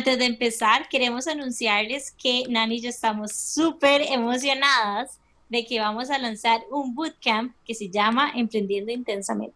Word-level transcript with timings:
Antes 0.00 0.18
de 0.18 0.24
empezar, 0.24 0.88
queremos 0.88 1.26
anunciarles 1.26 2.10
que 2.12 2.44
Nani 2.48 2.76
y 2.76 2.80
yo 2.80 2.88
estamos 2.88 3.32
súper 3.32 4.00
emocionadas 4.00 5.18
de 5.50 5.66
que 5.66 5.78
vamos 5.78 6.08
a 6.08 6.16
lanzar 6.16 6.62
un 6.70 6.94
bootcamp 6.94 7.54
que 7.66 7.74
se 7.74 7.90
llama 7.90 8.32
Emprendiendo 8.34 8.92
Intensamente. 8.92 9.54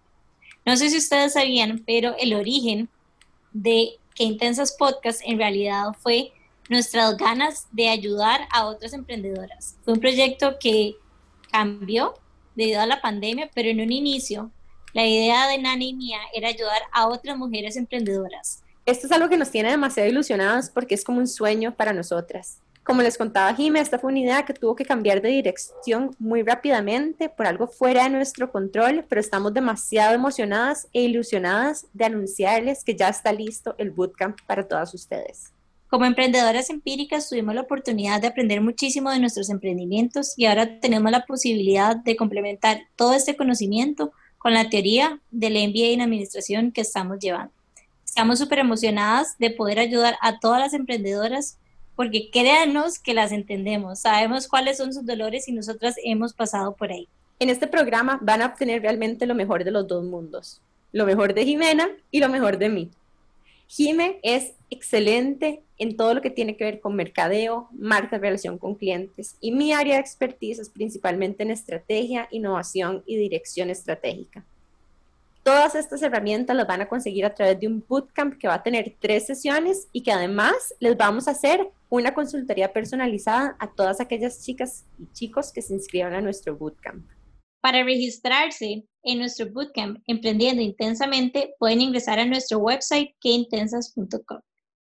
No 0.67 0.77
sé 0.77 0.91
si 0.91 0.99
ustedes 0.99 1.33
sabían, 1.33 1.83
pero 1.87 2.15
el 2.19 2.35
origen 2.35 2.91
de 3.55 3.93
que 4.15 4.25
Intensas 4.25 4.77
Podcast 4.79 5.23
en 5.25 5.39
realidad 5.39 5.95
fue 5.99 6.35
nuestras 6.69 7.17
ganas 7.17 7.67
de 7.73 7.89
ayudar 7.89 8.47
a 8.53 8.67
otras 8.67 8.93
emprendedoras. 8.93 9.79
Fue 9.83 9.95
un 9.95 10.01
proyecto 10.01 10.59
que 10.61 10.95
cambió 11.51 12.17
debido 12.55 12.83
a 12.83 12.87
la 12.87 13.01
pandemia, 13.01 13.49
pero 13.55 13.71
en 13.71 13.81
un 13.81 13.93
inicio 13.93 14.51
la 14.93 15.07
idea 15.07 15.49
de 15.49 15.57
Nani 15.57 15.89
y 15.89 15.95
mía 15.95 16.19
era 16.35 16.49
ayudar 16.49 16.83
a 16.93 17.09
otras 17.09 17.35
mujeres 17.39 17.77
emprendedoras. 17.77 18.64
Esto 18.87 19.07
es 19.07 19.13
algo 19.13 19.31
que 19.31 19.39
nos 19.39 19.51
tiene 19.51 19.71
demasiado 19.71 20.11
ilusionadas 20.11 20.69
porque 20.69 20.95
es 20.95 21.05
como 21.05 21.19
un 21.19 21.27
sueño 21.27 21.75
para 21.75 21.95
nosotras. 21.95 22.59
Como 22.83 23.01
les 23.01 23.17
contaba 23.17 23.55
Jimé, 23.55 23.81
esta 23.81 23.99
fue 23.99 24.11
una 24.11 24.21
idea 24.21 24.45
que 24.45 24.53
tuvo 24.53 24.77
que 24.77 24.85
cambiar 24.85 25.23
de 25.23 25.31
dirección 25.31 26.15
muy 26.19 26.43
rápidamente 26.43 27.31
por 27.31 27.47
algo 27.47 27.67
fuera 27.67 28.05
de 28.05 28.11
nuestro 28.11 28.53
control, 28.53 29.07
pero 29.09 29.23
estamos 29.23 29.55
demasiado 29.55 30.15
emocionadas 30.15 30.87
e 30.93 31.01
ilusionadas 31.01 31.87
de 31.95 32.05
anunciarles 32.05 32.85
que 32.85 32.95
ya 32.95 33.09
está 33.09 33.33
listo 33.33 33.75
el 33.79 33.91
bootcamp 33.91 34.39
para 34.47 34.69
todas 34.69 34.93
ustedes. 34.93 35.51
Como 35.89 36.05
emprendedoras 36.05 36.69
empíricas 36.69 37.31
tuvimos 37.31 37.55
la 37.55 37.63
oportunidad 37.63 38.21
de 38.21 38.27
aprender 38.27 38.61
muchísimo 38.61 39.11
de 39.11 39.19
nuestros 39.19 39.49
emprendimientos 39.49 40.35
y 40.37 40.45
ahora 40.45 40.79
tenemos 40.79 41.11
la 41.11 41.25
posibilidad 41.25 41.97
de 41.97 42.17
complementar 42.17 42.83
todo 42.97 43.15
este 43.15 43.35
conocimiento 43.35 44.13
con 44.37 44.53
la 44.53 44.69
teoría 44.69 45.21
del 45.31 45.55
MBA 45.55 45.95
en 45.95 46.03
administración 46.03 46.71
que 46.71 46.83
estamos 46.83 47.19
llevando. 47.19 47.64
Estamos 48.15 48.39
súper 48.39 48.61
emocionadas 48.61 49.37
de 49.41 49.51
poder 49.51 49.81
ayudar 49.81 50.15
a 50.21 50.39
todas 50.39 50.61
las 50.61 50.73
emprendedoras 50.73 51.59
porque 51.97 52.31
créanos 52.31 53.01
que 53.01 53.13
las 53.13 53.33
entendemos, 53.33 53.99
sabemos 53.99 54.47
cuáles 54.47 54.77
son 54.77 54.95
sus 54.95 55.05
dolores 55.05 55.49
y 55.49 55.53
nosotras 55.53 55.97
hemos 56.05 56.33
pasado 56.33 56.77
por 56.77 56.93
ahí. 56.93 57.09
En 57.41 57.51
este 57.51 57.67
programa 57.67 58.21
van 58.23 58.41
a 58.41 58.47
obtener 58.47 58.83
realmente 58.83 59.27
lo 59.27 59.35
mejor 59.35 59.65
de 59.65 59.73
los 59.73 59.89
dos 59.89 60.05
mundos, 60.05 60.61
lo 60.93 61.07
mejor 61.07 61.35
de 61.35 61.45
Jimena 61.45 61.89
y 62.13 62.21
lo 62.21 62.29
mejor 62.29 62.57
de 62.57 62.69
mí. 62.69 62.91
Jime 63.67 64.21
es 64.23 64.53
excelente 64.71 65.65
en 65.79 65.97
todo 65.97 66.15
lo 66.15 66.23
que 66.23 66.31
tiene 66.31 66.57
que 66.57 66.63
ver 66.63 66.79
con 66.79 66.95
mercadeo, 66.95 67.69
marca, 67.73 68.19
relación 68.19 68.59
con 68.59 68.77
clientes 68.77 69.35
y 69.41 69.51
mi 69.51 69.73
área 69.73 69.97
de 69.97 70.01
expertise 70.03 70.61
es 70.61 70.69
principalmente 70.69 71.43
en 71.43 71.51
estrategia, 71.51 72.29
innovación 72.31 73.03
y 73.07 73.17
dirección 73.17 73.71
estratégica. 73.71 74.45
Todas 75.45 75.75
estas 75.75 76.01
herramientas 76.01 76.57
las 76.57 76.67
van 76.67 76.81
a 76.81 76.89
conseguir 76.89 77.27
a 77.27 77.35
través 77.35 77.61
de 77.61 77.67
un 77.67 77.85
bootcamp 77.87 78.39
que 78.39 78.49
va 78.49 78.55
a 78.55 78.63
tener 78.63 78.97
tres 78.99 79.27
sesiones 79.27 79.89
y 79.93 80.03
que 80.03 80.11
además 80.11 80.75
les 80.81 80.97
vamos 80.97 81.29
a 81.29 81.33
hacer 81.33 81.69
una 81.91 82.15
consultoría 82.15 82.73
personalizada 82.73 83.55
a 83.61 83.71
todas 83.71 84.01
aquellas 84.01 84.43
chicas 84.43 84.87
y 84.99 85.07
chicos 85.13 85.53
que 85.53 85.61
se 85.61 85.75
inscriban 85.75 86.15
a 86.15 86.23
nuestro 86.23 86.57
bootcamp. 86.57 87.07
Para 87.61 87.85
registrarse 87.85 88.87
en 89.03 89.19
nuestro 89.19 89.53
bootcamp 89.53 89.99
Emprendiendo 90.07 90.63
Intensamente, 90.63 91.55
pueden 91.59 91.83
ingresar 91.83 92.19
a 92.19 92.25
nuestro 92.25 92.59
website 92.59 93.15
queintensas.com. 93.21 94.41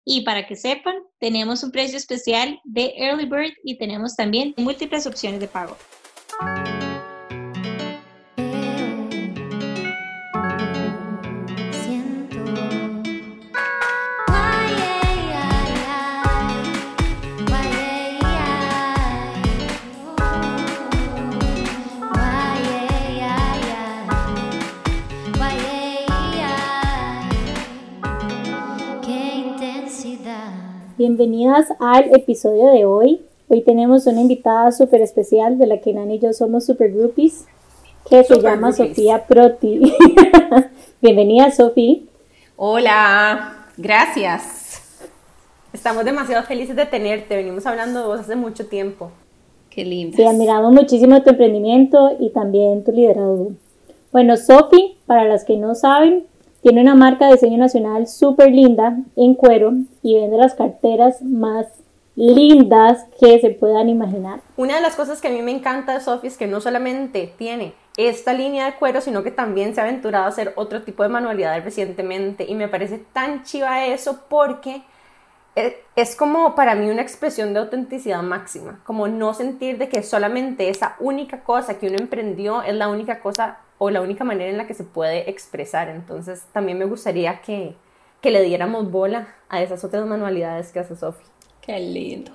Y 0.05 0.21
para 0.23 0.47
que 0.47 0.57
sepan, 0.57 0.97
tenemos 1.19 1.63
un 1.63 1.71
precio 1.71 1.97
especial 1.97 2.61
de 2.65 2.93
Early 2.99 3.25
Bird 3.25 3.55
y 3.65 3.79
tenemos 3.79 4.17
también 4.17 4.53
múltiples 4.59 5.07
opciones 5.07 5.41
de 5.41 5.49
pago. 5.49 5.79
Bienvenidas 31.05 31.67
al 31.81 32.15
episodio 32.15 32.71
de 32.71 32.85
hoy. 32.85 33.23
Hoy 33.49 33.63
tenemos 33.63 34.07
una 34.07 34.21
invitada 34.21 34.71
súper 34.71 35.01
especial 35.01 35.59
de 35.59 35.67
la 35.67 35.81
que 35.81 35.93
Nani 35.93 36.15
y 36.15 36.19
yo 36.21 36.33
somos 36.33 36.65
super 36.65 36.93
groupies, 36.93 37.45
que 38.09 38.23
se 38.23 38.41
llama 38.41 38.71
Sofía 38.73 39.27
Proti. 39.27 39.93
Bienvenida, 41.03 41.51
Sofía. 41.51 42.03
Hola, 42.55 43.67
gracias. 43.77 45.01
Estamos 45.73 46.05
demasiado 46.05 46.45
felices 46.45 46.77
de 46.77 46.87
tenerte. 46.87 47.35
Venimos 47.35 47.67
hablando 47.67 48.03
de 48.03 48.07
vos 48.07 48.21
hace 48.21 48.37
mucho 48.37 48.69
tiempo. 48.69 49.11
Qué 49.71 49.85
lindo. 49.85 50.17
Sí, 50.17 50.23
admiramos 50.23 50.73
muchísimo 50.73 51.21
tu 51.25 51.31
emprendimiento 51.31 52.17
y 52.21 52.31
también 52.31 52.85
tu 52.85 52.93
liderazgo. 52.93 53.55
Bueno, 54.13 54.37
Sofi, 54.37 54.99
para 55.07 55.25
las 55.25 55.45
que 55.45 55.57
no 55.57 55.75
saben, 55.75 56.27
tiene 56.63 56.81
una 56.81 56.95
marca 56.95 57.27
de 57.27 57.33
diseño 57.33 57.59
nacional 57.59 58.07
súper 58.07 58.53
linda 58.53 58.97
en 59.17 59.35
cuero 59.35 59.73
y 60.03 60.15
vende 60.15 60.37
las 60.37 60.55
carteras 60.55 61.21
más 61.23 61.67
lindas 62.15 63.07
que 63.19 63.41
se 63.41 63.51
puedan 63.51 63.89
imaginar. 63.89 64.41
Una 64.57 64.77
de 64.77 64.83
las 64.83 64.95
cosas 64.95 65.21
que 65.21 65.29
a 65.29 65.31
mí 65.31 65.43
me 65.43 65.51
encanta 65.51 65.95
de 65.95 66.01
Sophie 66.01 66.29
es 66.29 66.37
que 66.37 66.47
no 66.47 66.61
solamente 66.61 67.33
tiene 67.37 67.75
esta 67.97 68.33
línea 68.33 68.67
de 68.67 68.75
cuero, 68.75 69.01
sino 69.01 69.23
que 69.23 69.31
también 69.31 69.75
se 69.75 69.81
ha 69.81 69.85
aventurado 69.85 70.25
a 70.25 70.29
hacer 70.29 70.53
otro 70.57 70.83
tipo 70.83 71.03
de 71.03 71.09
manualidades 71.09 71.65
recientemente 71.65 72.45
y 72.49 72.55
me 72.55 72.69
parece 72.69 72.99
tan 72.99 73.43
chiva 73.43 73.85
eso 73.87 74.21
porque 74.29 74.83
es 75.97 76.17
como 76.17 76.55
para 76.55 76.75
mí 76.75 76.89
una 76.91 77.03
expresión 77.03 77.53
de 77.53 77.61
autenticidad 77.61 78.23
máxima, 78.23 78.81
como 78.85 79.09
no 79.09 79.35
sentir 79.35 79.77
de 79.79 79.89
que 79.89 80.03
solamente 80.03 80.71
esa 80.71 80.97
única 81.01 81.43
cosa 81.43 81.79
que 81.79 81.89
uno 81.89 81.99
emprendió 81.99 82.63
es 82.63 82.75
la 82.75 82.89
única 82.89 83.21
cosa 83.21 83.59
o 83.85 83.91
la 83.91 84.01
única 84.01 84.23
manera 84.23 84.49
en 84.49 84.59
la 84.59 84.69
que 84.69 84.75
se 84.75 84.85
puede 84.85 85.29
expresar. 85.29 85.89
Entonces 85.89 86.45
también 86.53 86.79
me 86.79 86.85
gustaría 86.85 87.41
que, 87.41 87.75
que 88.21 88.31
le 88.31 88.41
diéramos 88.41 88.93
bola 88.93 89.35
a 89.49 89.61
esas 89.61 89.83
otras 89.83 90.07
manualidades 90.07 90.71
que 90.71 90.79
hace 90.79 90.95
Sofi. 90.95 91.25
Qué 91.61 91.81
lindo. 91.81 92.31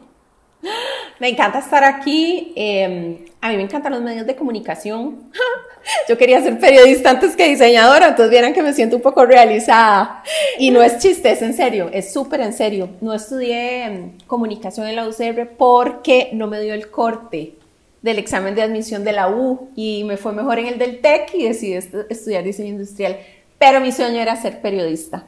Me 1.20 1.30
encanta 1.30 1.60
estar 1.60 1.86
aquí. 1.86 2.52
Em, 2.58 3.24
a 3.40 3.48
mí 3.48 3.56
me 3.56 3.64
encantan 3.64 3.94
los 3.94 4.02
medios 4.02 4.28
de 4.28 4.36
comunicación. 4.36 5.32
Yo 6.10 6.18
quería 6.18 6.42
ser 6.42 6.60
periodista 6.60 7.12
antes 7.12 7.34
que 7.38 7.48
diseñadora, 7.48 8.10
entonces 8.10 8.30
vieran 8.30 8.52
que 8.52 8.62
me 8.62 8.74
siento 8.74 8.98
un 8.98 9.02
poco 9.02 9.26
realizada. 9.26 10.24
Y 10.60 10.72
no 10.72 10.84
es 10.84 10.98
chiste, 10.98 11.32
es 11.32 11.42
en 11.42 11.54
serio, 11.54 11.90
es 11.94 12.12
súper 12.12 12.42
en 12.42 12.52
serio. 12.52 12.90
No 13.00 13.14
estudié 13.14 13.86
em, 13.86 14.18
comunicación 14.28 14.86
en 14.86 14.98
la 14.98 15.08
UCR 15.08 15.56
porque 15.58 16.30
no 16.34 16.48
me 16.48 16.60
dio 16.60 16.74
el 16.74 16.92
corte 16.92 17.57
del 18.02 18.20
examen 18.20 18.56
de 18.56 18.62
admisión 18.62 19.04
de 19.04 19.12
la 19.12 19.30
U 19.30 19.70
y 19.76 20.04
me 20.04 20.18
fue 20.18 20.34
mejor 20.34 20.60
en 20.60 20.68
el 20.68 20.78
del 20.78 21.02
TEC 21.02 21.34
y 21.34 21.48
decidí 21.48 21.74
estudiar 21.74 22.44
diseño 22.44 22.70
industrial. 22.70 23.18
Pero 23.58 23.82
mi 23.82 23.92
sueño 23.92 24.20
era 24.20 24.36
ser 24.36 24.62
periodista. 24.62 25.26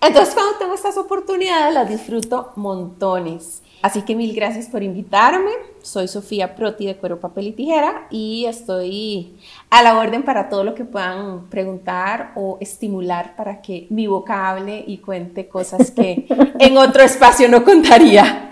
Entonces 0.00 0.34
cuando 0.34 0.58
tengo 0.58 0.74
estas 0.74 0.96
oportunidades 0.96 1.74
las 1.74 1.88
disfruto 1.88 2.52
montones. 2.56 3.62
Así 3.82 4.02
que 4.02 4.16
mil 4.16 4.34
gracias 4.34 4.66
por 4.66 4.82
invitarme. 4.82 5.50
Soy 5.82 6.08
Sofía 6.08 6.56
Proti 6.56 6.86
de 6.86 6.96
Cuero, 6.96 7.20
Papel 7.20 7.48
y 7.48 7.52
Tijera 7.52 8.08
y 8.10 8.46
estoy 8.46 9.36
a 9.70 9.82
la 9.82 9.96
orden 9.98 10.24
para 10.24 10.48
todo 10.48 10.64
lo 10.64 10.74
que 10.74 10.84
puedan 10.84 11.48
preguntar 11.48 12.32
o 12.34 12.58
estimular 12.60 13.36
para 13.36 13.62
que 13.62 13.86
mi 13.90 14.08
boca 14.08 14.50
hable 14.50 14.82
y 14.84 14.98
cuente 14.98 15.48
cosas 15.48 15.92
que 15.92 16.26
en 16.58 16.76
otro 16.76 17.02
espacio 17.02 17.48
no 17.48 17.62
contaría. 17.62 18.50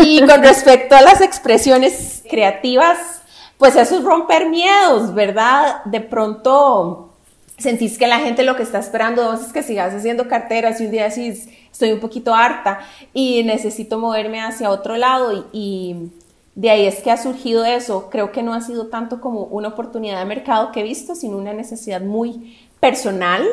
Y 0.00 0.20
con 0.26 0.42
respecto 0.42 0.94
a 0.94 1.00
las 1.00 1.22
expresiones 1.22 2.22
creativas, 2.28 3.22
pues 3.56 3.76
eso 3.76 3.98
es 3.98 4.04
romper 4.04 4.50
miedos, 4.50 5.14
¿verdad? 5.14 5.84
De 5.84 6.00
pronto 6.00 7.12
sentís 7.56 7.96
que 7.96 8.08
la 8.08 8.18
gente 8.18 8.42
lo 8.42 8.56
que 8.56 8.64
está 8.64 8.80
esperando 8.80 9.32
es 9.34 9.52
que 9.52 9.62
sigas 9.62 9.94
haciendo 9.94 10.28
carteras 10.28 10.80
y 10.80 10.86
un 10.86 10.90
día 10.90 11.08
decís, 11.08 11.48
estoy 11.72 11.92
un 11.92 12.00
poquito 12.00 12.34
harta 12.34 12.80
y 13.12 13.42
necesito 13.42 13.98
moverme 13.98 14.40
hacia 14.40 14.70
otro 14.70 14.96
lado 14.96 15.48
y, 15.52 16.10
de 16.54 16.68
ahí 16.68 16.86
es 16.86 17.00
que 17.00 17.10
ha 17.10 17.16
surgido 17.16 17.64
eso. 17.64 18.10
Creo 18.10 18.30
que 18.30 18.42
no 18.42 18.52
ha 18.52 18.60
sido 18.60 18.88
tanto 18.88 19.22
como 19.22 19.44
una 19.44 19.68
oportunidad 19.68 20.18
de 20.18 20.26
mercado 20.26 20.70
que 20.70 20.80
he 20.80 20.82
visto, 20.82 21.14
sino 21.14 21.38
una 21.38 21.54
necesidad 21.54 22.02
muy 22.02 22.58
personal 22.78 23.46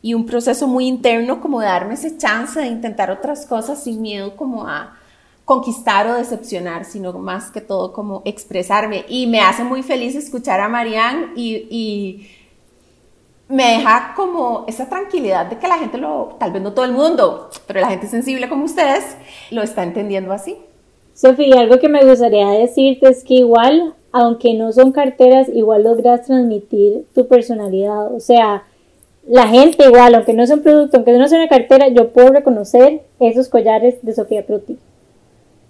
y 0.00 0.14
un 0.14 0.24
proceso 0.24 0.66
muy 0.66 0.86
interno 0.86 1.40
como 1.40 1.60
darme 1.60 1.94
ese 1.94 2.16
chance 2.16 2.58
de 2.58 2.68
intentar 2.68 3.10
otras 3.10 3.44
cosas 3.44 3.82
sin 3.82 4.00
miedo 4.00 4.34
como 4.36 4.66
a 4.66 4.96
conquistar 5.44 6.06
o 6.06 6.14
decepcionar, 6.14 6.84
sino 6.84 7.12
más 7.14 7.50
que 7.50 7.60
todo 7.60 7.92
como 7.92 8.22
expresarme. 8.24 9.04
Y 9.08 9.26
me 9.26 9.40
hace 9.40 9.64
muy 9.64 9.82
feliz 9.82 10.14
escuchar 10.14 10.60
a 10.60 10.68
Marianne 10.68 11.32
y 11.36 12.28
me 13.48 13.64
deja 13.64 14.12
como 14.14 14.64
esa 14.68 14.88
tranquilidad 14.88 15.46
de 15.46 15.58
que 15.58 15.68
la 15.68 15.78
gente 15.78 15.96
lo, 15.98 16.36
tal 16.38 16.52
vez 16.52 16.62
no 16.62 16.74
todo 16.74 16.84
el 16.84 16.92
mundo, 16.92 17.48
pero 17.66 17.80
la 17.80 17.88
gente 17.88 18.06
sensible 18.06 18.48
como 18.48 18.64
ustedes, 18.64 19.16
lo 19.50 19.62
está 19.62 19.82
entendiendo 19.82 20.32
así. 20.32 20.56
Sofía, 21.14 21.60
algo 21.60 21.78
que 21.78 21.88
me 21.88 22.04
gustaría 22.04 22.48
decirte 22.50 23.08
es 23.08 23.24
que 23.24 23.34
igual, 23.34 23.94
aunque 24.12 24.54
no 24.54 24.72
son 24.72 24.92
carteras, 24.92 25.48
igual 25.48 25.84
logras 25.84 26.26
transmitir 26.26 27.06
tu 27.14 27.26
personalidad. 27.26 28.14
O 28.14 28.20
sea, 28.20 28.64
la 29.26 29.48
gente 29.48 29.84
igual, 29.84 30.14
aunque 30.14 30.34
no 30.34 30.46
sea 30.46 30.56
un 30.56 30.62
producto, 30.62 30.98
aunque 30.98 31.12
no 31.12 31.26
sea 31.26 31.38
una 31.38 31.48
cartera, 31.48 31.88
yo 31.88 32.10
puedo 32.10 32.30
reconocer 32.30 33.02
esos 33.18 33.48
collares 33.48 33.96
de 34.02 34.14
Sofía 34.14 34.46
Pruti. 34.46 34.78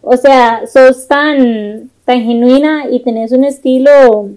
O 0.02 0.16
sea, 0.16 0.66
sos 0.66 1.06
tan, 1.06 1.90
tan 2.04 2.22
genuina 2.22 2.90
y 2.90 3.00
tenés 3.00 3.32
un 3.32 3.44
estilo 3.44 4.28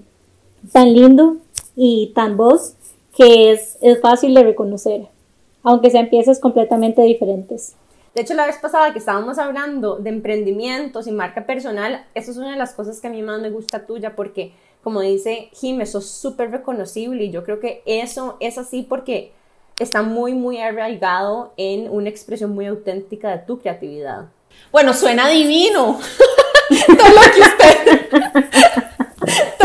tan 0.71 0.93
lindo 0.93 1.37
y 1.75 2.11
tan 2.15 2.37
vos 2.37 2.75
que 3.15 3.51
es, 3.51 3.77
es 3.81 3.99
fácil 4.01 4.33
de 4.33 4.43
reconocer, 4.43 5.07
aunque 5.63 5.89
sean 5.89 6.09
piezas 6.09 6.39
completamente 6.39 7.01
diferentes. 7.01 7.75
De 8.13 8.21
hecho, 8.21 8.33
la 8.33 8.45
vez 8.45 8.57
pasada 8.57 8.91
que 8.91 8.99
estábamos 8.99 9.37
hablando 9.37 9.95
de 9.95 10.09
emprendimientos 10.09 11.07
y 11.07 11.11
marca 11.11 11.45
personal, 11.45 12.05
eso 12.13 12.31
es 12.31 12.37
una 12.37 12.51
de 12.51 12.57
las 12.57 12.73
cosas 12.73 12.99
que 12.99 13.07
a 13.07 13.11
mí 13.11 13.21
más 13.21 13.39
me 13.39 13.49
gusta 13.49 13.85
tuya 13.85 14.15
porque, 14.15 14.51
como 14.83 14.99
dice 14.99 15.49
Jim, 15.53 15.79
eso 15.79 15.99
es 15.99 16.09
súper 16.09 16.51
reconocible 16.51 17.23
y 17.23 17.31
yo 17.31 17.45
creo 17.45 17.61
que 17.61 17.81
eso 17.85 18.35
es 18.41 18.57
así 18.57 18.81
porque 18.81 19.31
está 19.79 20.01
muy, 20.01 20.33
muy 20.33 20.57
arraigado 20.59 21.53
en 21.55 21.89
una 21.89 22.09
expresión 22.09 22.51
muy 22.51 22.65
auténtica 22.65 23.31
de 23.31 23.45
tu 23.45 23.59
creatividad. 23.59 24.25
Bueno, 24.73 24.93
suena 24.93 25.29
divino. 25.29 25.99
Todo 26.87 27.09
lo 27.09 27.21
que 27.33 27.41
usted... 27.41 28.90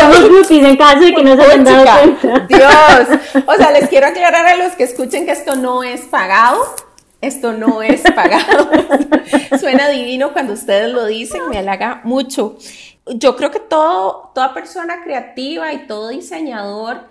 Somos 0.06 0.28
groupies 0.28 0.50
en 0.64 0.76
caso 0.76 1.00
de 1.00 1.14
que 1.14 1.24
no 1.24 1.36
se 1.36 1.42
hayan 1.42 1.64
dado 1.64 1.84
cuenta. 1.84 2.46
Dios. 2.48 3.44
O 3.46 3.54
sea, 3.54 3.70
les 3.72 3.88
quiero 3.88 4.06
aclarar 4.06 4.46
a 4.46 4.56
los 4.56 4.74
que 4.74 4.84
escuchen 4.84 5.26
que 5.26 5.32
esto 5.32 5.56
no 5.56 5.82
es 5.82 6.02
pagado. 6.02 6.62
Esto 7.20 7.52
no 7.52 7.82
es 7.82 8.02
pagado. 8.02 8.70
Suena 9.58 9.88
divino 9.88 10.32
cuando 10.32 10.52
ustedes 10.52 10.92
lo 10.92 11.06
dicen, 11.06 11.48
me 11.48 11.58
halaga 11.58 12.00
mucho. 12.04 12.56
Yo 13.06 13.36
creo 13.36 13.50
que 13.50 13.60
todo, 13.60 14.30
toda 14.34 14.52
persona 14.52 15.02
creativa 15.02 15.72
y 15.72 15.86
todo 15.86 16.08
diseñador 16.08 17.08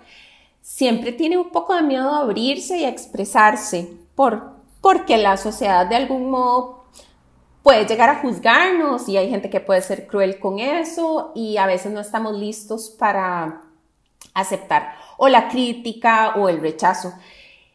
siempre 0.62 1.12
tiene 1.12 1.38
un 1.38 1.50
poco 1.50 1.74
de 1.74 1.82
miedo 1.82 2.12
a 2.12 2.20
abrirse 2.20 2.78
y 2.78 2.84
a 2.84 2.88
expresarse, 2.88 3.88
por, 4.14 4.52
porque 4.80 5.16
la 5.16 5.36
sociedad 5.36 5.86
de 5.86 5.96
algún 5.96 6.30
modo 6.30 6.75
puede 7.66 7.84
llegar 7.84 8.08
a 8.08 8.20
juzgarnos 8.20 9.08
y 9.08 9.16
hay 9.16 9.28
gente 9.28 9.50
que 9.50 9.58
puede 9.58 9.82
ser 9.82 10.06
cruel 10.06 10.38
con 10.38 10.60
eso 10.60 11.32
y 11.34 11.56
a 11.56 11.66
veces 11.66 11.90
no 11.90 12.00
estamos 12.00 12.38
listos 12.38 12.90
para 12.90 13.62
aceptar 14.34 14.94
o 15.16 15.26
la 15.26 15.48
crítica 15.48 16.36
o 16.36 16.48
el 16.48 16.60
rechazo. 16.60 17.12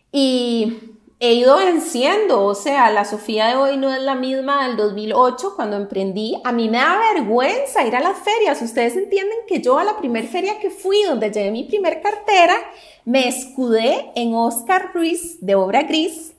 Y 0.09 0.77
he 1.19 1.33
ido 1.33 1.57
venciendo, 1.57 2.45
o 2.45 2.55
sea, 2.55 2.89
la 2.89 3.03
Sofía 3.03 3.47
de 3.47 3.55
hoy 3.57 3.75
no 3.75 3.93
es 3.93 4.01
la 4.01 4.15
misma 4.15 4.65
del 4.65 4.77
2008 4.77 5.57
cuando 5.57 5.75
emprendí. 5.75 6.39
A 6.45 6.53
mí 6.53 6.69
me 6.69 6.77
da 6.77 6.97
vergüenza 7.13 7.85
ir 7.85 7.97
a 7.97 7.99
las 7.99 8.17
ferias. 8.17 8.61
Ustedes 8.61 8.95
entienden 8.95 9.39
que 9.45 9.61
yo 9.61 9.77
a 9.77 9.83
la 9.83 9.97
primer 9.97 10.25
feria 10.29 10.57
que 10.61 10.69
fui, 10.69 11.03
donde 11.03 11.31
llevé 11.31 11.51
mi 11.51 11.65
primer 11.65 12.01
cartera, 12.01 12.55
me 13.03 13.27
escudé 13.27 14.09
en 14.15 14.35
Oscar 14.35 14.91
Ruiz 14.93 15.45
de 15.45 15.55
Obra 15.55 15.83
Gris, 15.83 16.31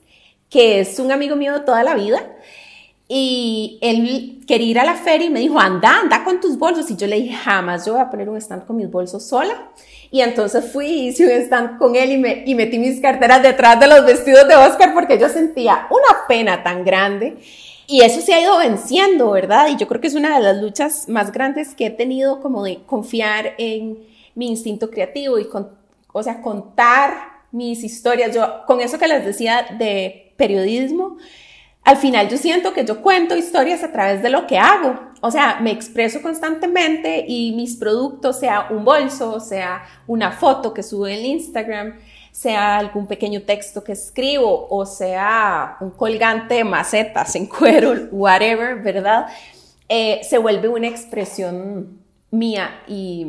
que 0.49 0.79
es 0.79 0.97
un 0.97 1.11
amigo 1.11 1.35
mío 1.35 1.53
de 1.53 1.59
toda 1.59 1.83
la 1.83 1.93
vida 1.93 2.33
y 3.15 3.77
él 3.81 4.43
quería 4.47 4.67
ir 4.71 4.79
a 4.79 4.83
la 4.83 4.95
feria 4.95 5.27
y 5.27 5.29
me 5.29 5.39
dijo, 5.39 5.59
anda, 5.59 5.99
anda 5.99 6.23
con 6.23 6.39
tus 6.39 6.57
bolsos. 6.57 6.89
Y 6.89 6.95
yo 6.95 7.05
le 7.05 7.17
dije, 7.17 7.35
jamás 7.35 7.85
yo 7.85 7.93
voy 7.93 8.01
a 8.01 8.09
poner 8.09 8.27
un 8.27 8.37
stand 8.37 8.65
con 8.65 8.75
mis 8.75 8.89
bolsos 8.89 9.23
sola. 9.23 9.69
Y 10.09 10.21
entonces 10.21 10.71
fui 10.73 10.87
hice 10.87 11.25
un 11.25 11.31
stand 11.43 11.77
con 11.77 11.95
él 11.95 12.13
y, 12.13 12.17
me, 12.17 12.41
y 12.43 12.55
metí 12.55 12.79
mis 12.79 12.99
carteras 12.99 13.43
detrás 13.43 13.79
de 13.79 13.85
los 13.85 14.03
vestidos 14.03 14.47
de 14.47 14.55
Oscar 14.55 14.95
porque 14.95 15.19
yo 15.19 15.29
sentía 15.29 15.85
una 15.91 16.25
pena 16.27 16.63
tan 16.63 16.83
grande. 16.83 17.37
Y 17.85 18.01
eso 18.01 18.19
se 18.19 18.33
ha 18.33 18.41
ido 18.41 18.57
venciendo, 18.57 19.29
¿verdad? 19.29 19.67
Y 19.67 19.75
yo 19.75 19.87
creo 19.87 20.01
que 20.01 20.07
es 20.07 20.15
una 20.15 20.35
de 20.35 20.43
las 20.43 20.57
luchas 20.57 21.07
más 21.07 21.31
grandes 21.31 21.75
que 21.75 21.85
he 21.85 21.91
tenido 21.91 22.41
como 22.41 22.63
de 22.63 22.79
confiar 22.87 23.53
en 23.59 23.99
mi 24.33 24.47
instinto 24.47 24.89
creativo 24.89 25.37
y, 25.37 25.45
con, 25.45 25.69
o 26.11 26.23
sea, 26.23 26.41
contar 26.41 27.13
mis 27.51 27.83
historias. 27.83 28.33
Yo, 28.33 28.65
con 28.65 28.81
eso 28.81 28.97
que 28.97 29.07
les 29.07 29.23
decía 29.23 29.67
de 29.77 30.33
periodismo, 30.35 31.17
al 31.83 31.97
final 31.97 32.29
yo 32.29 32.37
siento 32.37 32.73
que 32.73 32.85
yo 32.85 33.01
cuento 33.01 33.35
historias 33.35 33.83
a 33.83 33.91
través 33.91 34.23
de 34.23 34.29
lo 34.29 34.47
que 34.47 34.57
hago. 34.57 34.99
O 35.21 35.31
sea, 35.31 35.59
me 35.61 35.71
expreso 35.71 36.21
constantemente 36.21 37.25
y 37.27 37.53
mis 37.55 37.75
productos, 37.75 38.39
sea 38.39 38.67
un 38.69 38.85
bolso, 38.85 39.39
sea 39.39 39.83
una 40.07 40.31
foto 40.31 40.73
que 40.73 40.83
subo 40.83 41.07
en 41.07 41.25
Instagram, 41.25 41.99
sea 42.31 42.77
algún 42.77 43.07
pequeño 43.07 43.43
texto 43.43 43.83
que 43.83 43.91
escribo 43.91 44.67
o 44.69 44.85
sea 44.85 45.77
un 45.81 45.91
colgante 45.91 46.55
de 46.55 46.63
macetas 46.63 47.35
en 47.35 47.45
cuero, 47.47 47.93
whatever, 48.11 48.81
¿verdad? 48.81 49.27
Eh, 49.87 50.21
se 50.27 50.37
vuelve 50.37 50.69
una 50.69 50.87
expresión 50.87 51.99
mía 52.31 52.81
y, 52.87 53.27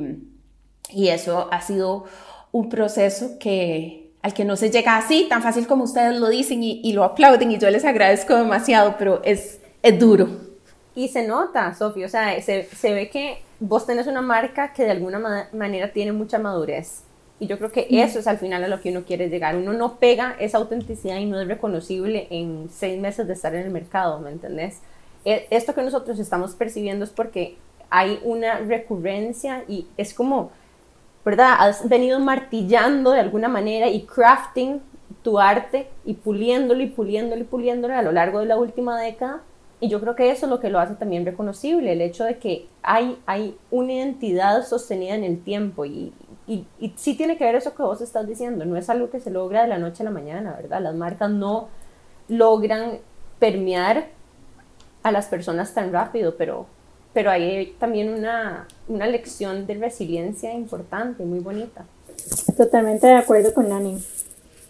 y 0.90 1.08
eso 1.08 1.48
ha 1.50 1.60
sido 1.60 2.04
un 2.50 2.68
proceso 2.68 3.38
que, 3.38 4.03
al 4.24 4.32
que 4.32 4.46
no 4.46 4.56
se 4.56 4.70
llega 4.70 4.96
así, 4.96 5.26
tan 5.28 5.42
fácil 5.42 5.66
como 5.66 5.84
ustedes 5.84 6.18
lo 6.18 6.30
dicen 6.30 6.62
y, 6.62 6.92
lo 6.94 7.04
aplauden 7.04 7.50
y 7.50 7.58
yo 7.58 7.68
les 7.68 7.84
agradezco 7.84 8.34
demasiado, 8.34 8.96
pero 8.98 9.20
es, 9.22 9.60
es 9.82 9.98
duro. 9.98 10.26
Y 10.94 11.08
se 11.08 11.28
nota, 11.28 11.74
Sofía, 11.74 12.06
o 12.06 12.08
sea, 12.08 12.40
se, 12.40 12.62
se, 12.62 12.94
ve 12.94 13.10
que 13.10 13.42
vos 13.60 13.84
tenés 13.84 14.06
una 14.06 14.22
marca 14.22 14.72
que 14.72 14.84
de 14.84 14.92
alguna 14.92 15.46
manera 15.52 15.92
tiene 15.92 16.12
mucha 16.12 16.38
madurez. 16.38 17.02
Y 17.38 17.48
yo 17.48 17.58
creo 17.58 17.70
que 17.70 17.86
eso 17.90 18.18
es 18.18 18.26
al 18.26 18.38
final 18.38 18.64
a 18.64 18.68
lo 18.68 18.80
que 18.80 18.92
uno 18.92 19.04
quiere 19.04 19.28
llegar. 19.28 19.56
Uno 19.56 19.74
no 19.74 19.98
pega 19.98 20.36
esa 20.40 20.56
autenticidad 20.56 21.18
y 21.18 21.26
no 21.26 21.38
es 21.38 21.46
reconocible 21.46 22.26
en 22.30 22.70
seis 22.72 22.98
meses 22.98 23.26
de 23.26 23.34
estar 23.34 23.54
en 23.54 23.66
el 23.66 23.70
mercado, 23.70 24.20
¿me 24.20 24.30
entendés? 24.30 24.78
E, 25.26 25.46
esto 25.50 25.74
que 25.74 25.82
nosotros 25.82 26.18
estamos 26.18 26.54
percibiendo 26.54 27.04
es 27.04 27.10
porque 27.10 27.58
hay 27.90 28.18
una 28.24 28.60
recurrencia 28.60 29.64
y 29.68 29.86
es 29.98 30.14
como 30.14 30.50
¿verdad? 31.24 31.56
Has 31.58 31.88
venido 31.88 32.20
martillando 32.20 33.12
de 33.12 33.20
alguna 33.20 33.48
manera 33.48 33.88
y 33.88 34.02
crafting 34.02 34.80
tu 35.22 35.38
arte 35.40 35.88
y 36.04 36.14
puliéndolo 36.14 36.82
y 36.82 36.88
puliéndolo 36.88 37.40
y 37.40 37.44
puliéndolo 37.44 37.94
a 37.94 38.02
lo 38.02 38.12
largo 38.12 38.40
de 38.40 38.46
la 38.46 38.56
última 38.56 39.00
década. 39.00 39.42
Y 39.80 39.88
yo 39.88 40.00
creo 40.00 40.14
que 40.14 40.30
eso 40.30 40.46
es 40.46 40.50
lo 40.50 40.60
que 40.60 40.70
lo 40.70 40.78
hace 40.78 40.94
también 40.94 41.26
reconocible, 41.26 41.92
el 41.92 42.00
hecho 42.00 42.24
de 42.24 42.38
que 42.38 42.68
hay, 42.82 43.18
hay 43.26 43.56
una 43.70 43.92
identidad 43.92 44.64
sostenida 44.64 45.14
en 45.14 45.24
el 45.24 45.42
tiempo 45.42 45.84
y, 45.84 46.12
y, 46.46 46.66
y, 46.78 46.92
sí 46.96 47.16
tiene 47.16 47.36
que 47.36 47.44
ver 47.44 47.56
eso 47.56 47.74
que 47.74 47.82
vos 47.82 48.00
estás 48.00 48.26
diciendo, 48.26 48.64
no 48.64 48.76
es 48.76 48.88
algo 48.88 49.10
que 49.10 49.20
se 49.20 49.30
logra 49.30 49.62
de 49.62 49.68
la 49.68 49.78
noche 49.78 50.02
a 50.02 50.04
la 50.04 50.10
mañana, 50.10 50.54
¿verdad? 50.56 50.80
Las 50.80 50.94
marcas 50.94 51.30
no 51.30 51.68
logran 52.28 52.98
permear 53.38 54.06
a 55.02 55.12
las 55.12 55.26
personas 55.26 55.74
tan 55.74 55.92
rápido, 55.92 56.36
pero, 56.36 56.66
pero 57.14 57.30
hay 57.30 57.74
también 57.78 58.12
una, 58.12 58.66
una 58.88 59.06
lección 59.06 59.66
de 59.66 59.74
resiliencia 59.74 60.52
importante, 60.52 61.24
muy 61.24 61.38
bonita. 61.38 61.86
Totalmente 62.56 63.06
de 63.06 63.14
acuerdo 63.14 63.54
con 63.54 63.68
Nani. 63.68 63.98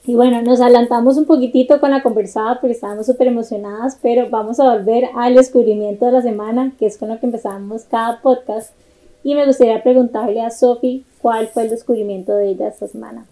Y 0.07 0.15
bueno, 0.15 0.43
nos 0.43 0.61
adelantamos 0.61 1.17
un 1.17 1.25
poquitito 1.25 1.81
con 1.81 1.91
la 1.91 2.03
conversada 2.03 2.61
porque 2.61 2.75
estábamos 2.75 3.07
súper 3.07 3.29
emocionadas, 3.29 3.99
pero 4.03 4.29
vamos 4.29 4.61
a 4.61 4.65
volver 4.65 5.09
al 5.17 5.35
descubrimiento 5.35 6.05
de 6.05 6.13
la 6.13 6.23
semana, 6.23 6.73
que 6.79 6.85
es 6.85 6.99
con 6.99 7.09
lo 7.09 7.19
que 7.19 7.27
empezamos 7.27 7.85
cada 7.85 8.21
podcast. 8.21 8.75
Y 9.23 9.35
me 9.35 9.47
gustaría 9.47 9.83
preguntarle 9.83 10.43
a 10.43 10.51
Sofi 10.51 11.07
cuál 11.23 11.49
fue 11.49 11.63
el 11.63 11.71
descubrimiento 11.71 12.37
de 12.37 12.51
ella 12.51 12.69
esta 12.69 12.87
semana. 12.87 13.25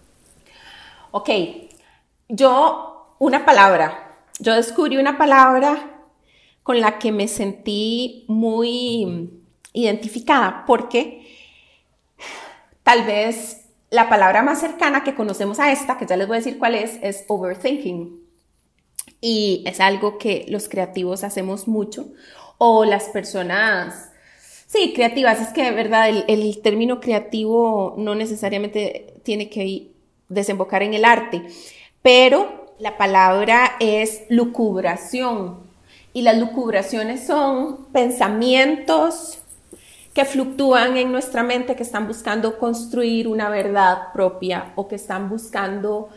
Ok, 1.11 1.29
yo, 2.27 3.15
una 3.19 3.45
palabra. 3.45 4.15
Yo 4.39 4.55
descubrí 4.55 4.97
una 4.97 5.19
palabra 5.19 5.92
con 6.63 6.79
la 6.79 6.97
que 6.97 7.11
me 7.11 7.27
sentí 7.27 8.25
muy 8.27 9.41
identificada 9.73 10.63
porque 10.65 11.27
tal 12.83 13.05
vez 13.05 13.65
la 13.89 14.09
palabra 14.09 14.41
más 14.41 14.59
cercana 14.59 15.03
que 15.03 15.13
conocemos 15.13 15.59
a 15.59 15.71
esta, 15.71 15.97
que 15.97 16.07
ya 16.07 16.17
les 16.17 16.27
voy 16.27 16.37
a 16.37 16.39
decir 16.39 16.57
cuál 16.57 16.75
es, 16.75 16.97
es 17.03 17.25
overthinking. 17.27 18.21
Y 19.21 19.63
es 19.67 19.79
algo 19.79 20.17
que 20.17 20.45
los 20.49 20.67
creativos 20.67 21.23
hacemos 21.23 21.67
mucho 21.67 22.07
o 22.57 22.85
las 22.85 23.05
personas, 23.09 24.11
sí, 24.65 24.93
creativas, 24.93 25.41
es 25.41 25.49
que, 25.49 25.69
¿verdad? 25.71 26.09
El, 26.09 26.25
el 26.27 26.61
término 26.61 26.99
creativo 26.99 27.93
no 27.97 28.15
necesariamente 28.15 29.13
tiene 29.23 29.49
que 29.49 29.91
desembocar 30.27 30.81
en 30.83 30.93
el 30.93 31.05
arte, 31.05 31.43
pero 32.01 32.75
la 32.79 32.97
palabra 32.97 33.73
es 33.79 34.23
lucubración 34.29 35.62
y 36.13 36.21
las 36.21 36.37
lucubraciones 36.37 37.25
son 37.25 37.85
pensamientos 37.91 39.39
que 40.13 40.25
fluctúan 40.25 40.95
en 40.97 41.11
nuestra 41.11 41.41
mente, 41.41 41.75
que 41.75 41.83
están 41.83 42.07
buscando 42.07 42.59
construir 42.59 43.27
una 43.27 43.49
verdad 43.49 44.13
propia 44.13 44.71
o 44.75 44.87
que 44.87 44.95
están 44.95 45.27
buscando 45.27 46.09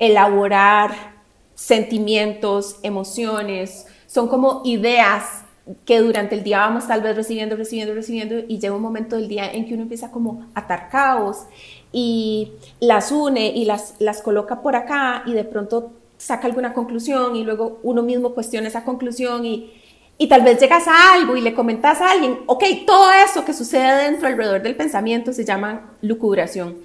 elaborar 0.00 1.14
sentimientos, 1.54 2.76
emociones. 2.82 3.86
Son 4.08 4.26
como 4.26 4.62
ideas 4.64 5.44
que 5.84 6.00
durante 6.00 6.34
el 6.34 6.42
día 6.42 6.58
vamos 6.58 6.88
tal 6.88 7.00
vez 7.00 7.16
recibiendo, 7.16 7.56
recibiendo, 7.56 7.94
recibiendo 7.94 8.34
y 8.48 8.58
llega 8.58 8.74
un 8.74 8.82
momento 8.82 9.16
del 9.16 9.28
día 9.28 9.50
en 9.50 9.66
que 9.66 9.74
uno 9.74 9.84
empieza 9.84 10.10
como 10.10 10.46
a 10.54 10.60
atar 10.60 10.88
caos 10.90 11.44
y 11.92 12.52
las 12.80 13.12
une 13.12 13.46
y 13.46 13.64
las, 13.64 13.94
las 14.00 14.20
coloca 14.20 14.60
por 14.60 14.74
acá 14.76 15.22
y 15.26 15.32
de 15.32 15.44
pronto 15.44 15.92
saca 16.18 16.46
alguna 16.46 16.72
conclusión 16.72 17.36
y 17.36 17.44
luego 17.44 17.80
uno 17.82 18.02
mismo 18.02 18.34
cuestiona 18.34 18.68
esa 18.68 18.84
conclusión 18.84 19.44
y, 19.44 19.72
y 20.18 20.28
tal 20.28 20.42
vez 20.42 20.60
llegas 20.60 20.86
a 20.88 21.14
algo 21.14 21.36
y 21.36 21.40
le 21.40 21.54
comentas 21.54 22.00
a 22.00 22.10
alguien, 22.10 22.40
ok, 22.46 22.64
todo 22.86 23.10
eso 23.12 23.44
que 23.44 23.52
sucede 23.52 24.04
dentro 24.04 24.28
alrededor 24.28 24.62
del 24.62 24.76
pensamiento 24.76 25.32
se 25.32 25.44
llama 25.44 25.92
lucubración. 26.00 26.78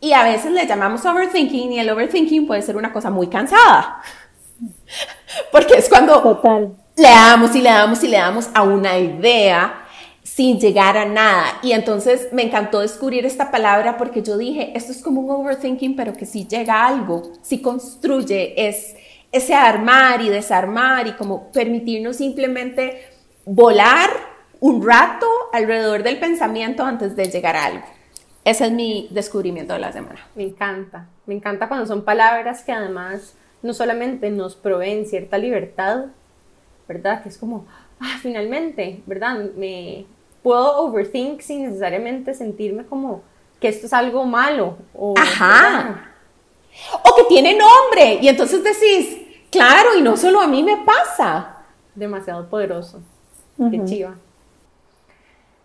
Y 0.00 0.12
a 0.12 0.22
veces 0.22 0.52
le 0.52 0.66
llamamos 0.66 1.04
overthinking 1.06 1.72
y 1.72 1.78
el 1.78 1.88
overthinking 1.88 2.46
puede 2.46 2.62
ser 2.62 2.76
una 2.76 2.92
cosa 2.92 3.10
muy 3.10 3.28
cansada. 3.28 4.02
Porque 5.52 5.74
es 5.74 5.88
cuando 5.88 6.20
Total. 6.20 6.74
le 6.96 7.08
damos 7.08 7.54
y 7.54 7.60
le 7.62 7.70
damos 7.70 8.04
y 8.04 8.08
le 8.08 8.18
damos 8.18 8.50
a 8.54 8.62
una 8.62 8.98
idea 8.98 9.83
sin 10.24 10.58
llegar 10.58 10.96
a 10.96 11.04
nada. 11.04 11.58
Y 11.62 11.72
entonces 11.72 12.28
me 12.32 12.42
encantó 12.42 12.80
descubrir 12.80 13.24
esta 13.26 13.50
palabra 13.50 13.96
porque 13.96 14.22
yo 14.22 14.36
dije, 14.36 14.72
esto 14.74 14.90
es 14.90 15.02
como 15.02 15.20
un 15.20 15.30
overthinking, 15.30 15.94
pero 15.94 16.14
que 16.14 16.26
si 16.26 16.48
llega 16.48 16.74
a 16.74 16.88
algo, 16.88 17.30
si 17.42 17.62
construye, 17.62 18.68
es 18.68 18.96
ese 19.30 19.54
armar 19.54 20.22
y 20.22 20.30
desarmar 20.30 21.06
y 21.06 21.12
como 21.12 21.52
permitirnos 21.52 22.16
simplemente 22.16 23.02
volar 23.44 24.10
un 24.60 24.84
rato 24.84 25.26
alrededor 25.52 26.02
del 26.02 26.18
pensamiento 26.18 26.84
antes 26.84 27.14
de 27.14 27.26
llegar 27.26 27.54
a 27.54 27.66
algo. 27.66 27.84
Ese 28.44 28.66
es 28.66 28.72
mi 28.72 29.08
descubrimiento 29.10 29.74
de 29.74 29.80
la 29.80 29.92
semana. 29.92 30.26
Me 30.34 30.44
encanta, 30.44 31.08
me 31.26 31.34
encanta 31.34 31.68
cuando 31.68 31.86
son 31.86 32.04
palabras 32.04 32.62
que 32.62 32.72
además 32.72 33.34
no 33.62 33.74
solamente 33.74 34.30
nos 34.30 34.56
proveen 34.56 35.06
cierta 35.06 35.36
libertad, 35.36 36.06
¿verdad? 36.88 37.22
Que 37.22 37.28
es 37.28 37.38
como, 37.38 37.66
ah, 38.00 38.18
finalmente, 38.22 39.02
¿verdad? 39.06 39.50
Me 39.56 40.06
puedo 40.44 40.76
overthink 40.82 41.40
sin 41.40 41.62
necesariamente 41.62 42.34
sentirme 42.34 42.84
como 42.84 43.22
que 43.58 43.68
esto 43.68 43.86
es 43.86 43.92
algo 43.94 44.26
malo. 44.26 44.76
O, 44.92 45.14
Ajá. 45.18 46.10
O 47.02 47.16
que 47.16 47.24
tiene 47.24 47.56
nombre 47.56 48.18
y 48.20 48.28
entonces 48.28 48.62
decís, 48.62 49.22
claro, 49.50 49.96
y 49.98 50.02
no 50.02 50.16
solo 50.18 50.40
a 50.40 50.46
mí 50.46 50.62
me 50.62 50.76
pasa. 50.84 51.64
Demasiado 51.94 52.48
poderoso. 52.50 53.00
Qué 53.56 53.84
chiva. 53.84 54.16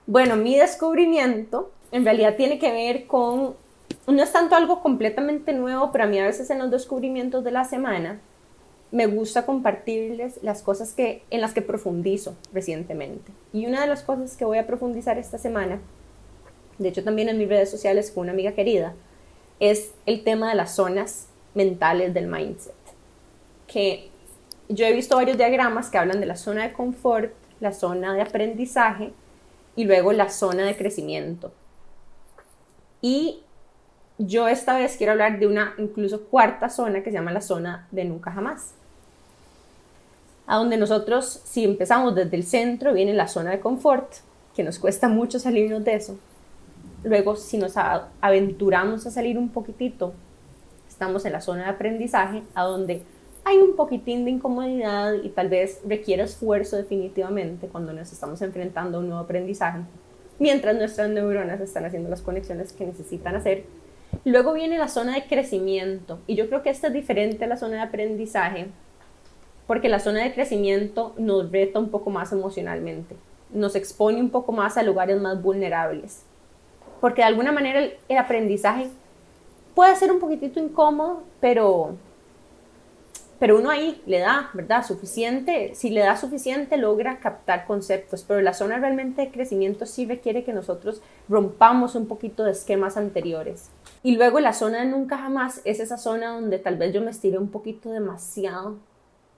Bueno, 0.08 0.38
mi 0.38 0.56
descubrimiento 0.56 1.72
en 1.92 2.06
realidad 2.06 2.36
tiene 2.38 2.58
que 2.58 2.72
ver 2.72 3.06
con, 3.06 3.56
no 4.08 4.24
es 4.24 4.32
tanto 4.32 4.56
algo 4.56 4.82
completamente 4.82 5.52
nuevo, 5.52 5.92
pero 5.92 6.06
a 6.06 6.08
mí 6.08 6.20
a 6.20 6.26
veces 6.26 6.50
en 6.52 6.60
los 6.60 6.72
descubrimientos 6.72 7.44
de 7.44 7.52
la 7.52 7.66
semana 7.66 8.22
me 8.92 9.06
gusta 9.06 9.46
compartirles 9.46 10.40
las 10.42 10.64
cosas 10.64 10.94
que, 10.94 11.24
en 11.30 11.42
las 11.42 11.54
que 11.54 11.62
profundizo 11.62 12.36
recientemente. 12.54 13.32
Y 13.54 13.66
una 13.68 13.82
de 13.82 13.88
las 13.88 14.04
cosas 14.04 14.36
que 14.36 14.46
voy 14.46 14.58
a 14.58 14.68
profundizar 14.68 15.18
esta 15.18 15.38
semana, 15.38 15.80
de 16.78 16.90
hecho 16.90 17.04
también 17.04 17.30
en 17.30 17.38
mis 17.38 17.50
redes 17.50 17.70
sociales 17.70 18.12
con 18.12 18.24
una 18.24 18.32
amiga 18.32 18.54
querida, 18.54 18.96
es 19.60 19.94
el 20.06 20.24
tema 20.24 20.50
de 20.50 20.56
las 20.56 20.76
zonas 20.76 21.28
mentales 21.54 22.14
del 22.14 22.28
mindset. 22.28 22.74
Que 23.68 24.10
yo 24.70 24.86
he 24.86 24.94
visto 24.94 25.16
varios 25.16 25.38
diagramas 25.38 25.90
que 25.90 25.98
hablan 25.98 26.20
de 26.20 26.26
la 26.26 26.36
zona 26.36 26.68
de 26.68 26.74
confort, 26.74 27.34
la 27.60 27.74
zona 27.74 28.14
de 28.14 28.22
aprendizaje 28.22 29.14
y 29.76 29.84
luego 29.84 30.14
la 30.14 30.30
zona 30.30 30.66
de 30.66 30.76
crecimiento. 30.76 31.52
Y 33.02 33.44
yo 34.20 34.50
esta 34.50 34.78
vez 34.78 34.98
quiero 34.98 35.14
hablar 35.14 35.40
de 35.40 35.48
una 35.48 35.74
incluso 35.78 36.26
cuarta 36.26 36.70
zona 36.70 37.02
que 37.02 37.10
se 37.10 37.16
llama 37.16 37.32
la 37.32 37.42
zona 37.42 37.88
de 37.90 38.04
nunca 38.04 38.32
jamás. 38.32 38.74
A 40.46 40.58
donde 40.58 40.78
nosotros, 40.78 41.42
si 41.46 41.64
empezamos 41.64 42.16
desde 42.16 42.36
el 42.36 42.44
centro, 42.44 42.94
viene 42.94 43.14
la 43.14 43.30
zona 43.30 43.52
de 43.52 43.62
confort, 43.62 44.12
que 44.54 44.64
nos 44.64 44.78
cuesta 44.78 45.08
mucho 45.08 45.40
salirnos 45.40 45.86
de 45.86 45.94
eso. 45.94 46.20
Luego, 47.04 47.38
si 47.38 47.58
nos 47.58 47.76
aventuramos 48.20 49.06
a 49.08 49.12
salir 49.12 49.38
un 49.38 49.50
poquitito, 49.50 50.14
estamos 50.90 51.24
en 51.24 51.32
la 51.32 51.40
zona 51.40 51.64
de 51.64 51.70
aprendizaje, 51.70 52.44
a 52.56 52.64
donde 52.64 53.04
hay 53.46 53.58
un 53.58 53.78
poquitín 53.78 54.26
de 54.26 54.32
incomodidad 54.32 55.14
y 55.24 55.30
tal 55.30 55.48
vez 55.48 55.80
requiere 55.88 56.24
esfuerzo 56.24 56.76
definitivamente 56.76 57.68
cuando 57.68 57.94
nos 57.94 58.12
estamos 58.12 58.42
enfrentando 58.42 58.98
a 58.98 59.00
un 59.00 59.08
nuevo 59.08 59.24
aprendizaje, 59.24 59.80
mientras 60.40 60.76
nuestras 60.76 61.10
neuronas 61.10 61.62
están 61.62 61.86
haciendo 61.86 62.10
las 62.10 62.22
conexiones 62.22 62.74
que 62.74 62.86
necesitan 62.86 63.38
hacer. 63.38 63.64
Luego 64.26 64.54
viene 64.54 64.78
la 64.78 64.88
zona 64.88 65.16
de 65.16 65.28
crecimiento 65.28 66.20
y 66.28 66.36
yo 66.36 66.48
creo 66.48 66.62
que 66.62 66.70
esta 66.70 66.88
es 66.88 66.94
diferente 66.94 67.46
a 67.46 67.48
la 67.48 67.58
zona 67.58 67.78
de 67.78 67.84
aprendizaje 67.84 68.68
porque 69.70 69.88
la 69.88 70.00
zona 70.00 70.24
de 70.24 70.34
crecimiento 70.34 71.14
nos 71.20 71.52
reta 71.52 71.78
un 71.78 71.90
poco 71.90 72.10
más 72.10 72.32
emocionalmente, 72.32 73.16
nos 73.52 73.76
expone 73.76 74.20
un 74.20 74.32
poco 74.32 74.52
más 74.52 74.78
a 74.78 74.84
lugares 74.84 75.22
más 75.22 75.40
vulnerables, 75.44 76.24
porque 77.00 77.22
de 77.22 77.28
alguna 77.28 77.52
manera 77.52 77.80
el, 77.80 78.18
aprendizaje 78.18 78.88
puede 79.76 79.96
ser 79.96 80.12
un 80.12 80.20
poquitito 80.20 80.60
incómodo, 80.60 81.22
pero 81.40 81.98
pero 83.38 83.60
uno 83.60 83.70
ahí 83.70 84.02
le 84.08 84.18
da, 84.18 84.50
¿verdad? 84.54 84.84
Suficiente, 84.84 85.76
si 85.76 85.92
le 85.92 86.02
da 86.02 86.18
suficiente 86.18 86.76
logra 86.76 87.20
captar 87.20 87.68
conceptos, 87.68 88.26
pero 88.28 88.42
la 88.42 88.56
zona 88.56 88.80
realmente 88.80 89.22
de 89.22 89.30
crecimiento 89.30 89.86
sí 89.86 90.08
requiere 90.08 90.44
que 90.44 90.52
nosotros 90.52 91.04
rompamos 91.30 91.94
un 91.94 92.08
poquito 92.08 92.44
de 92.44 92.54
esquemas 92.54 92.98
anteriores. 92.98 93.70
Y 94.02 94.16
luego 94.16 94.40
la 94.40 94.54
zona 94.54 94.80
de 94.80 94.86
nunca 94.86 95.18
jamás 95.18 95.62
es 95.66 95.80
esa 95.80 95.98
zona 95.98 96.30
donde 96.30 96.58
tal 96.58 96.78
vez 96.78 96.94
yo 96.94 97.02
me 97.02 97.12
estiré 97.12 97.38
un 97.38 97.50
poquito 97.50 97.92
demasiado 97.92 98.78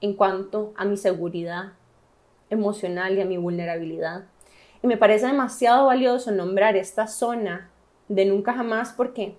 en 0.02 0.14
cuanto 0.14 0.74
a 0.76 0.86
mi 0.86 0.98
seguridad 0.98 1.74
emocional 2.50 3.18
y 3.18 3.22
a 3.22 3.26
mi 3.26 3.38
vulnerabilidad. 3.38 4.26
Y 4.84 4.88
me 4.88 4.98
parece 4.98 5.28
demasiado 5.28 5.88
valioso 5.88 6.32
nombrar 6.32 6.76
esta 6.76 7.08
zona 7.08 7.70
de 8.08 8.26
nunca 8.26 8.54
jamás 8.54 8.94
porque 8.94 9.36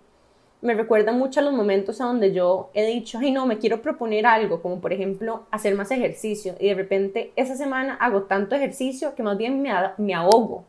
me 0.61 0.75
recuerda 0.75 1.13
mucho 1.13 1.41
a 1.41 1.43
los 1.43 1.53
momentos 1.53 2.01
a 2.01 2.05
donde 2.05 2.33
yo 2.33 2.71
he 2.73 2.87
dicho, 2.87 3.19
ay 3.19 3.33
no, 3.33 3.47
me 3.47 3.59
quiero 3.59 3.83
proponer 3.83 4.27
algo, 4.27 4.63
como 4.63 4.81
por 4.81 4.93
ejemplo 4.93 5.45
hacer 5.51 5.75
más 5.75 5.91
ejercicio, 5.91 6.55
y 6.61 6.69
de 6.69 6.75
repente 6.75 7.33
esa 7.35 7.57
semana 7.57 7.97
hago 7.97 8.23
tanto 8.23 8.55
ejercicio 8.55 9.15
que 9.17 9.25
más 9.25 9.37
bien 9.37 9.61
me, 9.61 9.73
me 9.99 10.15
ahogo. 10.15 10.65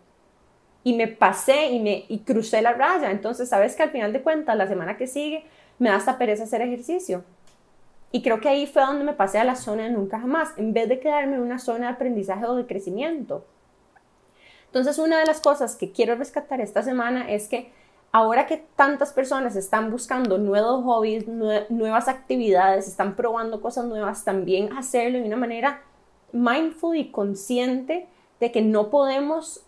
Y 0.83 0.93
me 0.93 1.07
pasé 1.07 1.67
y, 1.67 1.79
me, 1.79 2.05
y 2.09 2.19
crucé 2.19 2.61
la 2.61 2.73
raya. 2.73 3.11
Entonces, 3.11 3.49
sabes 3.49 3.75
que 3.75 3.83
al 3.83 3.91
final 3.91 4.11
de 4.11 4.21
cuentas, 4.21 4.57
la 4.57 4.67
semana 4.67 4.97
que 4.97 5.07
sigue, 5.07 5.45
me 5.79 5.89
da 5.89 5.95
hasta 5.95 6.17
pereza 6.17 6.43
hacer 6.43 6.61
ejercicio. 6.61 7.23
Y 8.11 8.21
creo 8.21 8.39
que 8.39 8.49
ahí 8.49 8.67
fue 8.67 8.83
donde 8.83 9.03
me 9.03 9.13
pasé 9.13 9.39
a 9.39 9.43
la 9.43 9.55
zona 9.55 9.83
de 9.83 9.89
nunca 9.89 10.19
jamás, 10.19 10.49
en 10.57 10.73
vez 10.73 10.87
de 10.87 10.99
quedarme 10.99 11.35
en 11.35 11.41
una 11.41 11.57
zona 11.57 11.87
de 11.87 11.93
aprendizaje 11.93 12.45
o 12.45 12.55
de 12.55 12.67
crecimiento. 12.67 13.45
Entonces, 14.67 14.99
una 14.99 15.19
de 15.19 15.25
las 15.25 15.39
cosas 15.39 15.75
que 15.75 15.91
quiero 15.91 16.15
rescatar 16.15 16.61
esta 16.61 16.83
semana 16.83 17.29
es 17.31 17.47
que 17.47 17.71
ahora 18.11 18.45
que 18.45 18.63
tantas 18.75 19.13
personas 19.13 19.55
están 19.55 19.89
buscando 19.89 20.37
nuevos 20.37 20.83
hobbies, 20.83 21.27
nuevas 21.27 22.07
actividades, 22.07 22.87
están 22.87 23.15
probando 23.15 23.61
cosas 23.61 23.85
nuevas, 23.85 24.23
también 24.23 24.71
hacerlo 24.77 25.17
de 25.17 25.25
una 25.25 25.35
manera 25.35 25.81
mindful 26.31 26.95
y 26.95 27.11
consciente 27.11 28.07
de 28.39 28.51
que 28.51 28.61
no 28.61 28.89
podemos 28.89 29.63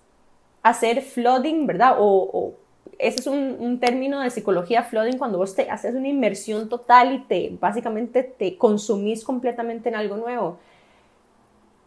hacer 0.65 1.03
flooding, 1.03 1.67
¿verdad? 1.67 1.97
O, 1.99 2.55
ese 2.97 3.19
es 3.19 3.27
un, 3.27 3.57
un, 3.59 3.79
término 3.79 4.21
de 4.21 4.31
psicología 4.31 4.81
flooding 4.81 5.17
cuando 5.17 5.37
vos 5.37 5.53
te 5.53 5.69
haces 5.69 5.93
una 5.93 6.07
inmersión 6.07 6.69
total 6.69 7.13
y 7.13 7.19
te 7.19 7.57
básicamente 7.59 8.23
te 8.23 8.57
consumís 8.57 9.23
completamente 9.23 9.89
en 9.89 9.95
algo 9.95 10.17
nuevo. 10.17 10.57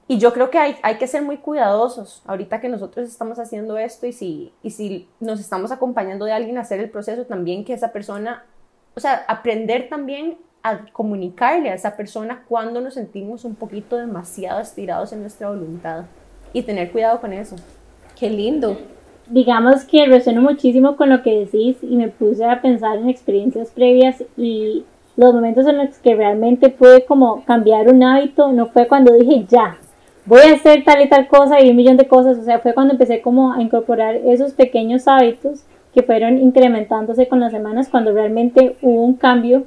Y 0.06 0.18
yo 0.18 0.32
creo 0.32 0.50
que 0.50 0.58
hay, 0.58 0.76
hay, 0.82 0.96
que 0.96 1.08
ser 1.08 1.22
muy 1.22 1.38
cuidadosos 1.38 2.22
ahorita 2.24 2.60
que 2.60 2.68
nosotros 2.68 3.08
estamos 3.08 3.40
haciendo 3.40 3.78
esto 3.78 4.06
y 4.06 4.12
si, 4.12 4.52
y 4.62 4.70
si 4.70 5.08
nos 5.18 5.40
estamos 5.40 5.72
acompañando 5.72 6.24
de 6.24 6.32
alguien 6.32 6.56
a 6.56 6.60
hacer 6.60 6.78
el 6.78 6.88
proceso, 6.88 7.26
también 7.26 7.64
que 7.64 7.72
esa 7.72 7.90
persona, 7.90 8.44
o 8.94 9.00
sea, 9.00 9.24
aprender 9.26 9.88
también 9.88 10.38
a 10.62 10.86
comunicarle 10.92 11.70
a 11.70 11.74
esa 11.74 11.96
persona 11.96 12.44
cuando 12.48 12.80
nos 12.80 12.94
sentimos 12.94 13.44
un 13.44 13.56
poquito 13.56 13.96
demasiado 13.96 14.60
estirados 14.60 15.12
en 15.12 15.22
nuestra 15.22 15.48
voluntad 15.48 16.04
y 16.52 16.62
tener 16.62 16.92
cuidado 16.92 17.20
con 17.20 17.32
eso. 17.32 17.56
Qué 18.18 18.30
lindo. 18.30 18.76
Digamos 19.28 19.84
que 19.84 20.06
resueno 20.06 20.40
muchísimo 20.40 20.96
con 20.96 21.10
lo 21.10 21.22
que 21.22 21.38
decís 21.40 21.76
y 21.82 21.96
me 21.96 22.08
puse 22.08 22.44
a 22.44 22.60
pensar 22.60 22.96
en 22.96 23.08
experiencias 23.08 23.70
previas 23.70 24.24
y 24.36 24.84
los 25.16 25.34
momentos 25.34 25.66
en 25.66 25.78
los 25.78 25.98
que 25.98 26.14
realmente 26.14 26.68
pude 26.70 27.04
como 27.04 27.44
cambiar 27.44 27.92
un 27.92 28.02
hábito 28.02 28.50
no 28.52 28.66
fue 28.66 28.88
cuando 28.88 29.14
dije 29.14 29.44
ya, 29.48 29.76
voy 30.26 30.40
a 30.40 30.54
hacer 30.54 30.82
tal 30.84 31.02
y 31.02 31.08
tal 31.08 31.28
cosa 31.28 31.60
y 31.60 31.70
un 31.70 31.76
millón 31.76 31.96
de 31.96 32.08
cosas. 32.08 32.38
O 32.38 32.42
sea, 32.42 32.58
fue 32.58 32.74
cuando 32.74 32.94
empecé 32.94 33.20
como 33.20 33.52
a 33.52 33.62
incorporar 33.62 34.16
esos 34.16 34.52
pequeños 34.52 35.06
hábitos 35.06 35.64
que 35.94 36.02
fueron 36.02 36.38
incrementándose 36.38 37.28
con 37.28 37.40
las 37.40 37.52
semanas 37.52 37.88
cuando 37.88 38.12
realmente 38.12 38.76
hubo 38.82 39.02
un 39.02 39.14
cambio 39.14 39.64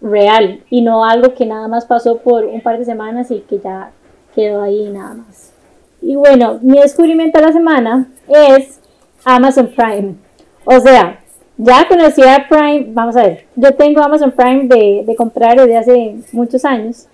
real 0.00 0.60
y 0.70 0.80
no 0.80 1.04
algo 1.04 1.34
que 1.34 1.46
nada 1.46 1.68
más 1.68 1.84
pasó 1.84 2.18
por 2.18 2.44
un 2.44 2.60
par 2.60 2.78
de 2.78 2.84
semanas 2.84 3.30
y 3.30 3.40
que 3.40 3.58
ya 3.58 3.90
quedó 4.34 4.62
ahí 4.62 4.88
nada 4.90 5.14
más. 5.14 5.57
Y 6.00 6.16
bueno, 6.16 6.58
mi 6.62 6.78
descubrimiento 6.78 7.38
de 7.38 7.46
la 7.46 7.52
semana 7.52 8.08
es 8.28 8.80
Amazon 9.24 9.72
Prime. 9.74 10.14
O 10.64 10.78
sea, 10.80 11.20
ya 11.56 11.88
conocía 11.88 12.46
Prime, 12.48 12.86
vamos 12.90 13.16
a 13.16 13.22
ver, 13.22 13.46
yo 13.56 13.74
tengo 13.74 14.00
Amazon 14.00 14.32
Prime 14.32 14.68
de, 14.68 15.14
comprar 15.16 15.56
desde 15.56 15.76
hace 15.76 16.16
muchos 16.32 16.64
años 16.64 17.08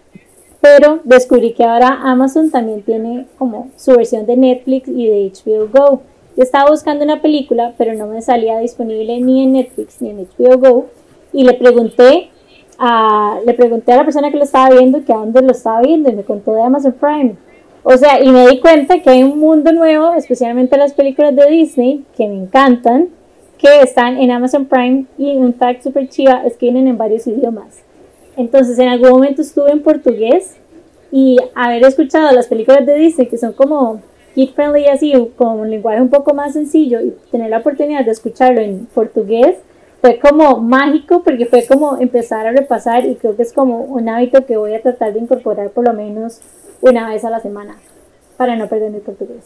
pero 0.60 1.00
descubrí 1.04 1.52
que 1.52 1.62
ahora 1.62 2.00
Amazon 2.04 2.50
también 2.50 2.80
tiene 2.80 3.26
como 3.36 3.68
su 3.76 3.92
versión 3.92 4.24
de 4.24 4.34
Netflix 4.34 4.88
y 4.88 5.06
de 5.08 5.30
HBO 5.30 5.68
Go. 5.68 6.02
Yo 6.38 6.42
estaba 6.42 6.70
buscando 6.70 7.04
una 7.04 7.20
película, 7.20 7.74
pero 7.76 7.92
no 7.92 8.06
me 8.06 8.22
salía 8.22 8.58
disponible 8.60 9.20
ni 9.20 9.44
en 9.44 9.52
Netflix 9.52 10.00
ni 10.00 10.08
en 10.08 10.26
HBO 10.26 10.56
Go. 10.56 10.86
Y 11.34 11.44
le 11.44 11.52
pregunté 11.52 12.30
a, 12.78 13.40
le 13.44 13.52
pregunté 13.52 13.92
a 13.92 13.96
la 13.96 14.04
persona 14.04 14.30
que 14.30 14.38
lo 14.38 14.44
estaba 14.44 14.70
viendo 14.70 15.04
que 15.04 15.12
a 15.12 15.16
dónde 15.16 15.42
lo 15.42 15.52
estaba 15.52 15.82
viendo 15.82 16.08
y 16.08 16.14
me 16.14 16.24
contó 16.24 16.54
de 16.54 16.62
Amazon 16.62 16.94
Prime. 16.98 17.36
O 17.86 17.98
sea, 17.98 18.18
y 18.22 18.30
me 18.30 18.48
di 18.48 18.60
cuenta 18.60 19.00
que 19.00 19.10
hay 19.10 19.22
un 19.22 19.38
mundo 19.38 19.70
nuevo, 19.70 20.14
especialmente 20.14 20.78
las 20.78 20.94
películas 20.94 21.36
de 21.36 21.46
Disney, 21.50 22.04
que 22.16 22.26
me 22.26 22.34
encantan. 22.34 23.08
que 23.58 23.82
están 23.82 24.18
en 24.18 24.30
Amazon 24.30 24.66
Prime 24.66 25.04
y 25.16 25.36
un 25.36 25.54
fact 25.54 25.82
super 25.82 26.08
chiva 26.08 26.42
es 26.44 26.56
que 26.56 26.66
vienen 26.66 26.88
en 26.88 26.98
varios 26.98 27.26
idiomas. 27.26 27.82
Entonces 28.36 28.78
en 28.78 28.88
algún 28.88 29.10
momento 29.10 29.42
estuve 29.42 29.70
en 29.70 29.82
portugués 29.82 30.56
y 31.12 31.38
haber 31.54 31.84
escuchado 31.84 32.30
las 32.32 32.48
películas 32.48 32.84
de 32.84 32.96
Disney 32.96 33.28
que 33.28 33.38
son 33.38 33.52
como 33.52 34.00
kid 34.34 34.50
friendly 34.50 34.86
así, 34.86 35.12
con 35.36 35.60
un 35.60 35.70
lenguaje 35.70 36.02
un 36.02 36.10
poco 36.10 36.34
más 36.34 36.54
sencillo 36.54 37.00
y 37.00 37.14
tener 37.30 37.50
la 37.50 37.58
oportunidad 37.58 38.04
de 38.04 38.10
escucharlo 38.10 38.60
en 38.60 38.86
portugués 38.86 39.56
fue 40.00 40.18
como 40.18 40.58
mágico 40.58 41.22
porque 41.22 41.46
fue 41.46 41.64
como 41.66 41.96
empezar 41.98 42.46
a 42.46 42.52
repasar 42.52 43.06
y 43.06 43.14
creo 43.14 43.36
que 43.36 43.42
es 43.42 43.52
como 43.52 43.78
un 43.84 44.08
hábito 44.08 44.44
que 44.44 44.56
voy 44.56 44.74
a 44.74 44.82
tratar 44.82 45.14
de 45.14 45.20
incorporar 45.20 45.70
por 45.70 45.86
lo 45.86 45.94
menos 45.94 46.40
una 46.84 47.08
vez 47.08 47.24
a 47.24 47.30
la 47.30 47.40
semana 47.40 47.76
para 48.36 48.56
no 48.56 48.68
perder 48.68 48.90
mi 48.90 49.00
portugués. 49.00 49.44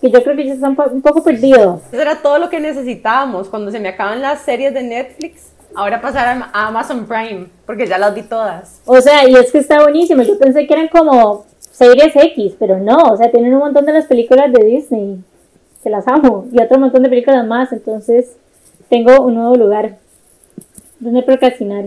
Y 0.00 0.10
yo 0.10 0.22
creo 0.24 0.34
que 0.36 0.46
ya 0.46 0.54
está 0.54 0.68
un 0.68 1.02
poco 1.02 1.22
perdido. 1.22 1.80
Eso 1.92 2.02
era 2.02 2.16
todo 2.16 2.38
lo 2.40 2.50
que 2.50 2.58
necesitábamos 2.58 3.48
cuando 3.48 3.70
se 3.70 3.78
me 3.78 3.88
acaban 3.88 4.20
las 4.20 4.40
series 4.40 4.74
de 4.74 4.82
Netflix. 4.82 5.52
Ahora 5.74 6.00
pasar 6.00 6.42
a 6.52 6.66
Amazon 6.66 7.06
Prime, 7.06 7.46
porque 7.64 7.86
ya 7.86 7.98
las 7.98 8.14
vi 8.14 8.22
todas. 8.22 8.82
O 8.84 9.00
sea, 9.00 9.26
y 9.28 9.34
es 9.34 9.52
que 9.52 9.58
está 9.58 9.80
buenísimo. 9.80 10.22
Yo 10.22 10.38
pensé 10.38 10.66
que 10.66 10.74
eran 10.74 10.88
como 10.88 11.46
series 11.70 12.14
X, 12.16 12.54
pero 12.58 12.78
no. 12.78 12.98
O 13.12 13.16
sea, 13.16 13.30
tienen 13.30 13.54
un 13.54 13.60
montón 13.60 13.86
de 13.86 13.92
las 13.92 14.06
películas 14.06 14.52
de 14.52 14.64
Disney. 14.64 15.22
Se 15.82 15.88
las 15.88 16.06
amo. 16.08 16.46
Y 16.52 16.60
otro 16.60 16.80
montón 16.80 17.04
de 17.04 17.08
películas 17.08 17.46
más. 17.46 17.72
Entonces, 17.72 18.32
tengo 18.88 19.24
un 19.24 19.36
nuevo 19.36 19.54
lugar 19.54 19.98
donde 20.98 21.22
procrastinar. 21.22 21.84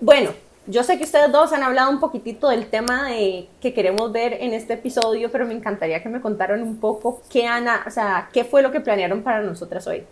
Bueno, 0.00 0.30
yo 0.66 0.84
sé 0.84 0.98
que 0.98 1.04
ustedes 1.04 1.32
dos 1.32 1.52
han 1.52 1.62
hablado 1.62 1.90
un 1.90 2.00
poquitito 2.00 2.48
del 2.48 2.68
tema 2.68 3.08
de 3.08 3.48
que 3.60 3.74
queremos 3.74 4.12
ver 4.12 4.34
en 4.34 4.52
este 4.52 4.74
episodio, 4.74 5.30
pero 5.30 5.46
me 5.46 5.54
encantaría 5.54 6.02
que 6.02 6.08
me 6.08 6.20
contaran 6.20 6.62
un 6.62 6.78
poco 6.78 7.22
qué, 7.28 7.46
Ana, 7.46 7.84
o 7.86 7.90
sea, 7.90 8.28
qué 8.32 8.44
fue 8.44 8.62
lo 8.62 8.70
que 8.70 8.80
planearon 8.80 9.22
para 9.22 9.42
nosotras 9.42 9.86
hoy. 9.86 10.04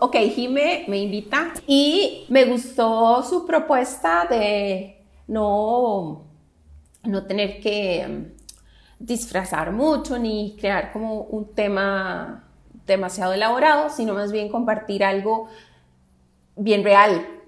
Ok, 0.00 0.16
Jime 0.34 0.84
me 0.88 0.98
invita 0.98 1.52
y 1.66 2.26
me 2.28 2.44
gustó 2.44 3.22
su 3.22 3.46
propuesta 3.46 4.26
de 4.28 5.00
no, 5.28 6.24
no 7.04 7.26
tener 7.26 7.60
que 7.60 8.06
mm, 8.08 9.04
disfrazar 9.04 9.70
mucho 9.70 10.18
ni 10.18 10.56
crear 10.58 10.92
como 10.92 11.22
un 11.22 11.54
tema 11.54 12.44
demasiado 12.84 13.32
elaborado, 13.32 13.90
sino 13.90 14.14
más 14.14 14.32
bien 14.32 14.48
compartir 14.48 15.04
algo 15.04 15.48
bien 16.56 16.82
real. 16.82 17.39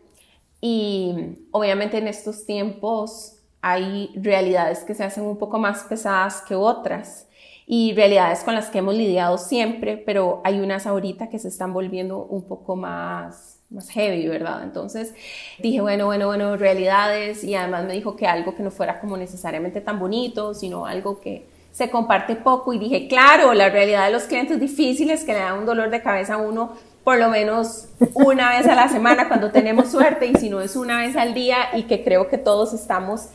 Y 0.64 1.40
obviamente 1.50 1.98
en 1.98 2.06
estos 2.06 2.46
tiempos 2.46 3.34
hay 3.60 4.12
realidades 4.14 4.84
que 4.84 4.94
se 4.94 5.02
hacen 5.02 5.24
un 5.24 5.36
poco 5.36 5.58
más 5.58 5.82
pesadas 5.82 6.40
que 6.42 6.54
otras 6.54 7.26
y 7.66 7.94
realidades 7.94 8.44
con 8.44 8.54
las 8.54 8.70
que 8.70 8.78
hemos 8.78 8.94
lidiado 8.94 9.38
siempre, 9.38 9.96
pero 9.96 10.40
hay 10.44 10.60
unas 10.60 10.86
ahorita 10.86 11.28
que 11.28 11.40
se 11.40 11.48
están 11.48 11.72
volviendo 11.72 12.18
un 12.18 12.42
poco 12.42 12.76
más, 12.76 13.58
más 13.70 13.90
heavy, 13.90 14.28
¿verdad? 14.28 14.62
Entonces 14.62 15.14
dije, 15.58 15.80
bueno, 15.80 16.06
bueno, 16.06 16.28
bueno, 16.28 16.56
realidades 16.56 17.42
y 17.42 17.56
además 17.56 17.84
me 17.84 17.94
dijo 17.94 18.14
que 18.14 18.28
algo 18.28 18.54
que 18.54 18.62
no 18.62 18.70
fuera 18.70 19.00
como 19.00 19.16
necesariamente 19.16 19.80
tan 19.80 19.98
bonito, 19.98 20.54
sino 20.54 20.86
algo 20.86 21.20
que 21.20 21.44
se 21.72 21.90
comparte 21.90 22.36
poco 22.36 22.72
y 22.72 22.78
dije, 22.78 23.08
claro, 23.08 23.52
la 23.52 23.68
realidad 23.68 24.06
de 24.06 24.12
los 24.12 24.24
clientes 24.24 24.60
difíciles 24.60 25.24
que 25.24 25.32
le 25.32 25.40
da 25.40 25.54
un 25.54 25.66
dolor 25.66 25.90
de 25.90 26.02
cabeza 26.02 26.34
a 26.34 26.38
uno 26.38 26.72
por 27.04 27.18
lo 27.18 27.28
menos 27.28 27.86
una 28.14 28.50
vez 28.50 28.66
a 28.66 28.74
la 28.74 28.88
semana 28.88 29.28
cuando 29.28 29.50
tenemos 29.50 29.90
suerte 29.90 30.26
y 30.26 30.34
si 30.36 30.48
no 30.48 30.60
es 30.60 30.76
una 30.76 30.98
vez 30.98 31.16
al 31.16 31.34
día 31.34 31.56
y 31.74 31.84
que 31.84 32.04
creo 32.04 32.28
que 32.28 32.38
todos 32.38 32.72
estamos 32.72 33.28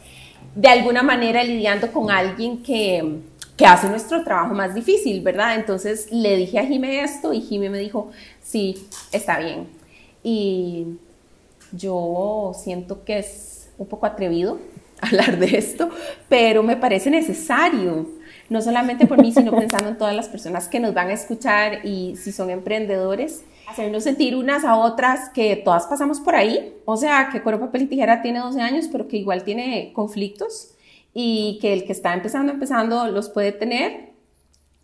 de 0.56 0.70
alguna 0.70 1.04
manera 1.04 1.44
lidiando 1.44 1.92
con 1.92 2.10
alguien 2.10 2.64
que, 2.64 3.20
que 3.56 3.66
hace 3.66 3.90
nuestro 3.90 4.24
trabajo 4.24 4.54
más 4.54 4.74
difícil, 4.74 5.22
¿verdad? 5.22 5.56
Entonces 5.56 6.12
le 6.12 6.36
dije 6.38 6.60
a 6.60 6.66
Jime 6.66 7.02
esto 7.02 7.34
y 7.34 7.42
Jime 7.42 7.70
me 7.70 7.80
dijo, 7.80 8.12
sí, 8.42 8.88
está 9.12 9.40
bien. 9.40 9.68
Y 10.24 10.98
yo 11.72 12.54
siento 12.56 13.04
que 13.04 13.20
es 13.20 13.70
un 13.78 13.88
poco 13.88 14.06
atrevido 14.06 14.60
hablar 15.02 15.38
de 15.38 15.58
esto, 15.58 15.90
pero 16.28 16.64
me 16.64 16.76
parece 16.76 17.10
necesario 17.12 18.08
no 18.50 18.62
solamente 18.62 19.06
por 19.06 19.22
mí, 19.22 19.32
sino 19.32 19.52
pensando 19.52 19.90
en 19.90 19.98
todas 19.98 20.16
las 20.16 20.30
personas 20.30 20.68
que 20.68 20.80
nos 20.80 20.94
van 20.94 21.10
a 21.10 21.14
escuchar 21.14 21.86
y 21.86 22.16
si 22.16 22.32
son 22.32 22.50
emprendedores, 22.50 23.44
hacernos 23.68 24.04
sentir 24.04 24.36
unas 24.36 24.64
a 24.64 24.78
otras 24.78 25.30
que 25.30 25.58
todas 25.58 25.86
pasamos 25.88 26.22
por 26.22 26.36
ahí, 26.36 26.74
o 26.86 26.96
sea, 26.98 27.30
que 27.32 27.44
Cuero, 27.44 27.60
Papel 27.60 27.84
y 27.84 27.88
Tijera 27.88 28.22
tiene 28.22 28.40
12 28.40 28.62
años, 28.62 28.88
pero 28.92 29.08
que 29.08 29.18
igual 29.18 29.44
tiene 29.44 29.92
conflictos 29.94 30.72
y 31.14 31.60
que 31.62 31.74
el 31.74 31.86
que 31.86 31.92
está 31.92 32.14
empezando, 32.14 32.52
empezando, 32.52 33.08
los 33.08 33.30
puede 33.30 33.52
tener. 33.52 34.14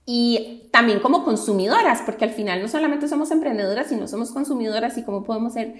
Y 0.06 0.64
también 0.72 1.00
como 1.00 1.24
consumidoras, 1.24 2.02
porque 2.02 2.26
al 2.26 2.32
final 2.32 2.62
no 2.62 2.68
solamente 2.68 3.08
somos 3.08 3.32
emprendedoras, 3.32 3.88
sino 3.88 4.06
somos 4.08 4.32
consumidoras 4.32 4.98
y 4.98 5.04
cómo 5.04 5.24
podemos 5.24 5.54
ser 5.54 5.76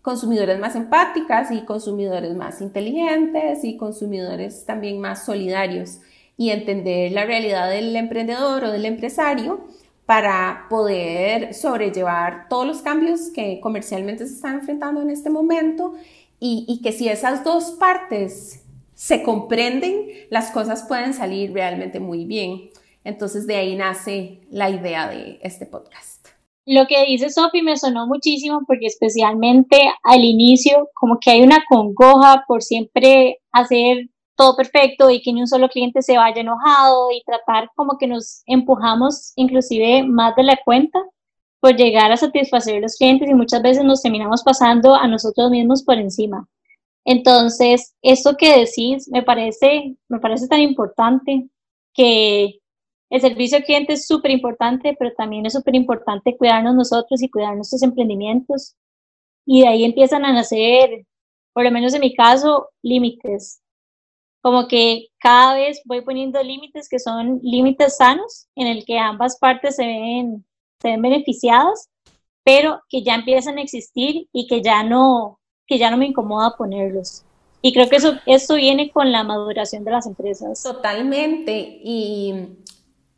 consumidores 0.00 0.58
más 0.58 0.74
empáticas 0.74 1.50
y 1.50 1.66
consumidores 1.66 2.34
más 2.34 2.62
inteligentes 2.62 3.62
y 3.62 3.76
consumidores 3.76 4.64
también 4.64 5.00
más 5.00 5.26
solidarios 5.26 5.98
y 6.38 6.48
entender 6.48 7.12
la 7.12 7.26
realidad 7.26 7.68
del 7.68 7.94
emprendedor 7.94 8.64
o 8.64 8.72
del 8.72 8.86
empresario 8.86 9.66
para 10.08 10.64
poder 10.70 11.52
sobrellevar 11.52 12.48
todos 12.48 12.66
los 12.66 12.80
cambios 12.80 13.28
que 13.28 13.60
comercialmente 13.60 14.26
se 14.26 14.36
están 14.36 14.54
enfrentando 14.54 15.02
en 15.02 15.10
este 15.10 15.28
momento 15.28 15.92
y, 16.40 16.80
que 16.82 16.92
si 16.92 17.10
esas 17.10 17.44
dos 17.44 17.72
partes 17.72 18.64
se 18.94 19.22
comprenden, 19.22 20.06
las 20.30 20.50
cosas 20.50 20.86
pueden 20.88 21.12
salir 21.12 21.52
realmente 21.52 22.00
muy 22.00 22.24
bien. 22.24 22.70
Entonces 23.04 23.46
de 23.46 23.56
ahí 23.56 23.76
nace 23.76 24.40
la 24.50 24.70
idea 24.70 25.10
de 25.10 25.40
este 25.42 25.66
podcast. 25.66 26.28
Lo 26.64 26.86
que 26.86 27.04
dice 27.04 27.28
Sophie 27.28 27.62
me 27.62 27.76
sonó 27.76 28.06
muchísimo 28.06 28.62
porque 28.66 28.86
especialmente 28.86 29.76
al 30.04 30.24
inicio 30.24 30.88
como 30.94 31.18
que 31.20 31.32
hay 31.32 31.42
una 31.42 31.62
congoja 31.68 32.44
por 32.48 32.62
siempre 32.62 33.42
hacer 33.52 34.08
todo 34.38 34.56
perfecto 34.56 35.10
y 35.10 35.20
que 35.20 35.32
ni 35.32 35.40
un 35.40 35.48
solo 35.48 35.68
cliente 35.68 36.00
se 36.00 36.16
vaya 36.16 36.40
enojado 36.40 37.10
y 37.10 37.24
tratar 37.24 37.70
como 37.74 37.98
que 37.98 38.06
nos 38.06 38.42
empujamos 38.46 39.32
inclusive 39.34 40.04
más 40.04 40.36
de 40.36 40.44
la 40.44 40.56
cuenta 40.64 41.00
por 41.60 41.74
llegar 41.74 42.12
a 42.12 42.16
satisfacer 42.16 42.76
a 42.76 42.80
los 42.80 42.96
clientes 42.96 43.28
y 43.28 43.34
muchas 43.34 43.60
veces 43.62 43.84
nos 43.84 44.00
terminamos 44.00 44.44
pasando 44.44 44.94
a 44.94 45.08
nosotros 45.08 45.50
mismos 45.50 45.82
por 45.82 45.98
encima. 45.98 46.48
Entonces, 47.04 47.96
esto 48.00 48.36
que 48.36 48.60
decís 48.60 49.08
me 49.10 49.24
parece, 49.24 49.96
me 50.08 50.20
parece 50.20 50.46
tan 50.46 50.60
importante 50.60 51.48
que 51.92 52.60
el 53.10 53.20
servicio 53.20 53.58
al 53.58 53.64
cliente 53.64 53.94
es 53.94 54.06
súper 54.06 54.30
importante, 54.30 54.94
pero 54.96 55.12
también 55.16 55.46
es 55.46 55.54
súper 55.54 55.74
importante 55.74 56.36
cuidarnos 56.36 56.76
nosotros 56.76 57.20
y 57.22 57.28
cuidar 57.28 57.56
nuestros 57.56 57.82
emprendimientos. 57.82 58.76
Y 59.44 59.62
de 59.62 59.68
ahí 59.68 59.84
empiezan 59.84 60.24
a 60.24 60.32
nacer, 60.32 61.06
por 61.52 61.64
lo 61.64 61.72
menos 61.72 61.92
en 61.94 62.02
mi 62.02 62.14
caso, 62.14 62.68
límites 62.82 63.62
como 64.40 64.68
que 64.68 65.08
cada 65.18 65.54
vez 65.54 65.80
voy 65.84 66.02
poniendo 66.02 66.42
límites 66.42 66.88
que 66.88 66.98
son 66.98 67.40
límites 67.42 67.96
sanos, 67.96 68.48
en 68.54 68.66
el 68.66 68.84
que 68.84 68.98
ambas 68.98 69.38
partes 69.38 69.76
se 69.76 69.86
ven, 69.86 70.44
se 70.80 70.88
ven 70.88 71.02
beneficiadas, 71.02 71.88
pero 72.44 72.80
que 72.88 73.02
ya 73.02 73.14
empiezan 73.14 73.58
a 73.58 73.62
existir 73.62 74.28
y 74.32 74.46
que 74.46 74.62
ya 74.62 74.82
no, 74.82 75.38
que 75.66 75.78
ya 75.78 75.90
no 75.90 75.96
me 75.96 76.06
incomoda 76.06 76.56
ponerlos. 76.56 77.24
Y 77.60 77.72
creo 77.72 77.88
que 77.88 77.96
eso, 77.96 78.14
eso 78.26 78.54
viene 78.54 78.90
con 78.90 79.10
la 79.10 79.24
maduración 79.24 79.84
de 79.84 79.90
las 79.90 80.06
empresas. 80.06 80.62
Totalmente. 80.62 81.80
Y 81.82 82.56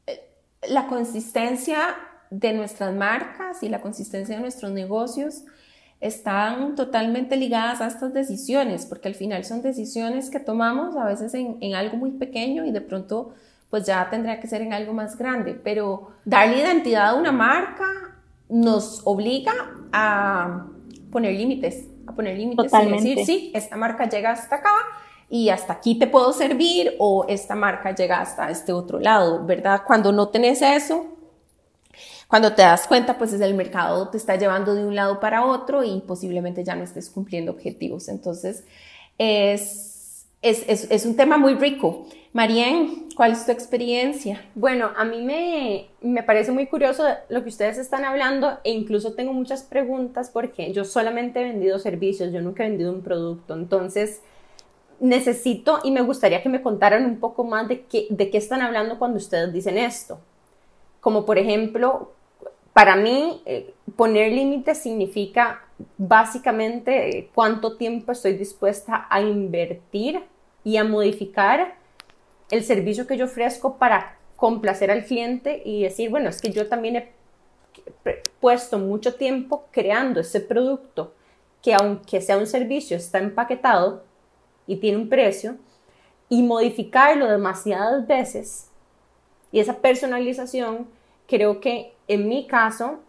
eh, 0.07 0.21
la 0.69 0.87
consistencia 0.87 1.97
de 2.31 2.53
nuestras 2.55 2.95
marcas 2.95 3.63
y 3.63 3.69
la 3.69 3.83
consistencia 3.83 4.37
de 4.37 4.41
nuestros 4.41 4.73
negocios 4.73 5.43
están 6.01 6.75
totalmente 6.77 7.37
ligadas 7.37 7.81
a 7.81 7.87
estas 7.87 8.15
decisiones, 8.15 8.87
porque 8.87 9.09
al 9.09 9.15
final 9.15 9.45
son 9.45 9.61
decisiones 9.61 10.31
que 10.31 10.41
tomamos 10.41 10.97
a 10.97 11.05
veces 11.05 11.35
en, 11.35 11.75
algo 11.75 11.99
muy 11.99 12.13
pequeño 12.13 12.65
y 12.65 12.73
de 12.73 12.81
pronto 12.81 13.35
pues 13.69 13.87
ya 13.87 14.09
tendrá 14.11 14.41
que 14.41 14.49
ser 14.49 14.63
en 14.63 14.73
algo 14.73 14.93
más 14.93 15.17
grande, 15.17 15.55
pero 15.55 16.11
darle 16.25 16.59
identidad 16.59 17.11
a 17.11 17.15
una 17.15 17.31
marca 17.31 17.85
nos 18.49 19.03
obliga 19.05 19.53
a 19.93 20.67
poner 21.13 21.35
límites, 21.35 21.87
a 22.07 22.13
poner 22.13 22.37
límites 22.37 22.73
y 22.73 22.91
decir, 22.91 23.25
sí, 23.25 23.53
esta 23.55 23.77
marca 23.77 24.09
llega 24.09 24.33
hasta 24.33 24.57
acá 24.57 24.75
y 25.29 25.51
hasta 25.51 25.75
aquí 25.75 25.97
te 25.97 26.09
puedo 26.09 26.33
servir 26.33 26.97
o 26.99 27.27
esta 27.29 27.55
marca 27.55 27.95
llega 27.95 28.21
hasta 28.21 28.51
este 28.51 28.73
otro 28.73 28.99
lado, 28.99 29.45
¿verdad? 29.47 29.83
Cuando 29.87 30.11
no 30.11 30.31
tenés 30.31 30.63
eso, 30.63 31.10
cuando 32.31 32.55
te 32.55 32.63
das 32.63 32.87
cuenta, 32.87 33.19
pues 33.19 33.33
es 33.33 33.41
el 33.41 33.55
mercado 33.55 34.09
te 34.09 34.17
está 34.17 34.37
llevando 34.37 34.73
de 34.73 34.87
un 34.87 34.95
lado 34.95 35.19
para 35.19 35.45
otro 35.45 35.83
y 35.83 35.99
posiblemente 35.99 36.63
ya 36.63 36.77
no 36.77 36.85
estés 36.85 37.11
cumpliendo 37.11 37.51
objetivos. 37.51 38.09
Entonces, 38.09 38.65
es, 39.19 40.27
es, 40.41 40.89
es, 40.89 41.07
un 41.07 41.17
tema 41.17 41.39
muy 41.39 41.55
rico. 41.55 42.07
Marien, 42.33 43.09
¿cuál 43.17 43.33
es 43.33 43.45
tu 43.45 43.51
experiencia? 43.51 44.49
Bueno, 44.55 44.93
a 44.97 45.05
mí 45.05 45.23
me, 45.23 45.89
me, 46.03 46.23
parece 46.23 46.53
muy 46.53 46.69
curioso 46.69 47.05
lo 47.31 47.43
que 47.43 47.49
ustedes 47.49 47.79
están 47.79 48.05
hablando 48.05 48.61
e 48.63 48.71
incluso 48.71 49.15
tengo 49.15 49.33
muchas 49.33 49.65
preguntas 49.65 50.31
porque 50.33 50.73
yo 50.73 50.85
solamente 50.85 51.41
he 51.41 51.45
vendido 51.45 51.81
servicios, 51.81 52.33
yo 52.33 52.41
nunca 52.43 52.65
he 52.65 52.69
vendido 52.69 52.93
un 52.93 53.03
producto. 53.03 53.55
Entonces, 53.55 54.21
necesito 55.01 55.81
y 55.83 55.91
me 55.91 56.03
gustaría 56.03 56.45
que 56.45 56.49
me 56.49 56.63
contaran 56.63 57.07
un 57.07 57.19
poco 57.19 57.43
más 57.43 57.67
de 57.67 57.87
qué, 57.87 58.07
de 58.09 58.31
qué 58.31 58.39
están 58.39 58.63
hablando 58.63 59.01
cuando 59.01 59.17
ustedes 59.19 59.53
dicen 59.53 59.79
esto. 59.79 60.21
Como 61.01 61.27
por 61.27 61.37
ejemplo, 61.37 62.13
para 62.73 62.97
mí, 62.97 63.43
eh, 63.47 63.75
poner 63.97 64.33
límites 64.33 64.79
significa 64.79 65.65
básicamente 65.99 67.19
eh, 67.19 67.31
cuánto 67.35 67.77
tiempo 67.77 68.13
estoy 68.13 68.35
dispuesta 68.35 69.07
a 69.11 69.21
invertir 69.21 70.23
y 70.63 70.77
a 70.77 70.85
modificar 70.85 71.75
el 72.51 72.65
servicio 72.65 73.07
que 73.07 73.17
yo 73.17 73.25
ofrezco 73.27 73.77
para 73.77 74.17
complacer 74.37 74.91
al 74.91 75.05
cliente 75.05 75.63
y 75.65 75.83
decir, 75.83 76.11
bueno, 76.11 76.31
es 76.31 76.41
que 76.41 76.51
yo 76.51 76.69
también 76.69 76.97
he 76.97 77.13
puesto 78.41 78.79
mucho 78.79 79.15
tiempo 79.15 79.67
creando 79.71 80.21
ese 80.21 80.41
producto 80.41 81.15
que 81.63 81.75
aunque 81.75 82.21
sea 82.21 82.39
un 82.39 82.47
servicio 82.47 82.97
está 82.97 83.19
empaquetado 83.19 84.05
y 84.67 84.77
tiene 84.77 84.99
un 84.99 85.09
precio 85.09 85.57
y 86.29 86.43
modificarlo 86.43 87.27
demasiadas 87.27 88.07
veces 88.07 88.71
y 89.53 89.61
esa 89.61 89.79
personalización 89.79 90.89
creo 91.27 91.61
que 91.61 91.93
en 92.13 92.29
mi 92.29 92.47
caso 92.47 93.01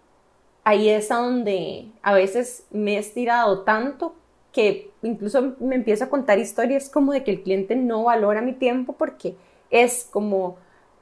ahí 0.63 0.89
es 0.89 1.11
a 1.11 1.17
donde 1.17 1.87
a 2.03 2.13
veces 2.13 2.65
me 2.71 2.95
he 2.95 2.99
estirado 2.99 3.61
tanto 3.63 4.15
que 4.51 4.91
incluso 5.01 5.55
me 5.59 5.75
empiezo 5.75 6.03
a 6.03 6.09
contar 6.09 6.39
historias 6.39 6.89
como 6.89 7.13
de 7.13 7.23
que 7.23 7.31
el 7.31 7.43
cliente 7.43 7.75
no 7.75 8.03
valora 8.03 8.41
mi 8.41 8.53
tiempo 8.53 8.93
porque 8.93 9.35
es 9.69 10.07
como, 10.11 10.57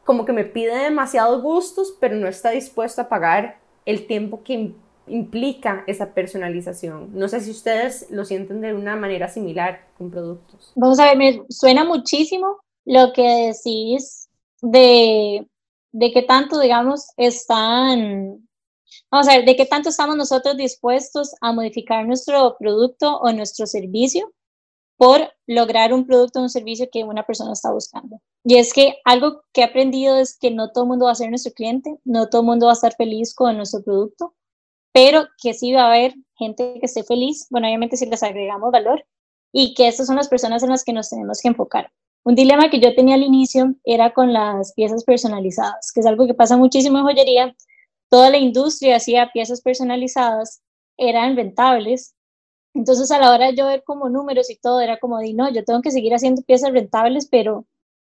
como 0.06 0.26
que 0.26 0.34
me 0.34 0.46
pide 0.46 0.76
demasiados 0.76 1.42
gustos, 1.42 1.96
pero 2.00 2.16
no 2.16 2.28
está 2.28 2.52
dispuesto 2.52 3.02
a 3.02 3.10
pagar 3.10 3.58
el 3.86 4.06
tiempo 4.06 4.44
que 4.44 4.74
implica 5.08 5.84
esa 5.88 6.14
personalización. 6.14 7.10
No 7.14 7.28
sé 7.28 7.42
si 7.42 7.52
ustedes 7.52 8.10
lo 8.12 8.24
sienten 8.26 8.62
de 8.62 8.76
una 8.76 8.96
manera 8.96 9.28
similar 9.28 9.88
con 9.98 10.12
productos. 10.12 10.72
Vamos 10.76 11.00
a 11.00 11.06
ver, 11.06 11.18
me 11.18 11.42
suena 11.50 11.84
muchísimo 11.84 12.60
lo 12.86 13.12
que 13.14 13.52
decís 13.52 14.30
de, 14.62 15.48
de 15.92 16.12
qué 16.12 16.22
tanto, 16.22 16.60
digamos, 16.60 17.08
están 17.18 18.50
Vamos 19.12 19.28
a 19.28 19.38
ver, 19.38 19.46
¿de 19.46 19.56
qué 19.56 19.66
tanto 19.66 19.90
estamos 19.90 20.16
nosotros 20.16 20.58
dispuestos 20.58 21.36
a 21.42 21.52
modificar 21.52 22.06
nuestro 22.06 22.56
producto 22.60 23.18
o 23.18 23.32
nuestro 23.32 23.66
servicio 23.66 24.34
por 24.98 25.32
lograr 25.48 25.94
un 25.94 26.06
producto 26.06 26.40
o 26.40 26.44
un 26.44 26.50
servicio 26.50 26.90
que 26.92 27.04
una 27.04 27.26
persona 27.26 27.54
está 27.54 27.72
buscando? 27.72 28.20
Y 28.44 28.58
es 28.58 28.74
que 28.74 28.98
algo 29.06 29.44
que 29.54 29.62
he 29.62 29.64
aprendido 29.64 30.18
es 30.18 30.38
que 30.38 30.52
no 30.52 30.72
todo 30.72 30.86
el 30.86 30.90
mundo 30.90 31.06
va 31.06 31.12
a 31.12 31.16
ser 31.16 31.30
nuestro 31.30 31.54
cliente, 31.54 31.98
no 32.04 32.30
todo 32.30 32.42
el 32.42 32.48
mundo 32.48 32.68
va 32.68 32.74
a 32.74 32.76
estar 32.76 32.96
feliz 32.96 33.34
con 33.34 33.58
nuestro 33.58 33.84
producto, 33.84 34.36
pero 34.92 35.28
que 35.42 35.54
sí 35.54 35.74
va 35.74 35.84
a 35.84 35.88
haber 35.88 36.16
gente 36.36 36.76
que 36.80 36.86
esté 36.86 37.04
feliz, 37.04 37.48
bueno, 37.50 37.68
obviamente 37.68 37.98
si 37.98 38.06
les 38.06 38.24
agregamos 38.24 38.72
valor, 38.72 39.06
y 39.52 39.74
que 39.74 39.88
estas 39.88 40.08
son 40.08 40.16
las 40.16 40.30
personas 40.30 40.64
en 40.64 40.70
las 40.70 40.84
que 40.84 40.94
nos 40.94 41.10
tenemos 41.10 41.40
que 41.42 41.50
enfocar. 41.50 41.92
Un 42.30 42.36
dilema 42.36 42.70
que 42.70 42.80
yo 42.80 42.94
tenía 42.94 43.16
al 43.16 43.24
inicio 43.24 43.74
era 43.84 44.14
con 44.14 44.34
las 44.34 44.74
piezas 44.74 45.04
personalizadas, 45.04 45.92
que 45.92 46.02
es 46.02 46.06
algo 46.06 46.28
que 46.28 46.36
pasa 46.36 46.58
muchísimo 46.58 47.00
en 47.00 47.06
joyería, 47.06 47.56
toda 48.08 48.30
la 48.30 48.38
industria 48.38 48.98
hacía 48.98 49.32
piezas 49.34 49.62
personalizadas, 49.62 50.62
eran 50.96 51.36
rentables. 51.36 52.14
Entonces 52.76 53.10
a 53.10 53.18
la 53.18 53.34
hora 53.34 53.48
de 53.48 53.56
yo 53.56 53.66
ver 53.66 53.84
como 53.84 54.10
números 54.10 54.52
y 54.52 54.58
todo, 54.58 54.80
era 54.80 55.00
como 55.00 55.18
de, 55.18 55.34
no, 55.34 55.52
yo 55.52 55.64
tengo 55.64 55.82
que 55.82 55.90
seguir 55.90 56.14
haciendo 56.14 56.44
piezas 56.44 56.72
rentables, 56.72 57.28
pero 57.32 57.66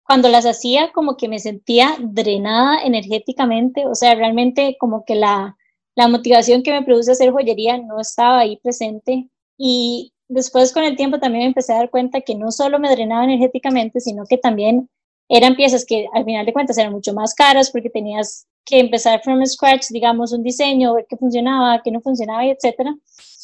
cuando 0.02 0.28
las 0.28 0.48
hacía 0.48 0.92
como 0.92 1.16
que 1.16 1.30
me 1.30 1.38
sentía 1.38 1.96
drenada 2.00 2.82
energéticamente, 2.82 3.86
o 3.86 3.94
sea, 3.94 4.16
realmente 4.16 4.76
como 4.80 5.06
que 5.06 5.14
la, 5.14 5.56
la 5.94 6.08
motivación 6.08 6.64
que 6.64 6.72
me 6.72 6.82
produce 6.82 7.12
hacer 7.12 7.32
joyería 7.32 7.78
no 7.78 8.00
estaba 8.00 8.40
ahí 8.40 8.58
presente. 8.58 9.30
Y 9.56 10.14
después 10.30 10.72
con 10.72 10.84
el 10.84 10.96
tiempo 10.96 11.20
también 11.20 11.44
me 11.44 11.48
empecé 11.48 11.74
a 11.74 11.78
dar 11.78 11.90
cuenta 11.90 12.22
que 12.22 12.36
no 12.36 12.52
solo 12.52 12.80
me 12.80 12.90
drenaba 12.90 13.26
energéticamente, 13.26 14.00
sino 14.00 14.26
que 14.26 14.38
también 14.38 14.90
eran 15.28 15.56
piezas 15.56 15.86
que 15.86 16.08
al 16.14 16.24
final 16.24 16.46
de 16.46 16.54
cuentas 16.54 16.78
eran 16.78 16.94
mucho 16.94 17.14
más 17.14 17.36
caras 17.36 17.70
porque 17.72 17.90
tenías 17.90 18.48
que 18.66 18.80
empezar 18.80 19.22
from 19.24 19.46
scratch, 19.46 19.88
digamos, 19.90 20.32
un 20.32 20.44
diseño, 20.44 20.94
ver 20.94 21.06
qué 21.10 21.18
funcionaba, 21.18 21.82
qué 21.84 21.92
no 21.92 22.02
funcionaba, 22.02 22.46
etcétera. 22.46 22.96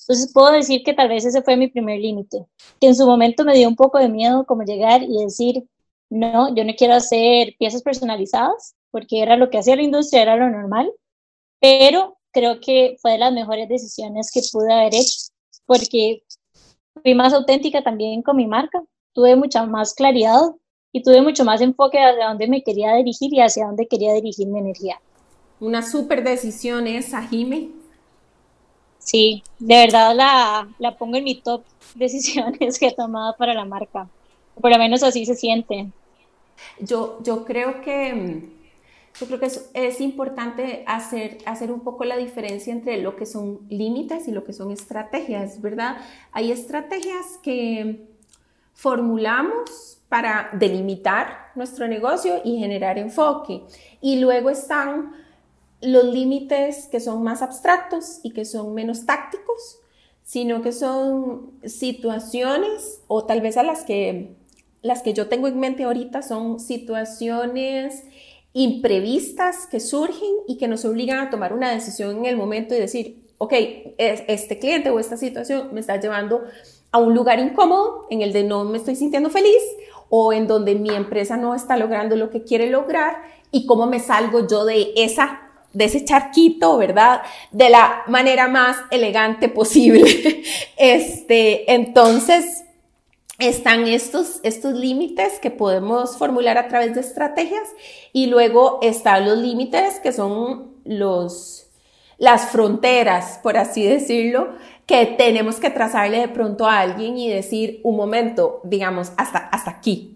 Entonces 0.01 0.31
puedo 0.31 0.51
decir 0.51 0.83
que 0.83 0.93
tal 0.93 1.09
vez 1.09 1.25
ese 1.25 1.41
fue 1.41 1.57
mi 1.57 1.67
primer 1.67 1.99
límite, 1.99 2.45
que 2.79 2.87
en 2.87 2.95
su 2.95 3.05
momento 3.07 3.43
me 3.43 3.55
dio 3.55 3.67
un 3.67 3.75
poco 3.75 3.97
de 3.97 4.07
miedo 4.07 4.45
como 4.45 4.63
llegar 4.63 5.01
y 5.01 5.23
decir, 5.23 5.67
no, 6.09 6.53
yo 6.55 6.63
no 6.63 6.73
quiero 6.77 6.93
hacer 6.93 7.55
piezas 7.57 7.81
personalizadas, 7.81 8.75
porque 8.91 9.21
era 9.21 9.35
lo 9.35 9.49
que 9.49 9.57
hacía 9.57 9.75
la 9.75 9.81
industria, 9.81 10.21
era 10.21 10.35
lo 10.35 10.49
normal, 10.49 10.91
pero 11.59 12.17
creo 12.31 12.59
que 12.59 12.97
fue 13.01 13.13
de 13.13 13.17
las 13.17 13.33
mejores 13.33 13.67
decisiones 13.67 14.29
que 14.31 14.41
pude 14.51 14.71
haber 14.71 14.93
hecho, 14.93 15.31
porque 15.65 16.23
fui 17.01 17.15
más 17.15 17.33
auténtica 17.33 17.83
también 17.83 18.21
con 18.21 18.37
mi 18.37 18.47
marca, 18.47 18.83
tuve 19.13 19.35
mucha 19.35 19.65
más 19.65 19.93
claridad 19.93 20.41
y 20.91 21.03
tuve 21.03 21.21
mucho 21.21 21.43
más 21.43 21.61
enfoque 21.61 21.99
hacia 21.99 22.27
dónde 22.27 22.47
me 22.47 22.63
quería 22.63 22.95
dirigir 22.95 23.33
y 23.33 23.41
hacia 23.41 23.67
dónde 23.67 23.87
quería 23.87 24.13
dirigir 24.13 24.47
mi 24.47 24.59
energía. 24.59 24.99
Una 25.59 25.81
súper 25.81 26.23
decisión 26.23 26.87
esa, 26.87 27.21
Jime. 27.21 27.69
Sí, 28.99 29.43
de 29.59 29.75
verdad 29.75 30.15
la, 30.15 30.67
la 30.79 30.97
pongo 30.97 31.17
en 31.17 31.23
mi 31.25 31.35
top 31.35 31.63
decisiones 31.95 32.79
que 32.79 32.87
he 32.87 32.95
tomado 32.95 33.35
para 33.37 33.53
la 33.53 33.65
marca. 33.65 34.07
Por 34.59 34.71
lo 34.71 34.77
menos 34.77 35.03
así 35.03 35.25
se 35.25 35.35
siente. 35.35 35.87
Yo, 36.79 37.19
yo 37.23 37.43
creo 37.43 37.81
que 37.81 38.49
yo 39.19 39.27
creo 39.27 39.39
que 39.39 39.49
es, 39.73 40.01
importante 40.01 40.83
hacer, 40.87 41.37
hacer 41.45 41.71
un 41.71 41.81
poco 41.81 42.03
la 42.03 42.17
diferencia 42.17 42.73
entre 42.73 42.97
lo 42.97 43.15
que 43.15 43.25
son 43.25 43.61
límites 43.69 44.27
y 44.27 44.31
lo 44.31 44.43
que 44.43 44.51
son 44.51 44.71
estrategias, 44.71 45.61
¿verdad? 45.61 45.97
Hay 46.33 46.51
estrategias 46.51 47.37
que 47.41 48.07
formulamos 48.73 49.99
para 50.09 50.49
delimitar 50.53 51.51
nuestro 51.55 51.87
negocio 51.87 52.41
y 52.43 52.59
generar 52.59 52.97
enfoque. 52.97 53.63
Y 54.01 54.19
luego 54.19 54.49
están 54.49 55.13
los 55.81 56.05
límites 56.05 56.87
que 56.87 56.99
son 56.99 57.23
más 57.23 57.41
abstractos 57.41 58.19
y 58.21 58.31
que 58.31 58.43
son 58.43 58.73
menos 58.73 59.05
tácticos, 59.05 59.79
sino 60.23 60.61
que 60.61 60.73
son 60.73 61.51
situaciones 61.63 63.01
o 63.07 63.25
tal 63.25 63.39
vez 63.41 63.55
a 63.55 63.63
las 63.63 63.83
que 63.83 64.35
las 64.81 65.01
que 65.01 65.13
yo 65.13 65.27
tengo 65.27 65.47
en 65.47 65.59
mente 65.59 65.83
ahorita 65.83 66.21
son 66.21 66.59
situaciones 66.59 68.03
imprevistas 68.57 69.67
que 69.67 69.81
surgen 69.81 70.29
y 70.47 70.57
que 70.57 70.69
nos 70.69 70.85
obligan 70.85 71.19
a 71.19 71.29
tomar 71.29 71.51
una 71.53 71.71
decisión 71.71 72.19
en 72.19 72.25
el 72.25 72.37
momento 72.37 72.73
y 72.73 72.79
decir, 72.79 73.21
ok, 73.37 73.53
este 73.97 74.59
cliente 74.59 74.89
o 74.89 74.99
esta 74.99 75.17
situación 75.17 75.69
me 75.73 75.81
está 75.81 75.99
llevando 75.99 76.41
a 76.93 76.97
un 76.97 77.13
lugar 77.13 77.37
incómodo 77.39 78.07
en 78.09 78.21
el 78.21 78.31
de 78.31 78.45
no 78.45 78.63
me 78.63 78.77
estoy 78.77 78.95
sintiendo 78.95 79.29
feliz 79.29 79.61
o 80.09 80.31
en 80.31 80.47
donde 80.47 80.75
mi 80.75 80.89
empresa 80.89 81.35
no 81.35 81.53
está 81.53 81.75
logrando 81.75 82.15
lo 82.15 82.29
que 82.29 82.43
quiere 82.43 82.69
lograr 82.69 83.17
y 83.51 83.65
cómo 83.65 83.87
me 83.87 83.99
salgo 83.99 84.47
yo 84.47 84.63
de 84.63 84.93
esa 84.95 85.41
de 85.73 85.83
ese 85.83 86.05
charquito, 86.05 86.77
¿verdad? 86.77 87.23
De 87.51 87.69
la 87.69 88.03
manera 88.07 88.47
más 88.47 88.77
elegante 88.91 89.49
posible. 89.49 90.05
Este, 90.77 91.73
entonces, 91.73 92.64
están 93.39 93.87
estos, 93.87 94.39
estos 94.43 94.73
límites 94.73 95.39
que 95.39 95.51
podemos 95.51 96.17
formular 96.17 96.57
a 96.57 96.67
través 96.67 96.95
de 96.95 97.01
estrategias 97.01 97.67
y 98.13 98.27
luego 98.27 98.79
están 98.81 99.25
los 99.25 99.37
límites 99.37 99.99
que 99.99 100.13
son 100.13 100.75
los, 100.85 101.67
las 102.17 102.49
fronteras, 102.49 103.39
por 103.43 103.57
así 103.57 103.83
decirlo, 103.83 104.49
que 104.85 105.05
tenemos 105.05 105.57
que 105.57 105.69
trazarle 105.69 106.19
de 106.19 106.27
pronto 106.27 106.65
a 106.65 106.79
alguien 106.79 107.17
y 107.17 107.29
decir, 107.29 107.81
un 107.83 107.97
momento, 107.97 108.61
digamos, 108.63 109.11
hasta, 109.17 109.39
hasta 109.39 109.71
aquí. 109.71 110.11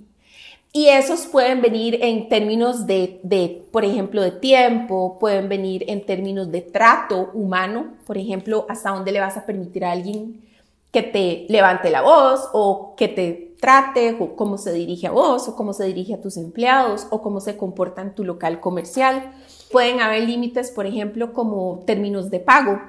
Y 0.71 0.89
esos 0.89 1.25
pueden 1.25 1.61
venir 1.61 1.97
en 2.01 2.29
términos 2.29 2.85
de, 2.85 3.19
de, 3.23 3.63
por 3.71 3.83
ejemplo, 3.83 4.21
de 4.21 4.31
tiempo, 4.31 5.17
pueden 5.19 5.49
venir 5.49 5.83
en 5.87 6.05
términos 6.05 6.51
de 6.51 6.61
trato 6.61 7.31
humano, 7.33 7.93
por 8.05 8.19
ejemplo, 8.19 8.67
hasta 8.69 8.91
dónde 8.91 9.11
le 9.11 9.19
vas 9.19 9.35
a 9.35 9.47
permitir 9.47 9.83
a 9.83 9.91
alguien 9.91 10.48
que 10.91 11.03
te 11.03 11.45
levante 11.49 11.89
la 11.89 12.01
voz 12.01 12.49
o 12.53 12.95
que 12.95 13.07
te 13.07 13.55
trate, 13.59 14.17
o 14.19 14.35
cómo 14.35 14.57
se 14.57 14.71
dirige 14.71 15.07
a 15.07 15.11
vos, 15.11 15.47
o 15.47 15.55
cómo 15.55 15.73
se 15.73 15.85
dirige 15.85 16.13
a 16.13 16.21
tus 16.21 16.37
empleados, 16.37 17.07
o 17.09 17.21
cómo 17.21 17.41
se 17.41 17.57
comporta 17.57 18.01
en 18.01 18.15
tu 18.15 18.23
local 18.23 18.59
comercial. 18.59 19.33
Pueden 19.71 20.01
haber 20.01 20.23
límites, 20.23 20.71
por 20.71 20.85
ejemplo, 20.85 21.33
como 21.33 21.83
términos 21.85 22.29
de 22.29 22.39
pago 22.39 22.79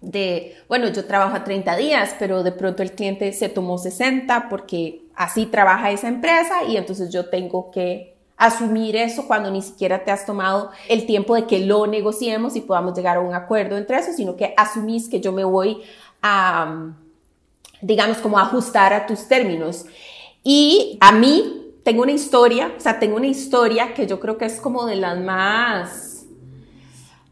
de, 0.00 0.56
bueno, 0.68 0.88
yo 0.88 1.04
trabajo 1.06 1.36
a 1.36 1.44
30 1.44 1.76
días, 1.76 2.14
pero 2.18 2.42
de 2.42 2.52
pronto 2.52 2.82
el 2.82 2.92
cliente 2.92 3.32
se 3.32 3.48
tomó 3.48 3.78
60 3.78 4.48
porque 4.48 5.02
así 5.14 5.46
trabaja 5.46 5.90
esa 5.90 6.08
empresa 6.08 6.64
y 6.68 6.76
entonces 6.76 7.12
yo 7.12 7.28
tengo 7.28 7.70
que 7.70 8.16
asumir 8.36 8.96
eso 8.96 9.26
cuando 9.26 9.50
ni 9.50 9.60
siquiera 9.60 10.02
te 10.02 10.10
has 10.10 10.24
tomado 10.24 10.70
el 10.88 11.04
tiempo 11.04 11.34
de 11.34 11.46
que 11.46 11.58
lo 11.58 11.86
negociemos 11.86 12.56
y 12.56 12.62
podamos 12.62 12.96
llegar 12.96 13.18
a 13.18 13.20
un 13.20 13.34
acuerdo 13.34 13.76
entre 13.76 13.98
eso, 13.98 14.12
sino 14.14 14.36
que 14.36 14.54
asumís 14.56 15.10
que 15.10 15.20
yo 15.20 15.32
me 15.32 15.44
voy 15.44 15.82
a, 16.22 16.92
digamos, 17.80 18.18
como 18.18 18.38
ajustar 18.38 18.92
a 18.92 19.06
tus 19.06 19.26
términos. 19.28 19.86
Y 20.42 20.98
a 21.00 21.12
mí 21.12 21.60
tengo 21.82 22.02
una 22.02 22.12
historia, 22.12 22.72
o 22.76 22.80
sea, 22.80 22.98
tengo 22.98 23.16
una 23.16 23.26
historia 23.26 23.94
que 23.94 24.06
yo 24.06 24.20
creo 24.20 24.38
que 24.38 24.44
es 24.44 24.60
como 24.60 24.86
de 24.86 24.96
las 24.96 25.18
más 25.18 26.26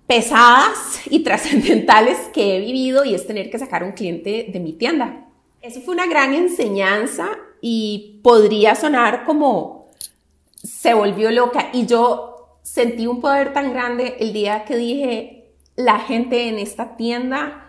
pesadas 0.06 1.00
y 1.06 1.20
trascendentales 1.24 2.18
que 2.32 2.56
he 2.56 2.60
vivido 2.60 3.04
y 3.04 3.14
es 3.14 3.26
tener 3.26 3.50
que 3.50 3.58
sacar 3.58 3.84
un 3.84 3.92
cliente 3.92 4.46
de 4.48 4.60
mi 4.60 4.72
tienda. 4.72 5.26
Eso 5.60 5.80
fue 5.80 5.94
una 5.94 6.06
gran 6.06 6.34
enseñanza 6.34 7.28
y 7.60 8.20
podría 8.22 8.74
sonar 8.74 9.24
como 9.24 9.88
se 10.54 10.94
volvió 10.94 11.30
loca 11.30 11.70
y 11.72 11.86
yo 11.86 12.58
sentí 12.62 13.06
un 13.06 13.20
poder 13.20 13.52
tan 13.52 13.72
grande 13.72 14.16
el 14.20 14.32
día 14.32 14.64
que 14.64 14.76
dije, 14.76 15.52
la 15.76 16.00
gente 16.00 16.48
en 16.48 16.58
esta 16.58 16.96
tienda 16.96 17.67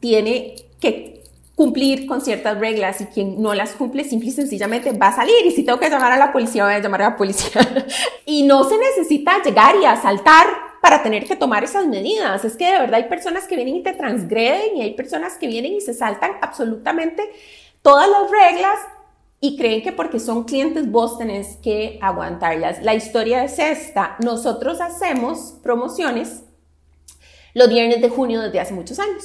tiene 0.00 0.56
que 0.80 1.24
cumplir 1.54 2.06
con 2.06 2.20
ciertas 2.20 2.58
reglas 2.58 3.00
y 3.00 3.06
quien 3.06 3.40
no 3.40 3.54
las 3.54 3.72
cumple 3.72 4.04
simple 4.04 4.28
y 4.28 4.32
sencillamente 4.32 4.92
va 4.92 5.08
a 5.08 5.16
salir 5.16 5.34
y 5.46 5.50
si 5.52 5.64
tengo 5.64 5.78
que 5.78 5.88
llamar 5.88 6.12
a 6.12 6.18
la 6.18 6.30
policía 6.30 6.64
voy 6.64 6.74
a 6.74 6.80
llamar 6.80 7.02
a 7.02 7.10
la 7.10 7.16
policía 7.16 7.62
y 8.26 8.42
no 8.42 8.62
se 8.64 8.76
necesita 8.76 9.42
llegar 9.42 9.74
y 9.80 9.86
asaltar 9.86 10.46
para 10.82 11.02
tener 11.02 11.26
que 11.26 11.34
tomar 11.34 11.64
esas 11.64 11.86
medidas. 11.86 12.44
Es 12.44 12.56
que 12.56 12.70
de 12.70 12.78
verdad 12.78 12.94
hay 12.94 13.08
personas 13.08 13.46
que 13.48 13.56
vienen 13.56 13.76
y 13.76 13.82
te 13.82 13.92
transgreden 13.92 14.76
y 14.76 14.82
hay 14.82 14.94
personas 14.94 15.36
que 15.38 15.48
vienen 15.48 15.72
y 15.72 15.80
se 15.80 15.94
saltan 15.94 16.32
absolutamente 16.42 17.22
todas 17.82 18.08
las 18.08 18.30
reglas 18.30 18.78
y 19.40 19.56
creen 19.56 19.82
que 19.82 19.92
porque 19.92 20.20
son 20.20 20.44
clientes 20.44 20.90
vos 20.90 21.18
tenés 21.18 21.56
que 21.56 21.98
aguantarlas. 22.02 22.82
La 22.82 22.94
historia 22.94 23.44
es 23.44 23.58
esta. 23.58 24.16
Nosotros 24.22 24.80
hacemos 24.80 25.56
promociones 25.62 26.42
los 27.54 27.68
viernes 27.68 28.00
de 28.00 28.08
junio 28.08 28.42
desde 28.42 28.60
hace 28.60 28.74
muchos 28.74 28.98
años. 28.98 29.24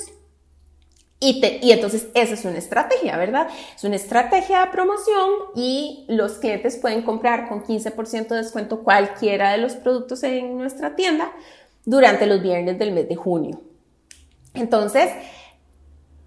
Y, 1.23 1.71
entonces 1.71 2.07
esa 2.15 2.33
es 2.33 2.45
una 2.45 2.57
estrategia, 2.57 3.15
¿verdad? 3.15 3.47
Es 3.75 3.83
una 3.83 3.95
estrategia 3.95 4.61
de 4.61 4.71
promoción 4.71 5.29
y 5.55 6.03
los 6.07 6.39
clientes 6.39 6.77
pueden 6.77 7.03
comprar 7.03 7.47
con 7.47 7.63
15% 7.63 8.27
de 8.29 8.37
descuento 8.37 8.83
cualquiera 8.83 9.51
de 9.51 9.59
los 9.59 9.75
productos 9.75 10.23
en 10.23 10.57
nuestra 10.57 10.95
tienda 10.95 11.31
durante 11.85 12.25
los 12.25 12.41
viernes 12.41 12.79
del 12.79 12.91
mes 12.91 13.07
de 13.07 13.15
junio. 13.15 13.61
Entonces, 14.55 15.11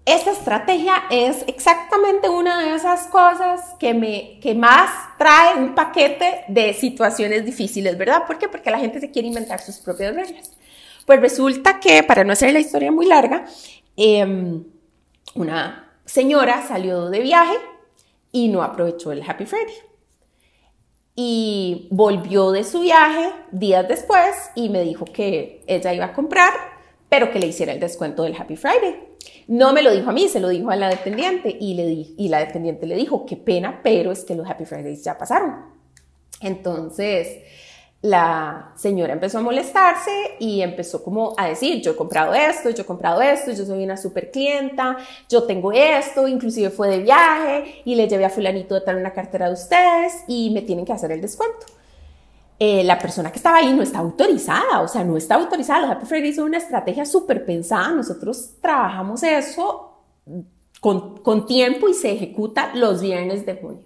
esta 0.05 0.31
estrategia 0.31 0.93
es 1.11 1.43
exactamente 1.47 2.29
una 2.29 2.63
de 2.63 2.75
esas 2.75 3.07
cosas 3.07 3.75
que, 3.77 3.93
me, 3.93 4.39
que 4.39 4.55
más 4.55 4.89
trae 5.17 5.55
un 5.57 5.75
paquete 5.75 6.45
de 6.47 6.73
situaciones 6.73 7.43
difíciles, 7.43 7.97
¿verdad? 7.97 8.25
¿Por 8.25 8.37
qué? 8.37 8.47
Porque 8.47 8.71
la 8.71 8.79
gente 8.79 9.01
se 9.01 9.11
quiere 9.11 9.27
inventar 9.27 9.59
sus 9.59 9.75
propias 9.75 10.15
reglas. 10.15 10.53
Pues 11.05 11.19
resulta 11.19 11.81
que, 11.81 12.01
para 12.01 12.23
no 12.23 12.31
hacer 12.31 12.53
la 12.53 12.59
historia 12.59 12.93
muy 12.93 13.07
larga, 13.07 13.45
eh, 13.97 14.63
una 15.33 15.93
señora 16.05 16.65
salió 16.67 17.09
de 17.09 17.19
viaje 17.19 17.55
y 18.31 18.49
no 18.49 18.61
aprovechó 18.61 19.11
el 19.11 19.23
Happy 19.27 19.45
Friday. 19.45 19.73
Y 21.15 21.87
volvió 21.91 22.51
de 22.51 22.63
su 22.63 22.81
viaje 22.81 23.31
días 23.51 23.87
después 23.87 24.51
y 24.53 24.69
me 24.69 24.81
dijo 24.81 25.05
que 25.05 25.63
ella 25.67 25.93
iba 25.93 26.05
a 26.05 26.13
comprar, 26.13 26.51
pero 27.09 27.31
que 27.31 27.39
le 27.39 27.47
hiciera 27.47 27.71
el 27.71 27.79
descuento 27.79 28.23
del 28.23 28.35
Happy 28.35 28.57
Friday. 28.57 29.15
No 29.47 29.73
me 29.73 29.81
lo 29.81 29.91
dijo 29.91 30.09
a 30.09 30.13
mí, 30.13 30.27
se 30.27 30.39
lo 30.39 30.49
dijo 30.49 30.69
a 30.69 30.75
la 30.75 30.89
dependiente 30.89 31.55
y, 31.59 31.75
le 31.75 31.83
y 32.17 32.27
la 32.27 32.39
dependiente 32.39 32.85
le 32.85 32.95
dijo, 32.95 33.25
qué 33.25 33.37
pena, 33.37 33.79
pero 33.83 34.11
es 34.11 34.25
que 34.25 34.35
los 34.35 34.49
Happy 34.49 34.65
Fridays 34.65 35.03
ya 35.03 35.17
pasaron. 35.17 35.73
Entonces, 36.41 37.43
la 38.05 38.71
señora 38.75 39.13
empezó 39.13 39.39
a 39.39 39.41
molestarse 39.41 40.11
y 40.39 40.61
empezó 40.61 41.03
como 41.03 41.33
a 41.37 41.47
decir, 41.47 41.81
yo 41.81 41.93
he 41.93 41.95
comprado 41.95 42.35
esto, 42.35 42.69
yo 42.69 42.83
he 42.83 42.85
comprado 42.85 43.19
esto, 43.19 43.51
yo 43.51 43.65
soy 43.65 43.83
una 43.83 43.97
super 43.97 44.29
clienta, 44.29 44.97
yo 45.27 45.43
tengo 45.43 45.71
esto, 45.71 46.27
inclusive 46.27 46.69
fue 46.69 46.87
de 46.89 46.99
viaje 46.99 47.81
y 47.83 47.95
le 47.95 48.07
llevé 48.07 48.25
a 48.25 48.29
fulanito 48.29 48.79
de 48.79 48.95
una 48.95 49.11
cartera 49.11 49.47
de 49.47 49.53
ustedes 49.53 50.23
y 50.27 50.51
me 50.51 50.61
tienen 50.61 50.85
que 50.85 50.93
hacer 50.93 51.11
el 51.11 51.19
descuento. 51.19 51.65
Eh, 52.59 52.83
la 52.83 52.99
persona 52.99 53.31
que 53.31 53.37
estaba 53.37 53.57
ahí 53.57 53.73
no 53.73 53.81
está 53.81 53.99
autorizada, 53.99 54.81
o 54.81 54.87
sea, 54.87 55.03
no 55.03 55.17
está 55.17 55.35
autorizada. 55.35 55.81
Los 55.81 55.89
Happy 55.89 56.05
Friday 56.05 56.31
son 56.31 56.45
una 56.45 56.59
estrategia 56.59 57.05
súper 57.05 57.43
pensada. 57.43 57.89
Nosotros 57.89 58.51
trabajamos 58.61 59.23
eso 59.23 59.97
con, 60.79 61.17
con 61.17 61.47
tiempo 61.47 61.89
y 61.89 61.95
se 61.95 62.11
ejecuta 62.11 62.69
los 62.75 63.01
viernes 63.01 63.47
de 63.47 63.55
junio. 63.55 63.84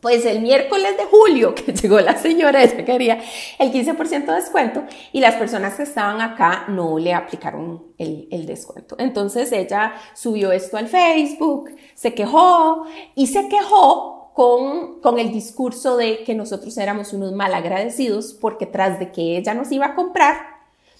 Pues 0.00 0.24
el 0.26 0.40
miércoles 0.40 0.96
de 0.96 1.04
julio 1.06 1.54
que 1.56 1.72
llegó 1.72 2.00
la 2.00 2.16
señora, 2.16 2.62
ella 2.62 2.84
quería 2.84 3.20
el 3.58 3.72
15% 3.72 4.26
de 4.26 4.34
descuento 4.34 4.84
y 5.12 5.20
las 5.20 5.34
personas 5.34 5.74
que 5.74 5.82
estaban 5.82 6.20
acá 6.20 6.66
no 6.68 6.98
le 6.98 7.14
aplicaron 7.14 7.82
el, 7.98 8.46
descuento. 8.46 8.94
Entonces 8.98 9.50
ella 9.50 9.94
subió 10.14 10.52
esto 10.52 10.76
al 10.76 10.86
Facebook, 10.86 11.70
se 11.94 12.14
quejó 12.14 12.86
y 13.16 13.26
se 13.26 13.48
quejó 13.48 14.30
con, 14.34 15.00
con 15.00 15.18
el 15.18 15.32
discurso 15.32 15.96
de 15.96 16.22
que 16.22 16.34
nosotros 16.34 16.78
éramos 16.78 17.12
unos 17.12 17.32
malagradecidos 17.32 18.34
porque 18.34 18.66
tras 18.66 19.00
de 19.00 19.10
que 19.10 19.36
ella 19.36 19.52
nos 19.54 19.72
iba 19.72 19.86
a 19.86 19.94
comprar, 19.96 20.58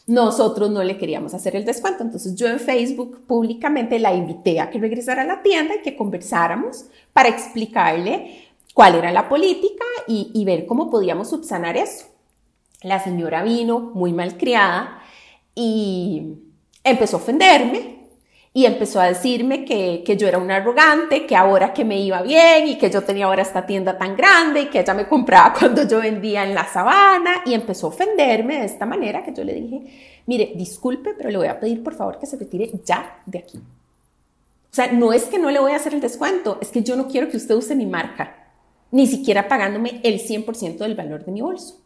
nosotros 0.08 0.70
no 0.70 0.82
le 0.82 0.96
queríamos 0.96 1.34
hacer 1.34 1.54
el 1.54 1.64
descuento. 1.64 2.02
Entonces 2.02 2.34
yo 2.34 2.48
en 2.48 2.58
Facebook 2.58 3.26
públicamente 3.26 3.98
la 3.98 4.12
invité 4.12 4.58
a 4.58 4.70
que 4.70 4.78
regresara 4.78 5.22
a 5.22 5.26
la 5.26 5.42
tienda 5.42 5.76
y 5.76 5.82
que 5.82 5.96
conversáramos 5.96 6.86
para 7.12 7.28
explicarle 7.28 8.47
cuál 8.74 8.94
era 8.94 9.10
la 9.12 9.28
política 9.28 9.84
y, 10.06 10.44
ver 10.44 10.66
cómo 10.66 10.90
podíamos 10.90 11.30
subsanar 11.30 11.76
eso. 11.76 12.06
La 12.82 13.02
señora 13.02 13.42
vino 13.42 13.80
muy 13.80 14.12
malcriada 14.12 15.02
y 15.54 16.34
empezó 16.84 17.16
a 17.16 17.20
ofenderme 17.20 17.98
y 18.54 18.64
empezó 18.64 19.00
a 19.00 19.06
decirme 19.06 19.64
que, 19.64 20.02
que, 20.06 20.16
yo 20.16 20.26
era 20.26 20.38
una 20.38 20.56
arrogante, 20.56 21.26
que 21.26 21.36
ahora 21.36 21.72
que 21.72 21.84
me 21.84 22.00
iba 22.00 22.22
bien 22.22 22.68
y 22.68 22.78
que 22.78 22.90
yo 22.90 23.02
tenía 23.02 23.26
ahora 23.26 23.42
esta 23.42 23.66
tienda 23.66 23.98
tan 23.98 24.16
grande 24.16 24.62
y 24.62 24.66
que 24.66 24.80
ella 24.80 24.94
me 24.94 25.06
compraba 25.06 25.52
cuando 25.58 25.86
yo 25.86 26.00
vendía 26.00 26.44
en 26.44 26.54
la 26.54 26.66
sabana 26.66 27.42
y 27.44 27.54
empezó 27.54 27.88
a 27.88 27.90
ofenderme 27.90 28.60
de 28.60 28.66
esta 28.66 28.86
manera 28.86 29.22
que 29.22 29.34
yo 29.34 29.44
le 29.44 29.54
dije, 29.54 30.22
mire, 30.26 30.52
disculpe, 30.54 31.14
pero 31.14 31.30
le 31.30 31.38
voy 31.38 31.48
a 31.48 31.60
pedir 31.60 31.82
por 31.82 31.94
favor 31.94 32.18
que 32.18 32.26
se 32.26 32.36
retire 32.36 32.70
ya 32.84 33.22
de 33.26 33.38
aquí. 33.40 33.58
O 33.58 34.74
sea, 34.74 34.92
no 34.92 35.12
es 35.12 35.24
que 35.24 35.38
no 35.38 35.50
le 35.50 35.58
voy 35.58 35.72
a 35.72 35.76
hacer 35.76 35.94
el 35.94 36.00
descuento, 36.00 36.58
es 36.60 36.68
que 36.68 36.82
yo 36.82 36.94
no 36.94 37.08
quiero 37.08 37.28
que 37.28 37.36
usted 37.36 37.54
use 37.54 37.74
mi 37.74 37.86
marca 37.86 38.47
ni 38.90 39.06
siquiera 39.06 39.48
pagándome 39.48 40.00
el 40.02 40.20
100% 40.20 40.78
del 40.78 40.94
valor 40.94 41.24
de 41.24 41.32
mi 41.32 41.40
bolso. 41.40 41.80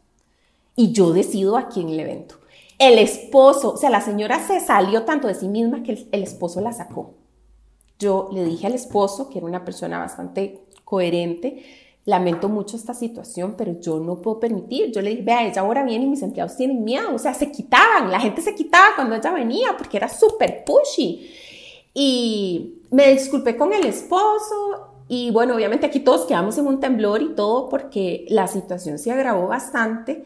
Y 0.77 0.93
yo 0.93 1.13
decido 1.13 1.57
a 1.57 1.69
quién 1.69 1.97
le 1.97 2.05
vendo. 2.05 2.37
El 2.79 2.99
esposo, 2.99 3.75
o 3.75 3.77
sea, 3.77 3.91
la 3.91 4.01
señora 4.01 4.45
se 4.47 4.61
salió 4.61 5.05
tanto 5.05 5.29
de 5.29 5.35
sí 5.35 5.49
misma 5.49 5.83
que 5.83 6.07
el, 6.11 6.23
esposo 6.23 6.61
la 6.61 6.73
sacó. 6.73 7.15
Yo 7.99 8.29
le 8.33 8.45
dije 8.45 8.67
al 8.67 8.75
esposo, 8.75 9.29
que 9.29 9.39
era 9.39 9.47
una 9.47 9.65
persona 9.65 9.99
bastante 9.99 10.63
coherente, 10.85 11.63
lamento 12.05 12.49
mucho 12.49 12.77
esta 12.77 12.95
situación, 12.95 13.55
pero 13.57 13.79
yo 13.81 14.01
no 14.01 14.17
puedo 14.21 14.41
permitir. 14.41 14.91
Yo 14.91 15.01
le 15.01 15.11
dije, 15.11 15.23
vea, 15.23 15.47
ella 15.47 15.61
ahora 15.61 15.85
viene 15.85 16.07
y 16.07 16.09
mis 16.09 16.23
empleados 16.23 16.57
tienen 16.57 16.83
miedo. 16.83 17.15
O 17.15 17.19
sea, 17.19 17.35
se 17.35 17.53
quitaban, 17.53 18.11
la 18.11 18.19
gente 18.19 18.43
se 18.43 18.55
quitaba 18.55 18.97
cuando 18.97 19.15
ella 19.15 19.31
venía 19.31 19.77
porque 19.77 19.99
era 19.99 20.09
súper 20.09 20.65
pushy. 20.65 21.31
Y 21.95 22.83
me 22.91 23.13
disculpé 23.13 23.57
con 23.57 23.73
el 23.73 23.87
esposo 23.87 24.92
y 25.15 25.31
bueno, 25.31 25.55
obviamente 25.57 25.85
aquí 25.85 26.01
todos 26.01 26.25
quedamos 26.25 26.57
en 26.57 26.67
un 26.67 26.81
temblor 26.81 27.21
y 27.21 27.35
todo 27.35 27.69
porque 27.69 28.25
la 28.31 28.47
situación 28.47 28.99
se 28.99 29.13
agravó 29.13 29.47
bastante. 29.47 30.25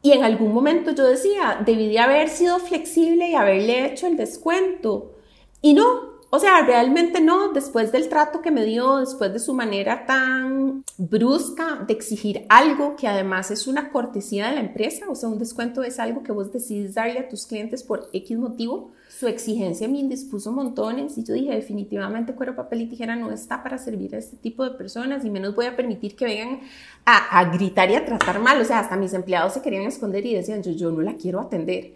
Y 0.00 0.12
en 0.12 0.24
algún 0.24 0.54
momento 0.54 0.92
yo 0.92 1.04
decía, 1.04 1.60
debí 1.62 1.86
de 1.88 1.98
haber 1.98 2.30
sido 2.30 2.58
flexible 2.60 3.28
y 3.28 3.34
haberle 3.34 3.84
hecho 3.84 4.06
el 4.06 4.16
descuento. 4.16 5.16
Y 5.60 5.74
no, 5.74 6.15
o 6.30 6.38
sea, 6.38 6.62
realmente 6.62 7.20
no, 7.20 7.52
después 7.52 7.92
del 7.92 8.08
trato 8.08 8.42
que 8.42 8.50
me 8.50 8.64
dio, 8.64 8.98
después 8.98 9.32
de 9.32 9.38
su 9.38 9.54
manera 9.54 10.06
tan 10.06 10.84
brusca 10.98 11.84
de 11.86 11.94
exigir 11.94 12.46
algo 12.48 12.96
que 12.96 13.08
además 13.08 13.50
es 13.50 13.66
una 13.66 13.90
cortesía 13.90 14.48
de 14.48 14.56
la 14.56 14.60
empresa, 14.60 15.06
o 15.08 15.14
sea, 15.14 15.28
un 15.28 15.38
descuento 15.38 15.82
es 15.82 15.98
algo 15.98 16.22
que 16.22 16.32
vos 16.32 16.52
decides 16.52 16.94
darle 16.94 17.20
a 17.20 17.28
tus 17.28 17.46
clientes 17.46 17.82
por 17.82 18.08
X 18.12 18.38
motivo, 18.38 18.92
su 19.18 19.28
exigencia 19.28 19.88
me 19.88 19.98
indispuso 19.98 20.52
montones 20.52 21.16
y 21.16 21.24
yo 21.24 21.32
dije 21.32 21.54
definitivamente 21.54 22.34
cuero, 22.34 22.54
papel 22.54 22.82
y 22.82 22.86
tijera 22.86 23.16
no 23.16 23.30
está 23.30 23.62
para 23.62 23.78
servir 23.78 24.14
a 24.14 24.18
este 24.18 24.36
tipo 24.36 24.62
de 24.62 24.72
personas 24.72 25.24
y 25.24 25.30
menos 25.30 25.54
voy 25.54 25.64
a 25.64 25.74
permitir 25.74 26.16
que 26.16 26.26
vengan 26.26 26.60
a, 27.06 27.44
gritar 27.50 27.90
y 27.90 27.94
a 27.94 28.04
tratar 28.04 28.40
mal. 28.40 28.60
O 28.60 28.64
sea, 28.64 28.80
hasta 28.80 28.96
mis 28.96 29.14
empleados 29.14 29.54
se 29.54 29.62
querían 29.62 29.84
esconder 29.84 30.26
y 30.26 30.34
decían 30.34 30.62
yo, 30.62 30.72
yo 30.72 30.90
no 30.90 31.00
la 31.00 31.14
quiero 31.14 31.40
atender. 31.40 31.94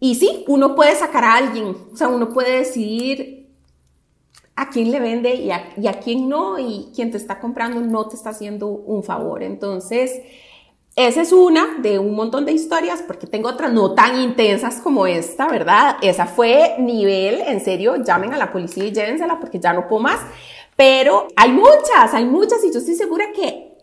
Y 0.00 0.14
sí, 0.14 0.44
uno 0.48 0.74
puede 0.74 0.96
sacar 0.96 1.24
a 1.24 1.34
alguien, 1.34 1.76
o 1.92 1.96
sea, 1.96 2.08
uno 2.08 2.30
puede 2.30 2.58
decidir 2.58 3.50
a 4.56 4.68
quién 4.70 4.90
le 4.90 4.98
vende 4.98 5.34
y 5.34 5.50
a, 5.50 5.72
y 5.76 5.86
a 5.86 6.00
quién 6.00 6.28
no 6.28 6.58
y 6.58 6.90
quien 6.94 7.10
te 7.10 7.18
está 7.18 7.38
comprando 7.38 7.80
no 7.80 8.08
te 8.08 8.16
está 8.16 8.30
haciendo 8.30 8.66
un 8.66 9.02
favor. 9.02 9.42
Entonces, 9.42 10.20
esa 10.96 11.22
es 11.22 11.32
una 11.32 11.76
de 11.78 11.98
un 11.98 12.14
montón 12.14 12.44
de 12.44 12.52
historias, 12.52 13.02
porque 13.02 13.26
tengo 13.26 13.48
otras 13.48 13.72
no 13.72 13.94
tan 13.94 14.20
intensas 14.20 14.80
como 14.80 15.06
esta, 15.06 15.48
¿verdad? 15.48 15.96
Esa 16.02 16.26
fue 16.26 16.76
nivel, 16.78 17.40
en 17.46 17.60
serio, 17.60 17.96
llamen 18.02 18.34
a 18.34 18.38
la 18.38 18.52
policía 18.52 18.84
y 18.84 18.92
llévensela 18.92 19.38
porque 19.38 19.60
ya 19.60 19.72
no 19.72 19.86
puedo 19.86 20.02
más. 20.02 20.20
Pero 20.76 21.28
hay 21.36 21.52
muchas, 21.52 22.12
hay 22.12 22.24
muchas 22.24 22.64
y 22.64 22.72
yo 22.72 22.80
estoy 22.80 22.94
segura 22.94 23.32
que 23.34 23.78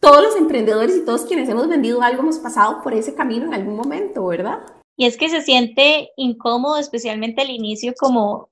todos 0.00 0.22
los 0.22 0.36
emprendedores 0.36 0.96
y 0.96 1.04
todos 1.04 1.22
quienes 1.22 1.48
hemos 1.48 1.68
vendido 1.68 2.02
algo 2.02 2.22
hemos 2.22 2.38
pasado 2.38 2.82
por 2.82 2.92
ese 2.92 3.14
camino 3.14 3.46
en 3.46 3.54
algún 3.54 3.76
momento, 3.76 4.26
¿verdad? 4.26 4.60
Y 4.98 5.06
es 5.06 5.16
que 5.16 5.30
se 5.30 5.40
siente 5.40 6.10
incómodo, 6.18 6.76
especialmente 6.76 7.40
al 7.40 7.50
inicio, 7.50 7.94
como 7.98 8.50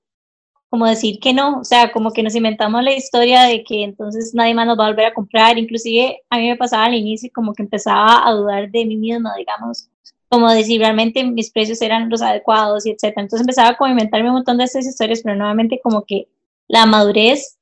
como 0.69 0.85
decir 0.85 1.19
que 1.19 1.33
no, 1.33 1.61
o 1.61 1.63
sea, 1.63 1.91
como 1.91 2.11
que 2.11 2.23
nos 2.23 2.35
inventamos 2.35 2.83
la 2.83 2.93
historia 2.93 3.43
de 3.43 3.63
que 3.63 3.83
entonces 3.83 4.33
nadie 4.33 4.53
más 4.53 4.67
nos 4.67 4.77
va 4.77 4.85
a 4.85 4.89
volver 4.89 5.05
a 5.05 5.13
comprar, 5.13 5.57
inclusive 5.57 6.21
a 6.29 6.37
mí 6.37 6.49
me 6.49 6.57
pasaba 6.57 6.85
al 6.85 6.93
inicio 6.93 7.29
como 7.33 7.53
que 7.53 7.63
empezaba 7.63 8.27
a 8.27 8.33
dudar 8.33 8.69
de 8.69 8.85
mí 8.85 8.97
misma, 8.97 9.33
digamos, 9.37 9.89
como 10.29 10.51
de 10.51 10.63
si 10.63 10.77
realmente 10.77 11.23
mis 11.23 11.51
precios 11.51 11.81
eran 11.81 12.09
los 12.09 12.21
adecuados 12.21 12.85
y 12.85 12.91
etcétera. 12.91 13.21
Entonces 13.21 13.41
empezaba 13.41 13.77
a 13.79 13.89
inventarme 13.89 14.29
un 14.29 14.35
montón 14.35 14.57
de 14.57 14.65
estas 14.65 14.85
historias, 14.85 15.21
pero 15.23 15.35
nuevamente 15.37 15.79
como 15.81 16.03
que 16.03 16.27
la 16.67 16.85
madurez 16.85 17.57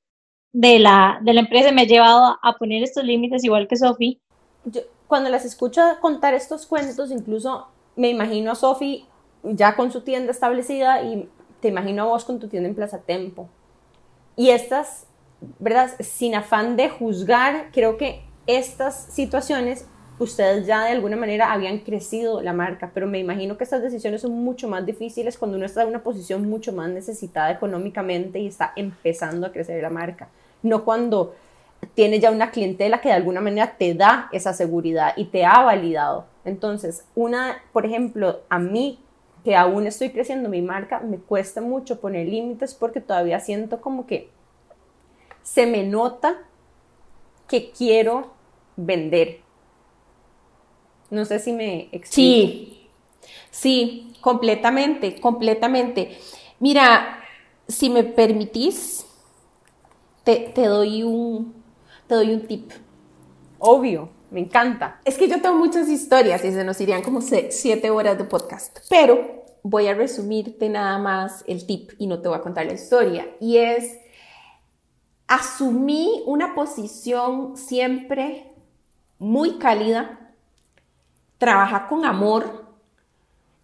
de 0.52 0.80
la, 0.80 1.20
de 1.22 1.34
la 1.34 1.42
empresa 1.42 1.72
me 1.72 1.84
ha 1.84 1.86
llevado 1.86 2.40
a, 2.42 2.58
poner 2.58 2.82
estos 2.82 3.04
límites 3.04 3.44
igual 3.44 3.68
que 3.68 3.76
Sofi. 3.76 4.20
Cuando 5.06 5.30
las 5.30 5.46
escucho 5.46 5.82
contar 6.02 6.34
estos 6.34 6.66
cuentos, 6.66 7.12
incluso 7.12 7.68
me 7.96 8.10
imagino 8.10 8.52
a 8.52 8.56
Sofi 8.56 9.06
ya 9.44 9.76
con 9.76 9.92
su 9.92 10.02
tienda 10.02 10.32
establecida 10.32 11.04
y 11.04 11.30
te 11.60 11.68
imagino 11.68 12.04
a 12.04 12.06
vos 12.06 12.26
con 12.26 12.40
tu 12.40 12.48
tienda 12.48 12.70
en 12.70 12.76
Plaza 12.76 13.00
Tempo. 13.02 13.50
Y 14.36 14.50
estas, 14.50 15.08
¿verdad? 15.60 15.92
Sin 16.00 16.36
afán 16.36 16.76
de 16.76 16.90
juzgar, 16.90 17.70
creo 17.72 17.98
que 17.98 18.22
estas 18.48 19.06
situaciones 19.14 19.88
ustedes 20.20 20.66
ya 20.66 20.86
de 20.86 20.92
alguna 20.92 21.18
manera 21.18 21.52
habían 21.52 21.80
crecido 21.80 22.42
la 22.42 22.54
marca, 22.54 22.92
pero 22.94 23.08
me 23.08 23.20
imagino 23.20 23.58
que 23.58 23.64
estas 23.64 23.82
decisiones 23.82 24.22
son 24.22 24.32
mucho 24.32 24.68
más 24.68 24.86
difíciles 24.86 25.38
cuando 25.38 25.58
uno 25.58 25.66
está 25.66 25.84
en 25.84 25.90
una 25.90 26.04
posición 26.04 26.50
mucho 26.50 26.72
más 26.72 26.90
necesitada 26.90 27.52
económicamente 27.52 28.40
y 28.40 28.48
está 28.48 28.72
empezando 28.76 29.48
a 29.48 29.52
crecer 29.52 29.82
la 29.82 29.90
marca, 29.90 30.30
no 30.64 30.86
cuando 30.86 31.36
tiene 31.94 32.20
ya 32.20 32.32
una 32.32 32.52
clientela 32.52 33.02
que 33.02 33.10
de 33.10 33.16
alguna 33.16 33.42
manera 33.42 33.76
te 33.78 33.94
da 33.94 34.30
esa 34.32 34.54
seguridad 34.54 35.14
y 35.18 35.26
te 35.26 35.46
ha 35.46 35.62
validado. 35.62 36.26
Entonces, 36.46 37.06
una, 37.16 37.64
por 37.74 37.86
ejemplo, 37.86 38.42
a 38.50 38.60
mí 38.60 39.00
que 39.44 39.56
aún 39.56 39.86
estoy 39.86 40.12
creciendo 40.12 40.50
mi 40.50 40.62
marca, 40.62 41.00
me 41.00 41.18
cuesta 41.18 41.62
mucho 41.62 42.00
poner 42.00 42.28
límites 42.28 42.74
porque 42.74 43.02
todavía 43.02 43.40
siento 43.40 43.82
como 43.82 44.08
que 44.08 44.30
se 45.44 45.68
me 45.68 45.84
nota 45.84 46.40
que 47.48 47.72
quiero 47.72 48.32
vender. 48.76 49.42
No 51.10 51.26
sé 51.26 51.40
si 51.40 51.54
me 51.54 51.90
explico. 51.92 52.10
Sí, 52.12 52.90
sí, 53.52 54.14
completamente, 54.22 55.20
completamente. 55.20 56.18
Mira, 56.60 57.20
si 57.68 57.90
me 57.90 58.04
permitís, 58.04 59.06
te, 60.24 60.52
te 60.54 60.66
doy 60.66 61.04
un, 61.04 61.54
te 62.08 62.16
doy 62.16 62.34
un 62.34 62.48
tip. 62.48 62.72
Obvio, 63.60 64.10
me 64.36 64.42
encanta. 64.42 65.00
Es 65.06 65.18
que 65.18 65.30
yo 65.30 65.42
tengo 65.42 65.56
muchas 65.56 65.88
historias 65.88 66.44
y 66.44 66.52
se 66.52 66.66
nos 66.66 66.80
irían 66.82 67.02
como 67.02 67.22
siete 67.22 67.90
horas 67.90 68.18
de 68.18 68.26
podcast, 68.26 68.80
pero 68.90 69.46
voy 69.64 69.88
a 69.88 69.94
resumirte 69.94 70.68
nada 70.68 70.98
más 70.98 71.44
el 71.48 71.66
tip 71.66 71.94
y 71.98 72.06
no 72.06 72.22
te 72.22 72.28
voy 72.28 72.38
a 72.38 72.42
contar 72.42 72.66
la 72.66 72.74
historia. 72.74 73.28
Y 73.40 73.58
es, 73.58 73.98
asumí 75.26 76.22
una 76.26 76.54
posición 76.54 77.56
siempre 77.56 78.52
muy 79.20 79.58
cálida, 79.58 80.34
trabaja 81.38 81.88
con 81.88 82.04
amor 82.04 82.66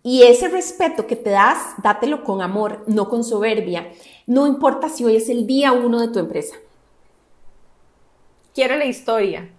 y 0.03 0.23
ese 0.23 0.47
respeto 0.47 1.05
que 1.05 1.17
te 1.17 1.31
das, 1.31 1.75
dátelo 1.83 2.23
con 2.23 2.41
amor, 2.41 2.85
no 2.87 3.09
con 3.09 3.25
soberbia. 3.25 3.91
No 4.25 4.47
importa 4.47 4.87
si 4.87 5.03
hoy 5.03 5.17
es 5.17 5.27
el 5.27 5.45
día 5.45 5.73
uno 5.73 5.99
de 5.99 6.07
tu 6.07 6.19
empresa 6.19 6.55
quiero 8.53 8.75
la 8.75 8.85
historia. 8.85 9.49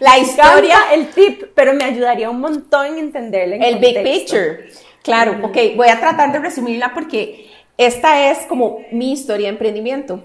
La 0.00 0.18
historia, 0.18 0.78
el 0.92 1.10
tip, 1.10 1.44
pero 1.54 1.74
me 1.74 1.84
ayudaría 1.84 2.30
un 2.30 2.40
montón 2.40 2.86
en 2.86 2.98
entenderle. 2.98 3.56
el 3.56 3.78
big 3.78 4.02
picture. 4.02 4.70
Claro, 5.02 5.38
ok, 5.42 5.56
voy 5.76 5.88
a 5.88 5.98
tratar 5.98 6.32
de 6.32 6.38
resumirla 6.38 6.92
porque 6.94 7.50
esta 7.76 8.30
es 8.30 8.46
como 8.46 8.80
mi 8.92 9.12
historia 9.12 9.46
de 9.46 9.52
emprendimiento. 9.52 10.22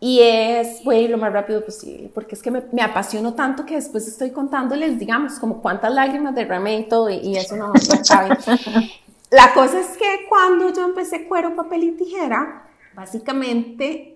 Y 0.00 0.20
es, 0.20 0.84
voy 0.84 0.96
a 0.96 1.00
ir 1.00 1.10
lo 1.10 1.16
más 1.16 1.32
rápido 1.32 1.64
posible, 1.64 2.10
porque 2.12 2.34
es 2.34 2.42
que 2.42 2.50
me, 2.50 2.62
me 2.72 2.82
apasiono 2.82 3.32
tanto 3.34 3.64
que 3.64 3.76
después 3.76 4.06
estoy 4.06 4.32
contándoles, 4.32 4.98
digamos, 4.98 5.38
como 5.38 5.62
cuántas 5.62 5.94
lágrimas 5.94 6.34
derramé 6.34 6.80
y 6.80 6.88
todo, 6.88 7.08
y, 7.08 7.36
eso 7.36 7.56
no, 7.56 7.68
no 7.68 7.72
cabe. 8.06 8.36
La 9.30 9.54
cosa 9.54 9.80
es 9.80 9.96
que 9.96 10.26
cuando 10.28 10.74
yo 10.74 10.84
empecé 10.84 11.26
cuero, 11.26 11.56
papel 11.56 11.84
y 11.84 11.90
tijera, 11.92 12.66
básicamente 12.94 14.13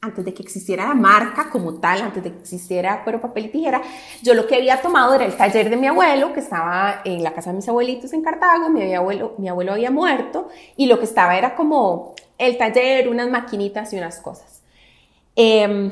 antes 0.00 0.24
de 0.24 0.34
que 0.34 0.42
existiera 0.42 0.86
la 0.86 0.94
marca 0.94 1.50
como 1.50 1.74
tal, 1.74 2.02
antes 2.02 2.22
de 2.22 2.32
que 2.32 2.38
existiera 2.38 3.02
cuero, 3.02 3.20
papel 3.20 3.46
y 3.46 3.48
tijera, 3.48 3.82
yo 4.22 4.34
lo 4.34 4.46
que 4.46 4.56
había 4.56 4.80
tomado 4.80 5.14
era 5.14 5.24
el 5.24 5.36
taller 5.36 5.70
de 5.70 5.76
mi 5.76 5.86
abuelo, 5.86 6.32
que 6.32 6.40
estaba 6.40 7.00
en 7.04 7.22
la 7.22 7.32
casa 7.32 7.50
de 7.50 7.56
mis 7.56 7.68
abuelitos 7.68 8.12
en 8.12 8.22
Cartago, 8.22 8.68
mi 8.68 8.94
abuelo, 8.94 9.34
mi 9.38 9.48
abuelo 9.48 9.72
había 9.72 9.90
muerto, 9.90 10.48
y 10.76 10.86
lo 10.86 10.98
que 10.98 11.06
estaba 11.06 11.36
era 11.36 11.54
como 11.54 12.14
el 12.38 12.56
taller, 12.58 13.08
unas 13.08 13.30
maquinitas 13.30 13.92
y 13.92 13.98
unas 13.98 14.20
cosas. 14.20 14.62
Em, 15.34 15.90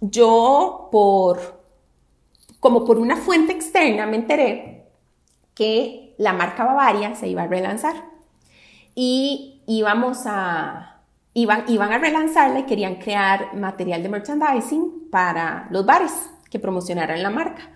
yo, 0.00 0.88
por, 0.92 1.60
como 2.58 2.84
por 2.84 2.98
una 2.98 3.16
fuente 3.16 3.52
externa, 3.52 4.06
me 4.06 4.16
enteré 4.16 4.86
que 5.54 6.14
la 6.18 6.32
marca 6.32 6.64
Bavaria 6.64 7.14
se 7.14 7.28
iba 7.28 7.42
a 7.42 7.46
relanzar 7.46 7.94
y 8.94 9.62
íbamos 9.66 10.22
a 10.26 10.89
iban, 11.34 11.64
iban 11.68 11.92
a 11.92 11.98
relanzarla 11.98 12.60
y 12.60 12.66
querían 12.66 12.96
crear 12.96 13.54
material 13.54 14.02
de 14.02 14.08
merchandising 14.08 15.08
para 15.10 15.68
los 15.70 15.86
bares 15.86 16.12
que 16.50 16.58
promocionaran 16.58 17.22
la 17.22 17.30
marca. 17.30 17.70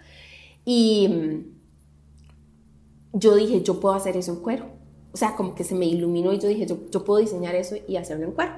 Y 0.64 1.08
mm, 1.08 1.54
yo 3.14 3.34
dije, 3.36 3.62
yo 3.62 3.80
puedo 3.80 3.94
hacer 3.94 4.16
eso 4.16 4.32
en 4.32 4.40
cuero. 4.40 4.66
O 5.12 5.16
sea, 5.16 5.36
como 5.36 5.54
que 5.54 5.62
se 5.62 5.74
me 5.74 5.86
iluminó 5.86 6.32
y 6.32 6.38
yo 6.38 6.48
dije, 6.48 6.66
yo, 6.66 6.78
yo 6.90 7.04
puedo 7.04 7.20
diseñar 7.20 7.54
eso 7.54 7.76
y 7.86 7.96
hacerlo 7.96 8.26
en 8.26 8.32
cuero. 8.32 8.52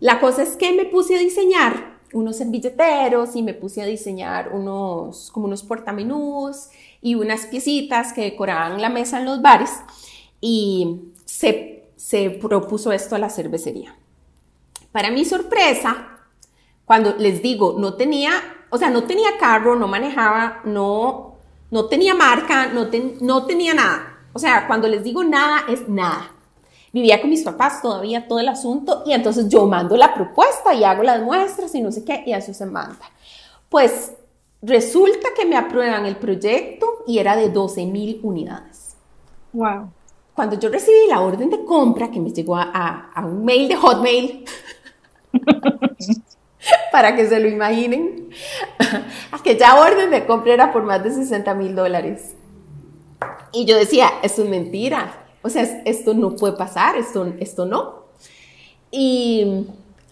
La 0.00 0.20
cosa 0.20 0.42
es 0.42 0.56
que 0.56 0.72
me 0.72 0.84
puse 0.84 1.16
a 1.16 1.20
diseñar 1.20 1.98
unos 2.12 2.36
servilleteros 2.36 3.36
y 3.36 3.42
me 3.42 3.54
puse 3.54 3.82
a 3.82 3.86
diseñar 3.86 4.52
unos, 4.52 5.30
como 5.30 5.46
unos 5.46 5.62
portamenús 5.62 6.68
y 7.00 7.14
unas 7.14 7.46
piecitas 7.46 8.12
que 8.12 8.22
decoraban 8.22 8.80
la 8.80 8.88
mesa 8.88 9.18
en 9.18 9.26
los 9.26 9.42
bares 9.42 9.70
y 10.40 11.12
se, 11.24 11.90
se 11.96 12.30
propuso 12.30 12.92
esto 12.92 13.14
a 13.14 13.18
la 13.18 13.30
cervecería. 13.30 13.96
Para 14.92 15.10
mi 15.10 15.24
sorpresa, 15.24 16.18
cuando 16.84 17.14
les 17.18 17.42
digo, 17.42 17.76
no 17.78 17.94
tenía, 17.94 18.32
o 18.70 18.78
sea, 18.78 18.90
no 18.90 19.04
tenía 19.04 19.36
carro, 19.38 19.76
no 19.76 19.88
manejaba, 19.88 20.62
no, 20.64 21.36
no 21.70 21.84
tenía 21.86 22.14
marca, 22.14 22.66
no, 22.66 22.88
no 23.20 23.46
tenía 23.46 23.74
nada. 23.74 24.18
O 24.32 24.38
sea, 24.38 24.66
cuando 24.66 24.88
les 24.88 25.04
digo 25.04 25.22
nada, 25.24 25.64
es 25.68 25.88
nada. 25.88 26.32
Vivía 26.92 27.20
con 27.20 27.28
mis 27.28 27.42
papás 27.42 27.82
todavía 27.82 28.26
todo 28.26 28.40
el 28.40 28.48
asunto 28.48 29.02
y 29.04 29.12
entonces 29.12 29.48
yo 29.48 29.66
mando 29.66 29.96
la 29.96 30.14
propuesta 30.14 30.72
y 30.72 30.84
hago 30.84 31.02
las 31.02 31.22
muestras 31.22 31.74
y 31.74 31.82
no 31.82 31.92
sé 31.92 32.04
qué 32.04 32.22
y 32.24 32.32
eso 32.32 32.54
se 32.54 32.64
manda. 32.64 33.10
Pues 33.68 34.12
resulta 34.62 35.28
que 35.36 35.44
me 35.44 35.56
aprueban 35.56 36.06
el 36.06 36.16
proyecto 36.16 37.04
y 37.06 37.18
era 37.18 37.36
de 37.36 37.50
12 37.50 37.84
mil 37.84 38.20
unidades. 38.22 38.96
Wow. 39.52 39.90
Cuando 40.34 40.58
yo 40.58 40.70
recibí 40.70 41.06
la 41.08 41.20
orden 41.20 41.50
de 41.50 41.64
compra 41.64 42.10
que 42.10 42.20
me 42.20 42.30
llegó 42.30 42.56
a, 42.56 43.10
a 43.12 43.26
un 43.26 43.44
mail 43.44 43.68
de 43.68 43.76
Hotmail, 43.76 44.44
Para 46.92 47.14
que 47.16 47.26
se 47.28 47.40
lo 47.40 47.48
imaginen. 47.48 48.30
Aquella 49.32 49.80
orden 49.80 50.10
de 50.10 50.26
compra 50.26 50.54
era 50.54 50.72
por 50.72 50.82
más 50.82 51.02
de 51.02 51.12
60 51.12 51.54
mil 51.54 51.74
dólares. 51.74 52.34
Y 53.52 53.64
yo 53.64 53.76
decía, 53.76 54.10
esto 54.22 54.42
es 54.42 54.48
mentira. 54.48 55.26
O 55.42 55.48
sea, 55.48 55.62
esto 55.84 56.14
no 56.14 56.36
puede 56.36 56.56
pasar, 56.56 56.96
esto, 56.96 57.32
esto 57.38 57.64
no. 57.64 58.06
Y 58.90 59.66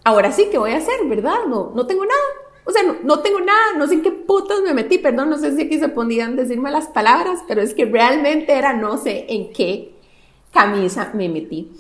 ahora 0.05 0.33
sí, 0.33 0.49
¿qué 0.51 0.59
voy 0.59 0.73
a 0.73 0.79
hacer? 0.79 1.05
¿Verdad? 1.07 1.47
No, 1.49 1.73
no 1.75 1.87
tengo 1.87 2.05
nada. 2.05 2.21
O 2.65 2.73
sea, 2.73 2.83
no, 2.83 3.21
tengo 3.21 3.41
nada, 3.41 3.75
no 3.79 3.87
sé 3.87 3.95
en 3.95 4.03
qué 4.03 4.11
putas 4.11 4.61
me 4.61 4.75
metí, 4.75 4.99
perdón, 4.99 5.31
no 5.31 5.39
sé 5.39 5.55
si 5.55 5.63
aquí 5.63 5.79
se 5.79 5.89
podían 5.89 6.35
decirme 6.35 6.73
las 6.73 6.89
palabras, 6.89 7.45
pero 7.47 7.63
es 7.63 7.75
que 7.75 7.85
realmente 7.85 8.53
era 8.53 8.73
no 8.73 8.99
sé 8.99 9.25
en 9.29 9.53
qué 9.53 9.95
camisa 10.53 11.13
me 11.15 11.29
metí. 11.29 11.71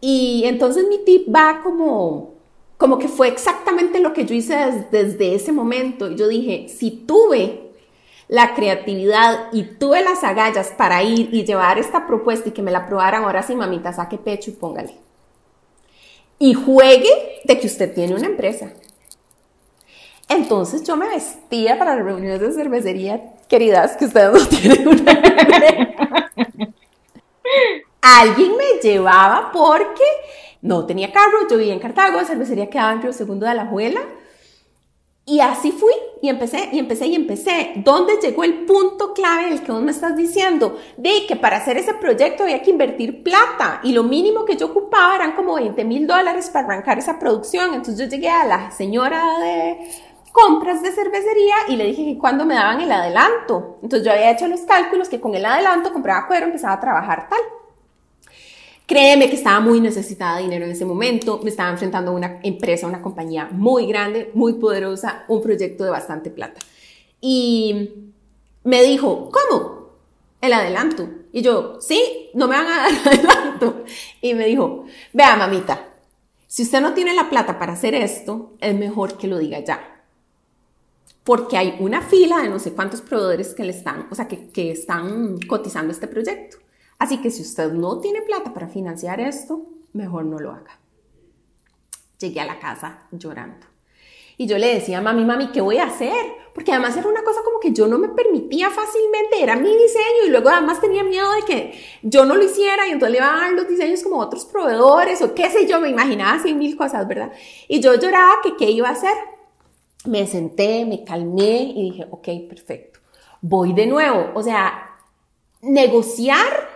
Y 0.00 0.44
entonces 0.44 0.86
mi 0.88 0.98
tip 1.04 1.34
va 1.34 1.62
como 1.64 2.35
como 2.76 2.98
que 2.98 3.08
fue 3.08 3.28
exactamente 3.28 4.00
lo 4.00 4.12
que 4.12 4.26
yo 4.26 4.34
hice 4.34 4.86
desde, 4.90 5.34
ese 5.34 5.52
momento. 5.52 6.10
Yo 6.10 6.28
dije, 6.28 6.68
si 6.68 6.90
tuve 6.90 7.72
la 8.28 8.54
creatividad 8.54 9.52
y 9.52 9.62
tuve 9.62 10.02
las 10.02 10.24
agallas 10.24 10.72
para 10.76 11.02
ir 11.02 11.32
y 11.32 11.44
llevar 11.44 11.78
esta 11.78 12.06
propuesta 12.06 12.48
y 12.48 12.52
que 12.52 12.62
me 12.62 12.70
la 12.70 12.80
aprobaran, 12.80 13.24
ahora 13.24 13.42
sí, 13.42 13.54
mamita, 13.54 13.92
saque 13.92 14.18
pecho 14.18 14.50
y 14.50 14.54
póngale. 14.54 14.94
Y 16.38 16.52
juegue 16.52 17.40
de 17.44 17.58
que 17.58 17.66
usted 17.66 17.94
tiene 17.94 18.14
una 18.14 18.26
empresa. 18.26 18.72
Entonces 20.28 20.82
yo 20.82 20.96
me 20.96 21.08
vestía 21.08 21.78
para 21.78 21.96
reuniones 21.96 22.40
de 22.40 22.52
cervecería, 22.52 23.32
queridas, 23.48 23.96
que 23.96 24.06
ustedes 24.06 24.32
no 24.32 24.46
tienen 24.48 24.88
una 24.88 25.12
empresa. 25.12 26.32
Alguien 28.02 28.56
me 28.56 28.80
llevaba 28.82 29.50
porque 29.52 30.04
no 30.66 30.84
tenía 30.84 31.12
carro, 31.12 31.48
yo 31.48 31.56
vivía 31.56 31.74
en 31.74 31.80
Cartago, 31.80 32.22
cervecería 32.24 32.68
quedaba 32.68 32.92
en 32.92 33.02
Río 33.02 33.12
Segundo 33.12 33.46
de 33.46 33.54
la 33.54 33.62
Abuela. 33.62 34.00
Y 35.28 35.40
así 35.40 35.72
fui, 35.72 35.92
y 36.22 36.28
empecé, 36.28 36.68
y 36.72 36.78
empecé, 36.78 37.06
y 37.06 37.16
empecé. 37.16 37.72
¿Dónde 37.76 38.14
llegó 38.22 38.44
el 38.44 38.64
punto 38.64 39.12
clave 39.12 39.48
en 39.48 39.54
el 39.54 39.62
que 39.62 39.72
vos 39.72 39.82
me 39.82 39.90
estás 39.90 40.16
diciendo? 40.16 40.78
De 40.96 41.26
que 41.26 41.34
para 41.34 41.56
hacer 41.56 41.76
ese 41.76 41.94
proyecto 41.94 42.44
había 42.44 42.62
que 42.62 42.70
invertir 42.70 43.24
plata, 43.24 43.80
y 43.82 43.92
lo 43.92 44.04
mínimo 44.04 44.44
que 44.44 44.56
yo 44.56 44.66
ocupaba 44.66 45.16
eran 45.16 45.32
como 45.32 45.54
20 45.54 45.84
mil 45.84 46.06
dólares 46.06 46.48
para 46.50 46.66
arrancar 46.66 46.98
esa 46.98 47.18
producción. 47.18 47.74
Entonces 47.74 47.98
yo 47.98 48.06
llegué 48.08 48.28
a 48.28 48.44
la 48.44 48.70
señora 48.70 49.40
de 49.40 49.90
compras 50.30 50.82
de 50.82 50.92
cervecería 50.92 51.54
y 51.68 51.76
le 51.76 51.86
dije 51.86 52.04
que 52.04 52.18
cuando 52.18 52.44
me 52.44 52.54
daban 52.54 52.80
el 52.80 52.92
adelanto. 52.92 53.78
Entonces 53.82 54.06
yo 54.06 54.12
había 54.12 54.30
hecho 54.30 54.46
los 54.46 54.60
cálculos 54.60 55.08
que 55.08 55.20
con 55.20 55.34
el 55.34 55.44
adelanto 55.44 55.92
compraba 55.92 56.28
cuero, 56.28 56.46
empezaba 56.46 56.74
a 56.74 56.80
trabajar 56.80 57.28
tal. 57.28 57.40
Créeme 58.86 59.28
que 59.28 59.34
estaba 59.34 59.58
muy 59.58 59.80
necesitada 59.80 60.36
de 60.36 60.44
dinero 60.44 60.64
en 60.64 60.70
ese 60.70 60.84
momento, 60.84 61.40
me 61.42 61.50
estaba 61.50 61.70
enfrentando 61.70 62.12
a 62.12 62.14
una 62.14 62.38
empresa, 62.44 62.86
una 62.86 63.02
compañía 63.02 63.48
muy 63.50 63.86
grande, 63.86 64.30
muy 64.34 64.54
poderosa, 64.54 65.24
un 65.26 65.42
proyecto 65.42 65.82
de 65.82 65.90
bastante 65.90 66.30
plata. 66.30 66.60
Y 67.20 67.90
me 68.62 68.84
dijo, 68.84 69.30
¿cómo? 69.30 69.90
El 70.40 70.52
adelanto. 70.52 71.08
Y 71.32 71.42
yo, 71.42 71.78
sí, 71.80 72.30
no 72.34 72.46
me 72.46 72.56
van 72.56 72.66
a 72.66 72.76
dar 72.76 72.92
adelanto. 73.06 73.84
Y 74.20 74.34
me 74.34 74.46
dijo, 74.46 74.84
vea 75.12 75.34
mamita, 75.34 75.88
si 76.46 76.62
usted 76.62 76.80
no 76.80 76.94
tiene 76.94 77.12
la 77.12 77.28
plata 77.28 77.58
para 77.58 77.72
hacer 77.72 77.94
esto, 77.94 78.54
es 78.60 78.74
mejor 78.76 79.18
que 79.18 79.26
lo 79.26 79.38
diga 79.38 79.58
ya 79.60 79.92
porque 81.26 81.56
hay 81.56 81.76
una 81.80 82.02
fila 82.02 82.40
de 82.40 82.48
no 82.48 82.60
sé 82.60 82.72
cuántos 82.72 83.00
proveedores 83.00 83.52
que 83.52 83.64
le 83.64 83.72
están, 83.72 84.06
o 84.12 84.14
sea, 84.14 84.28
que, 84.28 84.48
que, 84.50 84.70
están 84.70 85.40
cotizando 85.40 85.92
este 85.92 86.06
proyecto. 86.06 86.58
Así 86.98 87.18
que 87.18 87.30
si 87.30 87.42
usted 87.42 87.72
no 87.72 88.00
tiene 88.00 88.22
plata 88.22 88.54
para 88.54 88.68
financiar 88.68 89.20
esto, 89.20 89.66
mejor 89.92 90.24
no 90.24 90.38
lo 90.38 90.52
haga. 90.52 90.78
Llegué 92.18 92.40
a 92.40 92.46
la 92.46 92.58
casa 92.58 93.06
llorando. 93.12 93.66
Y 94.38 94.46
yo 94.46 94.58
le 94.58 94.74
decía, 94.74 95.00
mami, 95.00 95.24
mami, 95.24 95.48
¿qué 95.48 95.60
voy 95.60 95.78
a 95.78 95.86
hacer? 95.86 96.14
Porque 96.54 96.72
además 96.72 96.96
era 96.96 97.08
una 97.08 97.22
cosa 97.22 97.40
como 97.42 97.58
que 97.58 97.72
yo 97.72 97.86
no 97.86 97.98
me 97.98 98.08
permitía 98.08 98.68
fácilmente, 98.70 99.42
era 99.42 99.56
mi 99.56 99.74
diseño 99.74 100.26
y 100.26 100.30
luego 100.30 100.50
además 100.50 100.80
tenía 100.80 101.04
miedo 101.04 101.30
de 101.32 101.42
que 101.42 101.84
yo 102.02 102.26
no 102.26 102.34
lo 102.34 102.42
hiciera 102.42 102.86
y 102.86 102.92
entonces 102.92 103.12
le 103.12 103.18
iban 103.18 103.34
a 103.34 103.40
dar 103.40 103.52
los 103.52 103.68
diseños 103.68 104.02
como 104.02 104.18
otros 104.18 104.44
proveedores 104.44 105.22
o 105.22 105.34
qué 105.34 105.50
sé 105.50 105.66
yo, 105.66 105.80
me 105.80 105.88
imaginaba 105.88 106.34
así 106.34 106.52
mil 106.54 106.76
cosas, 106.76 107.08
¿verdad? 107.08 107.32
Y 107.68 107.80
yo 107.80 107.94
lloraba 107.94 108.40
que 108.42 108.56
qué 108.56 108.70
iba 108.70 108.88
a 108.88 108.92
hacer 108.92 109.14
me 110.06 110.26
senté, 110.26 110.84
me 110.84 111.04
calmé 111.04 111.72
y 111.74 111.90
dije, 111.90 112.06
ok, 112.10 112.28
perfecto, 112.48 113.00
voy 113.40 113.72
de 113.72 113.86
nuevo. 113.86 114.30
O 114.34 114.42
sea, 114.42 114.96
negociar 115.62 116.75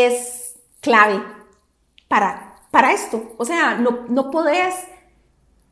es 0.00 0.56
clave 0.80 1.22
para, 2.08 2.54
para 2.70 2.92
esto. 2.92 3.34
O 3.38 3.44
sea, 3.44 3.76
no, 3.76 4.04
no 4.08 4.30
podés 4.30 4.74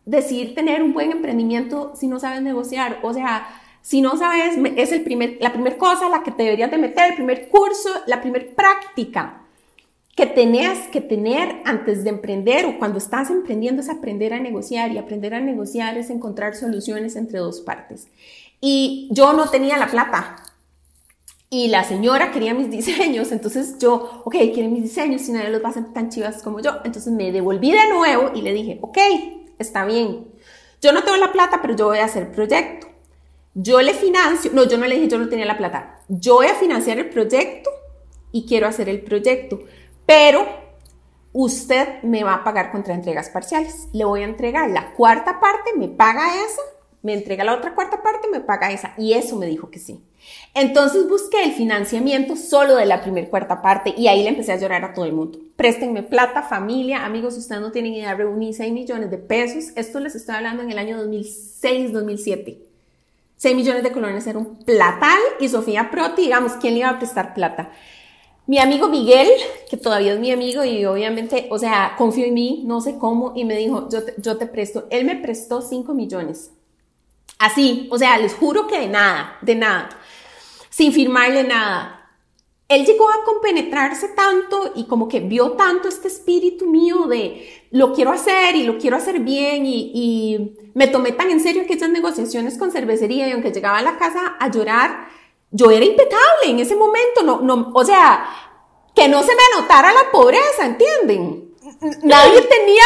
decir 0.05 0.55
tener 0.55 0.83
un 0.83 0.93
buen 0.93 1.13
emprendimiento 1.13 1.93
si 1.95 2.09
no 2.09 2.19
sabes 2.19 2.43
negociar. 2.43 2.99
O 3.03 3.15
sea, 3.15 3.49
si 3.83 4.01
no 4.01 4.17
sabes, 4.17 4.57
es 4.77 4.93
el 4.93 5.03
primer, 5.03 5.37
la 5.41 5.53
primera 5.53 5.77
cosa 5.77 6.09
la 6.09 6.23
que 6.23 6.31
te 6.31 6.43
deberías 6.43 6.71
de 6.71 6.79
meter, 6.79 7.11
el 7.11 7.15
primer 7.17 7.49
curso, 7.49 7.91
la 8.07 8.21
primera 8.21 8.47
práctica 8.57 9.43
que 10.17 10.27
tenés 10.27 10.79
que 10.89 11.01
tener 11.01 11.61
antes 11.65 12.05
de 12.05 12.11
emprender 12.11 12.67
o 12.67 12.79
cuando 12.79 12.99
estás 12.99 13.31
emprendiendo 13.31 13.83
es 13.83 13.89
aprender 13.89 14.33
a 14.33 14.39
negociar 14.39 14.93
y 14.93 14.99
aprender 14.99 15.35
a 15.35 15.41
negociar 15.41 15.99
es 15.99 16.09
encontrar 16.09 16.55
soluciones 16.55 17.17
entre 17.17 17.41
dos 17.41 17.61
partes. 17.61 18.07
Y 18.61 19.09
yo 19.11 19.33
no 19.33 19.51
tenía 19.51 19.77
la 19.77 19.89
plata 19.89 20.37
y 21.51 21.69
la 21.69 21.85
señora 21.85 22.33
quería 22.33 22.55
mis 22.55 22.71
diseños, 22.71 23.33
entonces 23.33 23.77
yo, 23.79 24.23
ok, 24.25 24.35
quieren 24.53 24.73
mis 24.73 24.83
diseños 24.83 25.29
y 25.29 25.33
nadie 25.33 25.51
los 25.51 25.63
va 25.63 25.69
a 25.69 25.71
hacer 25.71 25.93
tan 25.93 26.11
chivas 26.11 26.43
como 26.43 26.61
yo. 26.61 26.73
Entonces 26.85 27.13
me 27.13 27.31
devolví 27.33 27.71
de 27.71 27.89
nuevo 27.89 28.33
y 28.35 28.43
le 28.43 28.53
dije, 28.53 28.79
ok, 28.83 28.99
está 29.59 29.85
bien. 29.85 30.29
Yo 30.81 30.93
no 30.93 31.03
tengo 31.03 31.17
la 31.17 31.33
plata, 31.33 31.61
pero 31.63 31.77
yo 31.77 31.87
voy 31.87 31.99
a 31.99 32.05
hacer 32.05 32.31
proyecto. 32.33 32.89
Yo 33.55 33.81
le 33.81 33.95
financio, 33.95 34.51
no, 34.53 34.65
yo 34.65 34.79
no 34.79 34.87
le 34.87 34.97
dije, 34.97 35.09
yo 35.09 35.19
no 35.19 35.29
tenía 35.29 35.47
la 35.47 35.57
plata. 35.57 36.01
Yo 36.09 36.35
voy 36.35 36.47
a 36.49 36.55
financiar 36.55 36.99
el 36.99 37.09
proyecto 37.09 37.71
y 38.33 38.47
quiero 38.47 38.67
hacer 38.67 38.89
el 38.89 39.03
proyecto 39.03 39.61
pero 40.07 40.47
usted 41.33 42.03
me 42.03 42.25
va 42.25 42.35
a 42.35 42.45
pagar 42.45 42.71
contra 42.71 42.95
entregas 42.95 43.31
parciales. 43.31 43.89
Le 43.93 44.05
voy 44.05 44.23
a 44.23 44.25
entregar 44.25 44.71
la 44.71 44.93
cuarta 44.95 45.41
parte, 45.41 45.73
me 45.77 45.89
paga 45.89 46.45
esa, 46.45 46.63
me 47.05 47.13
entrega 47.13 47.45
la 47.45 47.55
otra 47.55 47.75
cuarta 47.75 48.03
parte, 48.03 48.29
me 48.33 48.41
paga 48.41 48.73
esa. 48.73 48.95
Y 48.97 49.13
eso 49.13 49.37
me 49.37 49.47
dijo 49.47 49.71
que 49.71 49.79
sí. 49.79 50.01
Entonces 50.55 51.07
busqué 51.07 51.45
el 51.45 51.53
financiamiento 51.53 52.35
solo 52.35 52.77
de 52.77 52.87
la 52.87 53.03
primera 53.03 53.29
cuarta 53.29 53.61
parte 53.61 53.95
y 53.95 54.09
ahí 54.09 54.23
le 54.23 54.31
empecé 54.31 54.53
a 54.53 54.57
llorar 54.57 54.85
a 54.85 54.95
todo 54.95 55.05
el 55.05 55.13
mundo. 55.13 55.39
Préstenme 55.55 56.03
plata, 56.03 56.43
familia, 56.43 57.05
amigos, 57.05 57.37
ustedes 57.37 57.61
no 57.61 57.73
tienen 57.73 57.93
idea, 57.93 58.15
reuní 58.15 58.55
6 58.55 58.73
millones 58.73 59.11
de 59.11 59.19
pesos. 59.19 59.73
Esto 59.77 60.01
les 60.01 60.15
estoy 60.15 60.35
hablando 60.35 60.63
en 60.63 60.71
el 60.71 60.79
año 60.79 60.97
2006, 60.97 61.93
2007. 61.93 62.59
6 63.37 63.55
millones 63.55 63.83
de 63.83 63.93
colones 63.93 64.27
era 64.27 64.39
un 64.39 64.57
platal 64.65 65.19
y 65.39 65.49
Sofía 65.51 65.91
Proti, 65.91 66.23
digamos, 66.23 66.53
¿quién 66.53 66.73
le 66.73 66.81
iba 66.81 66.89
a 66.89 66.99
prestar 66.99 67.35
plata? 67.35 67.71
Mi 68.47 68.59
amigo 68.59 68.89
Miguel, 68.89 69.29
que 69.69 69.77
todavía 69.77 70.15
es 70.15 70.21
mi 70.21 70.31
amigo 70.31 70.65
y 70.65 70.87
obviamente, 70.87 71.49
o 71.51 71.59
sea, 71.59 71.97
confío 71.99 72.25
en 72.25 72.33
mí, 72.33 72.63
no 72.67 72.81
sé 72.81 72.97
cómo, 72.97 73.35
y 73.37 73.45
me 73.45 73.59
dijo, 73.59 73.91
yo 73.91 74.05
te, 74.05 74.15
yo 74.17 74.39
te 74.39 74.47
presto. 74.47 74.87
Él 74.89 75.05
me 75.05 75.17
prestó 75.17 75.61
5 75.61 75.93
millones. 75.93 76.54
Así, 77.45 77.89
o 77.91 77.99
sea, 77.99 78.17
les 78.17 78.33
juro 78.33 78.67
que 78.67 78.79
de 78.79 78.89
nada, 78.89 79.37
de 79.43 79.55
nada, 79.55 79.91
sin 80.71 80.95
firmarle 80.95 81.45
nada. 81.45 82.09
Él 82.69 82.87
llegó 82.87 83.11
a 83.11 83.23
compenetrarse 83.23 84.09
tanto 84.09 84.73
y 84.75 84.87
como 84.87 85.09
que 85.09 85.21
vio 85.21 85.53
tanto 85.53 85.87
este 85.87 86.09
espíritu 86.09 86.67
mío 86.67 87.07
de 87.07 87.67
lo 87.71 87.93
quiero 87.93 88.13
hacer 88.13 88.57
y 88.57 88.63
lo 88.63 88.79
quiero 88.79 88.97
hacer 88.97 89.21
bien 89.21 89.67
y, 89.67 89.91
y 89.93 90.57
me 90.73 90.87
tomé 90.87 91.13
tan 91.13 91.31
en 91.31 91.41
serio 91.41 91.65
aquellas 91.65 91.91
negociaciones 91.91 92.57
con 92.57 92.71
cervecería 92.71 93.29
y 93.29 93.33
aunque 93.33 93.53
llegaba 93.53 93.77
a 93.77 93.83
la 93.83 93.99
casa 93.99 94.37
a 94.41 94.51
llorar, 94.51 95.09
yo 95.51 95.71
era 95.71 95.85
impecable 95.85 96.47
en 96.47 96.61
ese 96.61 96.75
momento, 96.75 97.25
no, 97.25 97.43
no, 97.43 97.73
o 97.75 97.85
sea, 97.85 98.27
que 98.95 99.07
no 99.07 99.23
se 99.23 99.33
me 99.35 99.61
notara 99.61 99.93
la 99.93 100.11
pobreza, 100.11 100.65
¿entienden? 100.65 101.55
Nadie 102.03 102.41
tenía, 102.41 102.85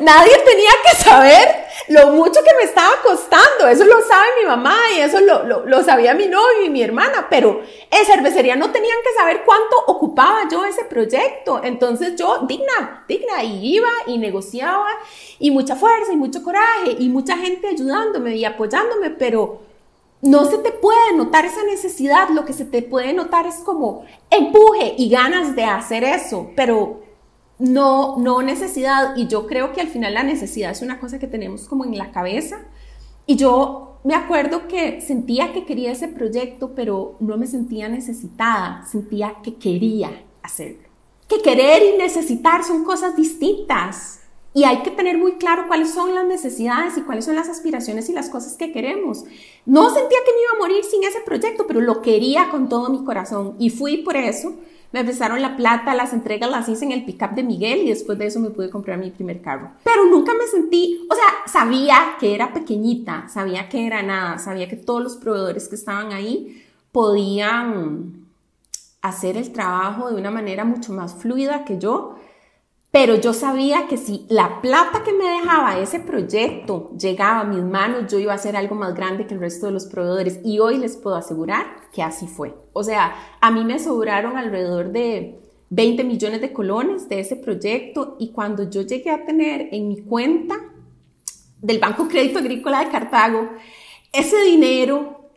nadie 0.00 0.38
tenía 0.44 0.70
que 0.84 0.96
saber 0.96 1.64
lo 1.88 2.08
mucho 2.08 2.40
que 2.42 2.56
me 2.56 2.64
estaba 2.64 2.92
costando. 3.02 3.68
Eso 3.68 3.84
lo 3.84 4.00
sabe 4.02 4.26
mi 4.40 4.46
mamá 4.46 4.76
y 4.96 5.00
eso 5.00 5.20
lo, 5.20 5.44
lo, 5.44 5.66
lo 5.66 5.82
sabía 5.82 6.14
mi 6.14 6.26
novio 6.26 6.64
y 6.64 6.70
mi 6.70 6.82
hermana, 6.82 7.26
pero 7.28 7.60
en 7.90 8.06
cervecería 8.06 8.56
no 8.56 8.70
tenían 8.70 8.96
que 9.02 9.18
saber 9.18 9.42
cuánto 9.44 9.76
ocupaba 9.86 10.48
yo 10.50 10.64
ese 10.64 10.84
proyecto. 10.84 11.60
Entonces 11.62 12.16
yo, 12.16 12.40
digna, 12.46 13.04
digna, 13.08 13.42
y 13.42 13.76
iba 13.76 13.90
y 14.06 14.18
negociaba 14.18 14.88
y 15.38 15.50
mucha 15.50 15.76
fuerza 15.76 16.12
y 16.12 16.16
mucho 16.16 16.42
coraje 16.42 16.96
y 16.98 17.08
mucha 17.08 17.36
gente 17.36 17.68
ayudándome 17.68 18.36
y 18.36 18.44
apoyándome, 18.44 19.10
pero 19.10 19.60
no 20.22 20.46
se 20.46 20.56
te 20.58 20.72
puede 20.72 21.14
notar 21.14 21.44
esa 21.44 21.62
necesidad, 21.64 22.30
lo 22.30 22.46
que 22.46 22.54
se 22.54 22.64
te 22.64 22.80
puede 22.80 23.12
notar 23.12 23.46
es 23.46 23.56
como 23.56 24.06
empuje 24.30 24.94
y 24.96 25.10
ganas 25.10 25.54
de 25.54 25.64
hacer 25.64 26.02
eso, 26.02 26.50
pero 26.56 27.02
no, 27.58 28.16
no 28.18 28.42
necesidad. 28.42 29.16
Y 29.16 29.26
yo 29.28 29.46
creo 29.46 29.72
que 29.72 29.80
al 29.80 29.88
final 29.88 30.14
la 30.14 30.22
necesidad 30.22 30.70
es 30.70 30.82
una 30.82 31.00
cosa 31.00 31.18
que 31.18 31.26
tenemos 31.26 31.68
como 31.68 31.84
en 31.84 31.96
la 31.96 32.12
cabeza. 32.12 32.58
Y 33.26 33.36
yo 33.36 34.00
me 34.04 34.14
acuerdo 34.14 34.68
que 34.68 35.00
sentía 35.00 35.52
que 35.52 35.64
quería 35.64 35.92
ese 35.92 36.08
proyecto, 36.08 36.74
pero 36.74 37.16
no 37.20 37.36
me 37.38 37.46
sentía 37.46 37.88
necesitada, 37.88 38.84
sentía 38.86 39.36
que 39.42 39.54
quería 39.54 40.10
hacerlo. 40.42 40.88
Que 41.26 41.40
querer 41.40 41.94
y 41.94 41.98
necesitar 41.98 42.64
son 42.64 42.84
cosas 42.84 43.16
distintas. 43.16 44.20
Y 44.52 44.64
hay 44.64 44.82
que 44.82 44.90
tener 44.90 45.18
muy 45.18 45.32
claro 45.32 45.64
cuáles 45.66 45.90
son 45.90 46.14
las 46.14 46.26
necesidades 46.26 46.96
y 46.96 47.00
cuáles 47.00 47.24
son 47.24 47.34
las 47.34 47.48
aspiraciones 47.48 48.08
y 48.08 48.12
las 48.12 48.28
cosas 48.28 48.54
que 48.54 48.72
queremos. 48.72 49.24
No 49.66 49.86
sentía 49.86 50.18
que 50.24 50.32
me 50.32 50.42
iba 50.42 50.50
a 50.54 50.68
morir 50.68 50.84
sin 50.84 51.02
ese 51.02 51.20
proyecto, 51.22 51.66
pero 51.66 51.80
lo 51.80 52.02
quería 52.02 52.50
con 52.50 52.68
todo 52.68 52.88
mi 52.90 53.04
corazón 53.04 53.56
y 53.58 53.70
fui 53.70 53.98
por 53.98 54.16
eso. 54.16 54.54
Me 54.94 55.00
empezaron 55.00 55.42
la 55.42 55.56
plata, 55.56 55.92
las 55.92 56.12
entregas 56.12 56.48
las 56.48 56.68
hice 56.68 56.84
en 56.84 56.92
el 56.92 57.04
pickup 57.04 57.32
de 57.32 57.42
Miguel 57.42 57.80
y 57.80 57.88
después 57.88 58.16
de 58.16 58.26
eso 58.26 58.38
me 58.38 58.50
pude 58.50 58.70
comprar 58.70 58.96
mi 58.96 59.10
primer 59.10 59.42
carro. 59.42 59.72
Pero 59.82 60.04
nunca 60.04 60.34
me 60.34 60.46
sentí, 60.46 61.04
o 61.10 61.14
sea, 61.16 61.24
sabía 61.52 62.14
que 62.20 62.32
era 62.32 62.52
pequeñita, 62.52 63.28
sabía 63.28 63.68
que 63.68 63.88
era 63.88 64.04
nada, 64.04 64.38
sabía 64.38 64.68
que 64.68 64.76
todos 64.76 65.02
los 65.02 65.16
proveedores 65.16 65.66
que 65.66 65.74
estaban 65.74 66.12
ahí 66.12 66.64
podían 66.92 68.28
hacer 69.02 69.36
el 69.36 69.50
trabajo 69.50 70.10
de 70.10 70.14
una 70.14 70.30
manera 70.30 70.64
mucho 70.64 70.92
más 70.92 71.16
fluida 71.16 71.64
que 71.64 71.76
yo 71.78 72.14
pero 72.94 73.16
yo 73.16 73.32
sabía 73.32 73.88
que 73.88 73.96
si 73.96 74.24
la 74.28 74.60
plata 74.62 75.02
que 75.02 75.12
me 75.12 75.28
dejaba 75.28 75.80
ese 75.80 75.98
proyecto 75.98 76.92
llegaba 76.96 77.40
a 77.40 77.44
mis 77.44 77.64
manos, 77.64 78.04
yo 78.08 78.20
iba 78.20 78.30
a 78.30 78.36
hacer 78.36 78.54
algo 78.54 78.76
más 78.76 78.94
grande 78.94 79.26
que 79.26 79.34
el 79.34 79.40
resto 79.40 79.66
de 79.66 79.72
los 79.72 79.86
proveedores. 79.86 80.38
Y 80.44 80.60
hoy 80.60 80.78
les 80.78 80.96
puedo 80.96 81.16
asegurar 81.16 81.66
que 81.92 82.04
así 82.04 82.28
fue. 82.28 82.54
O 82.72 82.84
sea, 82.84 83.12
a 83.40 83.50
mí 83.50 83.64
me 83.64 83.80
sobraron 83.80 84.36
alrededor 84.36 84.92
de 84.92 85.40
20 85.70 86.04
millones 86.04 86.40
de 86.40 86.52
colones 86.52 87.08
de 87.08 87.18
ese 87.18 87.34
proyecto 87.34 88.14
y 88.20 88.30
cuando 88.30 88.70
yo 88.70 88.82
llegué 88.82 89.10
a 89.10 89.26
tener 89.26 89.70
en 89.72 89.88
mi 89.88 89.96
cuenta 90.02 90.54
del 91.60 91.80
Banco 91.80 92.06
Crédito 92.06 92.38
Agrícola 92.38 92.78
de 92.84 92.92
Cartago 92.92 93.48
ese 94.12 94.40
dinero, 94.44 95.32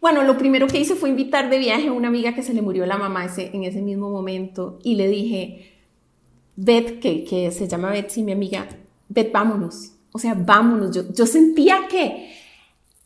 bueno, 0.00 0.22
lo 0.22 0.38
primero 0.38 0.68
que 0.68 0.78
hice 0.78 0.94
fue 0.94 1.08
invitar 1.08 1.50
de 1.50 1.58
viaje 1.58 1.88
a 1.88 1.92
una 1.92 2.06
amiga 2.06 2.36
que 2.36 2.44
se 2.44 2.54
le 2.54 2.62
murió 2.62 2.86
la 2.86 2.98
mamá 2.98 3.24
ese, 3.24 3.50
en 3.52 3.64
ese 3.64 3.82
mismo 3.82 4.10
momento 4.10 4.78
y 4.84 4.94
le 4.94 5.08
dije, 5.08 5.69
Beth, 6.62 7.00
que, 7.00 7.24
que 7.24 7.50
se 7.50 7.66
llama 7.66 7.90
Betsy, 7.90 8.22
mi 8.22 8.32
amiga, 8.32 8.68
Beth, 9.08 9.32
vámonos. 9.32 9.92
O 10.12 10.18
sea, 10.18 10.34
vámonos. 10.34 10.94
Yo, 10.94 11.02
yo 11.10 11.24
sentía 11.24 11.88
que, 11.88 12.30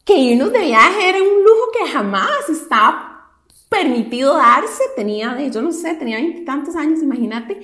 que 0.05 0.19
irnos 0.19 0.53
de 0.53 0.59
viaje 0.59 1.09
era 1.09 1.19
un 1.19 1.45
lujo 1.45 1.71
que 1.79 1.89
jamás 1.89 2.49
estaba 2.51 3.31
permitido 3.69 4.35
darse. 4.35 4.83
Tenía, 4.97 5.41
yo 5.49 5.63
no 5.63 5.71
sé, 5.71 5.95
tenía 5.95 6.19
tantos 6.45 6.75
años, 6.75 7.01
imagínate. 7.01 7.61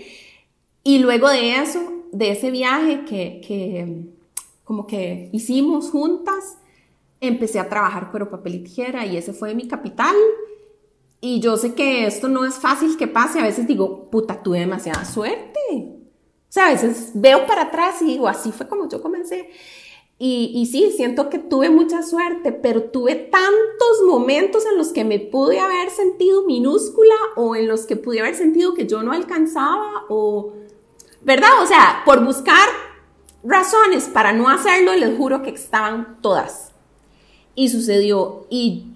Y 0.85 0.99
luego 0.99 1.29
de 1.29 1.57
eso, 1.57 1.81
de 2.13 2.31
ese 2.31 2.53
viaje 2.53 3.05
que, 3.05 3.41
que 3.45 4.05
como 4.63 4.87
que 4.87 5.29
hicimos 5.33 5.91
juntas, 5.91 6.57
empecé 7.21 7.59
a 7.59 7.69
trabajar 7.69 8.11
cuero, 8.13 8.31
papel 8.31 8.55
y 8.55 8.59
tijera 8.61 9.05
y 9.07 9.17
ese 9.17 9.33
fue 9.33 9.57
mi 9.57 9.67
capital. 9.67 10.15
Y 11.21 11.41
yo 11.41 11.57
sé 11.57 11.75
que 11.75 12.07
esto 12.07 12.29
no 12.29 12.45
es 12.45 12.55
fácil 12.55 12.97
que 12.97 13.07
pase. 13.07 13.41
A 13.41 13.45
veces 13.45 13.67
digo, 13.67 14.11
puta, 14.11 14.43
tuve 14.43 14.61
demasiada 14.61 15.05
suerte. 15.05 15.61
O 15.71 16.53
sea, 16.53 16.69
a 16.69 16.71
veces 16.71 17.11
veo 17.15 17.47
para 17.47 17.63
atrás 17.63 18.01
y 18.03 18.07
digo, 18.07 18.27
así 18.27 18.53
fue 18.53 18.67
como 18.67 18.89
yo 18.89 19.03
comencé. 19.03 19.51
Y, 20.19 20.53
y, 20.55 20.67
sí, 20.67 20.93
siento 20.95 21.31
que 21.31 21.39
tuve 21.39 21.71
mucha 21.71 22.03
suerte, 22.03 22.53
pero 22.53 22.91
tuve 22.91 23.15
tantos 23.15 24.03
momentos 24.07 24.67
en 24.67 24.77
los 24.77 24.89
que 24.89 25.03
me 25.03 25.19
pude 25.19 25.61
haber 25.61 25.89
sentido 25.89 26.45
minúscula 26.45 27.15
o 27.37 27.57
en 27.57 27.69
los 27.69 27.87
que 27.87 27.97
pude 27.97 28.21
haber 28.21 28.35
sentido 28.35 28.75
que 28.75 28.87
yo 28.87 29.03
no 29.03 29.13
alcanzaba 29.13 30.05
o, 30.11 30.53
¿verdad? 31.23 31.63
O 31.63 31.67
sea, 31.67 32.03
por 32.05 32.23
buscar 32.23 32.69
razones 33.43 34.11
para 34.13 34.35
no 34.35 34.51
hacerlo, 34.51 34.95
les 34.95 35.17
juro 35.17 35.43
que 35.43 35.51
estaban 35.51 36.21
todas. 36.21 36.73
Y 37.55 37.69
sucedió. 37.71 38.47
Y 38.51 38.95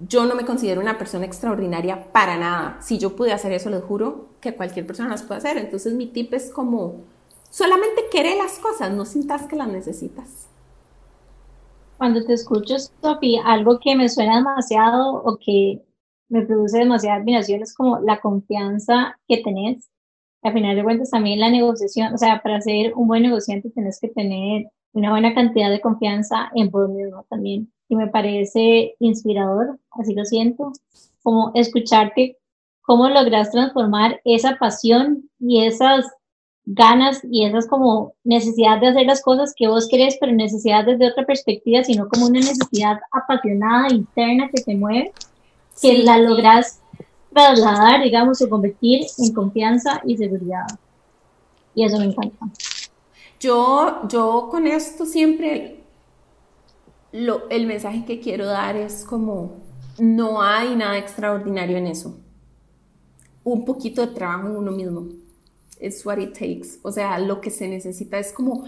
yo 0.00 0.26
no 0.26 0.34
me 0.34 0.44
considero 0.44 0.80
una 0.80 0.98
persona 0.98 1.24
extraordinaria 1.24 2.12
para 2.12 2.36
nada. 2.36 2.78
Si 2.80 2.98
yo 2.98 3.14
pude 3.16 3.32
hacer 3.32 3.52
eso, 3.52 3.70
les 3.70 3.82
juro 3.82 4.26
que 4.40 4.54
cualquier 4.54 4.86
persona 4.86 5.08
las 5.08 5.22
puede 5.22 5.38
hacer. 5.38 5.56
Entonces 5.58 5.94
mi 5.94 6.06
tip 6.06 6.32
es 6.34 6.50
como, 6.50 6.96
solamente 7.50 8.04
querer 8.10 8.36
las 8.36 8.58
cosas, 8.58 8.92
no 8.92 9.04
sintas 9.04 9.46
que 9.46 9.56
las 9.56 9.68
necesitas. 9.68 10.48
Cuando 11.96 12.24
te 12.24 12.32
escucho, 12.34 12.76
Sofía, 12.78 13.42
algo 13.44 13.78
que 13.78 13.94
me 13.94 14.08
suena 14.08 14.36
demasiado 14.36 15.22
o 15.22 15.38
que 15.38 15.80
me 16.28 16.44
produce 16.44 16.78
demasiada 16.78 17.18
admiración 17.18 17.62
es 17.62 17.74
como 17.74 18.00
la 18.00 18.20
confianza 18.20 19.18
que 19.28 19.38
tenés. 19.38 19.88
Al 20.42 20.52
final 20.52 20.76
de 20.76 20.82
cuentas, 20.82 21.10
también 21.10 21.40
la 21.40 21.50
negociación, 21.50 22.12
o 22.12 22.18
sea, 22.18 22.42
para 22.42 22.60
ser 22.60 22.92
un 22.94 23.06
buen 23.06 23.22
negociante 23.22 23.70
tenés 23.70 23.98
que 24.00 24.08
tener 24.08 24.66
una 24.92 25.10
buena 25.10 25.34
cantidad 25.34 25.70
de 25.70 25.80
confianza 25.80 26.50
en 26.54 26.70
vos 26.70 26.90
mismo 26.90 27.24
también. 27.30 27.72
Y 27.88 27.96
me 27.96 28.08
parece 28.08 28.96
inspirador, 28.98 29.78
así 29.90 30.14
lo 30.14 30.24
siento, 30.24 30.72
como 31.22 31.52
escucharte 31.54 32.38
cómo 32.82 33.08
logras 33.08 33.50
transformar 33.50 34.20
esa 34.24 34.56
pasión 34.56 35.28
y 35.38 35.64
esas 35.64 36.06
ganas 36.66 37.20
y 37.30 37.44
esas 37.44 37.66
como 37.66 38.14
necesidad 38.24 38.80
de 38.80 38.88
hacer 38.88 39.06
las 39.06 39.22
cosas 39.22 39.54
que 39.56 39.68
vos 39.68 39.88
querés, 39.88 40.16
pero 40.18 40.32
necesidad 40.32 40.84
desde 40.84 41.08
otra 41.08 41.24
perspectiva, 41.24 41.84
sino 41.84 42.08
como 42.08 42.26
una 42.26 42.40
necesidad 42.40 43.00
apasionada, 43.12 43.92
interna 43.92 44.48
que 44.48 44.62
te 44.62 44.74
mueve, 44.74 45.12
que 45.80 45.98
la 45.98 46.18
logras 46.18 46.80
trasladar, 47.32 48.02
digamos, 48.02 48.40
o 48.40 48.48
convertir 48.48 49.06
en 49.18 49.34
confianza 49.34 50.00
y 50.06 50.16
seguridad. 50.16 50.66
Y 51.74 51.84
eso 51.84 51.98
me 51.98 52.06
encanta. 52.06 52.46
Yo, 53.40 54.08
yo 54.08 54.48
con 54.50 54.66
esto 54.66 55.04
siempre, 55.04 55.83
lo, 57.14 57.48
el 57.48 57.66
mensaje 57.66 58.04
que 58.04 58.18
quiero 58.18 58.44
dar 58.44 58.74
es 58.74 59.04
como, 59.04 59.62
no 59.98 60.42
hay 60.42 60.74
nada 60.74 60.98
extraordinario 60.98 61.76
en 61.76 61.86
eso. 61.86 62.18
Un 63.44 63.64
poquito 63.64 64.04
de 64.04 64.12
trabajo 64.12 64.48
en 64.48 64.56
uno 64.56 64.72
mismo 64.72 65.06
es 65.78 66.04
what 66.04 66.18
it 66.18 66.32
takes. 66.32 66.80
O 66.82 66.90
sea, 66.90 67.20
lo 67.20 67.40
que 67.40 67.50
se 67.50 67.68
necesita 67.68 68.18
es 68.18 68.32
como 68.32 68.64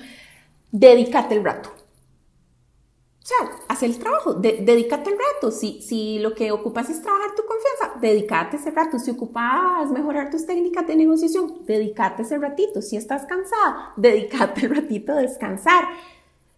dedícate 0.70 1.34
el 1.34 1.42
rato. 1.44 1.70
O 1.70 3.28
sea, 3.28 3.50
haz 3.66 3.82
el 3.82 3.98
trabajo, 3.98 4.34
dedícate 4.34 5.10
el 5.10 5.18
rato. 5.18 5.50
Si, 5.50 5.82
si 5.82 6.20
lo 6.20 6.32
que 6.32 6.52
ocupas 6.52 6.88
es 6.88 7.02
trabajar 7.02 7.34
tu 7.34 7.42
confianza, 7.44 7.98
dedícate 8.00 8.58
ese 8.58 8.70
rato. 8.70 9.00
Si 9.00 9.10
ocupas 9.10 9.90
mejorar 9.90 10.30
tus 10.30 10.46
técnicas 10.46 10.86
de 10.86 10.94
negociación, 10.94 11.66
dedícate 11.66 12.22
ese 12.22 12.38
ratito. 12.38 12.80
Si 12.80 12.96
estás 12.96 13.26
cansada, 13.26 13.92
dedícate 13.96 14.66
el 14.66 14.76
ratito 14.76 15.14
a 15.14 15.16
descansar. 15.16 15.84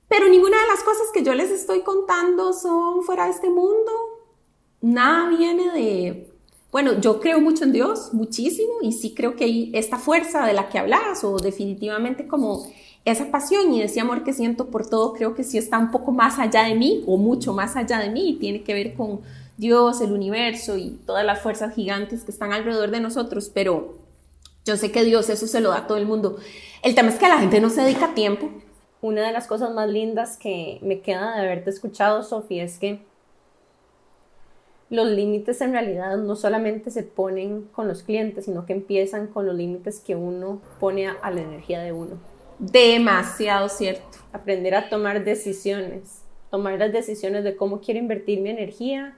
Pero 0.09 0.28
ninguna 0.28 0.61
de 0.61 0.66
las 0.68 0.82
cosas 0.82 1.09
que 1.12 1.22
yo 1.22 1.34
les 1.34 1.50
estoy 1.50 1.82
contando 1.82 2.52
son 2.52 3.02
fuera 3.02 3.26
de 3.26 3.32
este 3.32 3.50
mundo. 3.50 3.92
Nada 4.80 5.28
viene 5.28 5.70
de 5.72 6.28
bueno, 6.70 7.00
yo 7.00 7.18
creo 7.18 7.40
mucho 7.40 7.64
en 7.64 7.72
Dios, 7.72 8.12
muchísimo, 8.12 8.74
y 8.82 8.92
sí 8.92 9.14
creo 9.14 9.36
que 9.36 9.44
hay 9.44 9.70
esta 9.72 9.96
fuerza 9.96 10.44
de 10.46 10.52
la 10.52 10.68
que 10.68 10.78
hablas, 10.78 11.24
o 11.24 11.38
definitivamente 11.38 12.26
como 12.26 12.66
esa 13.06 13.30
pasión 13.30 13.72
y 13.72 13.80
ese 13.80 14.00
amor 14.00 14.22
que 14.22 14.34
siento 14.34 14.66
por 14.66 14.86
todo, 14.86 15.14
creo 15.14 15.34
que 15.34 15.44
sí 15.44 15.56
está 15.56 15.78
un 15.78 15.90
poco 15.90 16.12
más 16.12 16.38
allá 16.38 16.64
de 16.64 16.74
mí, 16.74 17.04
o 17.06 17.16
mucho 17.16 17.54
más 17.54 17.74
allá 17.74 17.98
de 17.98 18.11
mí, 18.11 18.30
y 18.30 18.34
tiene 18.34 18.64
que 18.64 18.74
ver 18.74 18.94
con 18.94 19.20
Dios, 19.56 20.02
el 20.02 20.12
universo 20.12 20.76
y 20.76 20.90
todas 21.06 21.24
las 21.24 21.40
fuerzas 21.40 21.74
gigantes 21.74 22.24
que 22.24 22.30
están 22.30 22.52
alrededor 22.52 22.90
de 22.90 23.00
nosotros, 23.00 23.50
pero 23.52 23.94
yo 24.66 24.76
sé 24.76 24.92
que 24.92 25.04
Dios 25.04 25.30
eso 25.30 25.46
se 25.46 25.61
lo 25.61 25.70
da 25.70 25.78
a 25.78 25.86
todo 25.86 25.96
el 25.96 26.04
mundo. 26.04 26.36
El 26.82 26.94
tema 26.94 27.09
es 27.09 27.18
que 27.18 27.28
la 27.28 27.38
gente 27.38 27.61
no 27.61 27.70
se 27.70 27.80
dedica 27.80 28.14
tiempo. 28.14 28.50
Una 29.01 29.26
de 29.26 29.32
las 29.32 29.46
cosas 29.46 29.72
más 29.72 29.88
lindas 29.88 30.36
que 30.36 30.78
me 30.82 31.01
queda 31.01 31.36
de 31.36 31.42
haberte 31.42 31.70
escuchado, 31.70 32.22
Sofía, 32.24 32.64
es 32.64 32.78
que 32.78 33.01
los 34.90 35.07
límites 35.07 35.61
en 35.61 35.72
realidad 35.72 36.16
no 36.16 36.34
solamente 36.34 36.90
se 36.90 37.03
ponen 37.03 37.64
con 37.72 37.88
los 37.88 38.03
clientes, 38.03 38.46
sino 38.46 38.64
que 38.64 38.72
empiezan 38.72 39.26
con 39.26 39.46
los 39.46 39.55
límites 39.55 40.01
que 40.01 40.16
uno 40.16 40.61
pone 40.80 41.09
a, 41.09 41.30
la 41.30 41.40
energía 41.40 41.80
de 41.80 41.92
uno. 41.92 42.18
Demasiado 42.59 43.68
cierto. 43.68 44.18
Aprender 44.32 44.74
a 44.74 44.88
tomar 44.88 45.24
decisiones, 45.24 46.22
tomar 46.51 46.78
las 46.78 46.92
decisiones 46.92 47.44
de 47.44 47.55
cómo 47.55 47.80
quiero 47.80 48.01
invertir 48.01 48.40
mi 48.40 48.51
energía, 48.51 49.14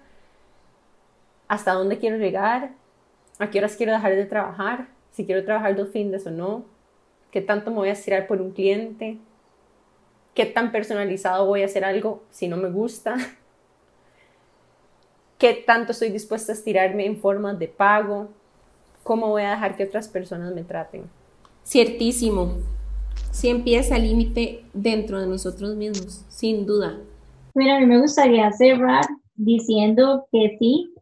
hasta 1.49 1.72
dónde 1.72 1.99
quiero 1.99 2.16
llegar, 2.16 2.72
a 3.39 3.51
qué 3.51 3.59
horas 3.59 3.76
quiero 3.76 3.93
dejar 3.93 4.14
de 4.14 4.26
trabajar, 4.26 4.89
si 5.12 5.24
quiero 5.24 5.45
trabajar 5.45 5.76
dos 5.76 5.91
fines 5.91 6.26
o 6.26 6.31
no, 6.31 6.64
qué 7.31 7.41
tanto 7.41 7.70
me 7.70 7.78
voy 7.78 7.89
a 7.89 7.93
estirar 7.93 8.26
por 8.26 8.41
un 8.41 8.51
cliente, 8.51 9.18
qué 10.35 10.47
tan 10.47 10.72
personalizado 10.72 11.47
voy 11.47 11.62
a 11.62 11.66
hacer 11.66 11.85
algo 11.85 12.22
si 12.31 12.49
no 12.49 12.57
me 12.57 12.70
gusta 12.70 13.16
qué 15.41 15.55
tanto 15.55 15.93
estoy 15.93 16.11
dispuesta 16.11 16.53
a 16.53 16.55
estirarme 16.55 17.07
en 17.07 17.16
forma 17.16 17.55
de 17.55 17.66
pago, 17.66 18.28
cómo 19.03 19.28
voy 19.28 19.43
a 19.43 19.53
dejar 19.53 19.74
que 19.74 19.85
otras 19.85 20.07
personas 20.07 20.55
me 20.55 20.62
traten. 20.62 21.05
Ciertísimo. 21.64 22.59
Sí 23.33 23.49
empieza 23.49 23.97
el 23.97 24.03
límite 24.03 24.64
dentro 24.74 25.18
de 25.18 25.26
nosotros 25.26 25.74
mismos, 25.76 26.26
sin 26.28 26.66
duda. 26.66 26.99
Mira, 27.55 27.76
a 27.76 27.81
mí 27.81 27.87
me 27.87 28.01
gustaría 28.01 28.53
cerrar 28.53 29.07
diciendo 29.35 30.26
que 30.31 30.57
sí, 30.59 30.95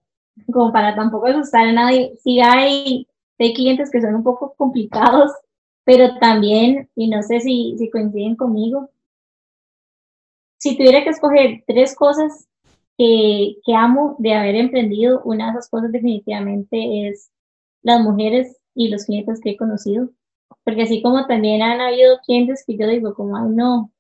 como 0.53 0.72
para 0.72 0.95
tampoco 0.95 1.26
asustar 1.26 1.66
a 1.66 1.72
nadie, 1.72 2.14
sí 2.22 2.41
hay, 2.41 3.09
hay 3.41 3.55
clientes 3.55 3.91
que 3.91 4.01
son 4.01 4.14
un 4.14 4.22
poco 4.22 4.55
complicados, 4.57 5.33
pero 5.83 6.16
también, 6.20 6.89
y 6.95 7.09
no 7.09 7.22
sé 7.22 7.41
si, 7.41 7.74
si 7.76 7.91
coinciden 7.91 8.37
conmigo, 8.37 8.89
si 10.59 10.77
tuviera 10.77 11.05
que 11.05 11.11
escoger 11.11 11.63
tres 11.67 11.95
cosas 11.97 12.49
que, 12.99 13.55
amo 13.77 14.17
de 14.19 14.35
haber 14.35 14.57
emprendido, 14.57 15.23
una 15.25 15.47
de 15.47 15.51
esas 15.53 15.71
cosas 15.71 15.93
definitivamente 15.93 17.09
es 17.09 17.31
las 17.83 18.01
mujeres 18.01 18.57
y 18.75 18.89
los 18.89 19.05
clientes 19.07 19.41
que 19.41 19.51
he 19.51 19.57
conocido. 19.57 20.11
Porque 20.65 20.83
así 20.83 21.01
como 21.01 21.27
también 21.27 21.63
han 21.63 21.81
habido 21.81 22.19
clientes 22.27 22.65
que 22.67 22.77
yo 22.77 22.89
digo, 22.89 23.15
como, 23.15 23.37
ay, 23.37 23.51
no, 23.51 23.93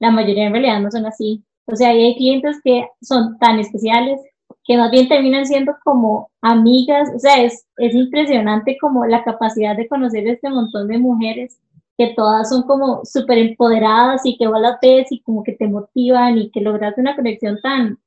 la 0.00 0.10
mayoría 0.10 0.46
en 0.46 0.52
realidad 0.52 0.80
no 0.80 0.90
son 0.90 1.06
así. 1.06 1.44
O 1.66 1.76
sea, 1.76 1.90
hay 1.90 2.16
clientes 2.16 2.60
que 2.64 2.88
son 3.00 3.38
tan 3.38 3.60
especiales 3.60 4.20
que 4.64 4.76
más 4.76 4.90
bien 4.90 5.08
terminan 5.08 5.46
siendo 5.46 5.74
como 5.84 6.30
amigas. 6.42 7.08
O 7.14 7.18
sea, 7.20 7.42
es, 7.42 7.66
es 7.76 7.94
impresionante 7.94 8.76
como 8.80 9.06
la 9.06 9.22
capacidad 9.22 9.76
de 9.76 9.88
conocer 9.88 10.26
este 10.26 10.50
montón 10.50 10.88
de 10.88 10.98
mujeres 10.98 11.60
que 12.00 12.14
todas 12.16 12.48
son 12.48 12.62
como 12.62 13.04
súper 13.04 13.36
empoderadas 13.36 14.22
y 14.24 14.38
que 14.38 14.46
vos 14.46 14.58
las 14.58 14.78
ves 14.80 15.08
y 15.12 15.20
como 15.20 15.44
que 15.44 15.52
te 15.52 15.68
motivan 15.68 16.38
y 16.38 16.50
que 16.50 16.62
logras 16.62 16.96
una 16.96 17.14
conexión 17.14 17.60
tan, 17.60 17.98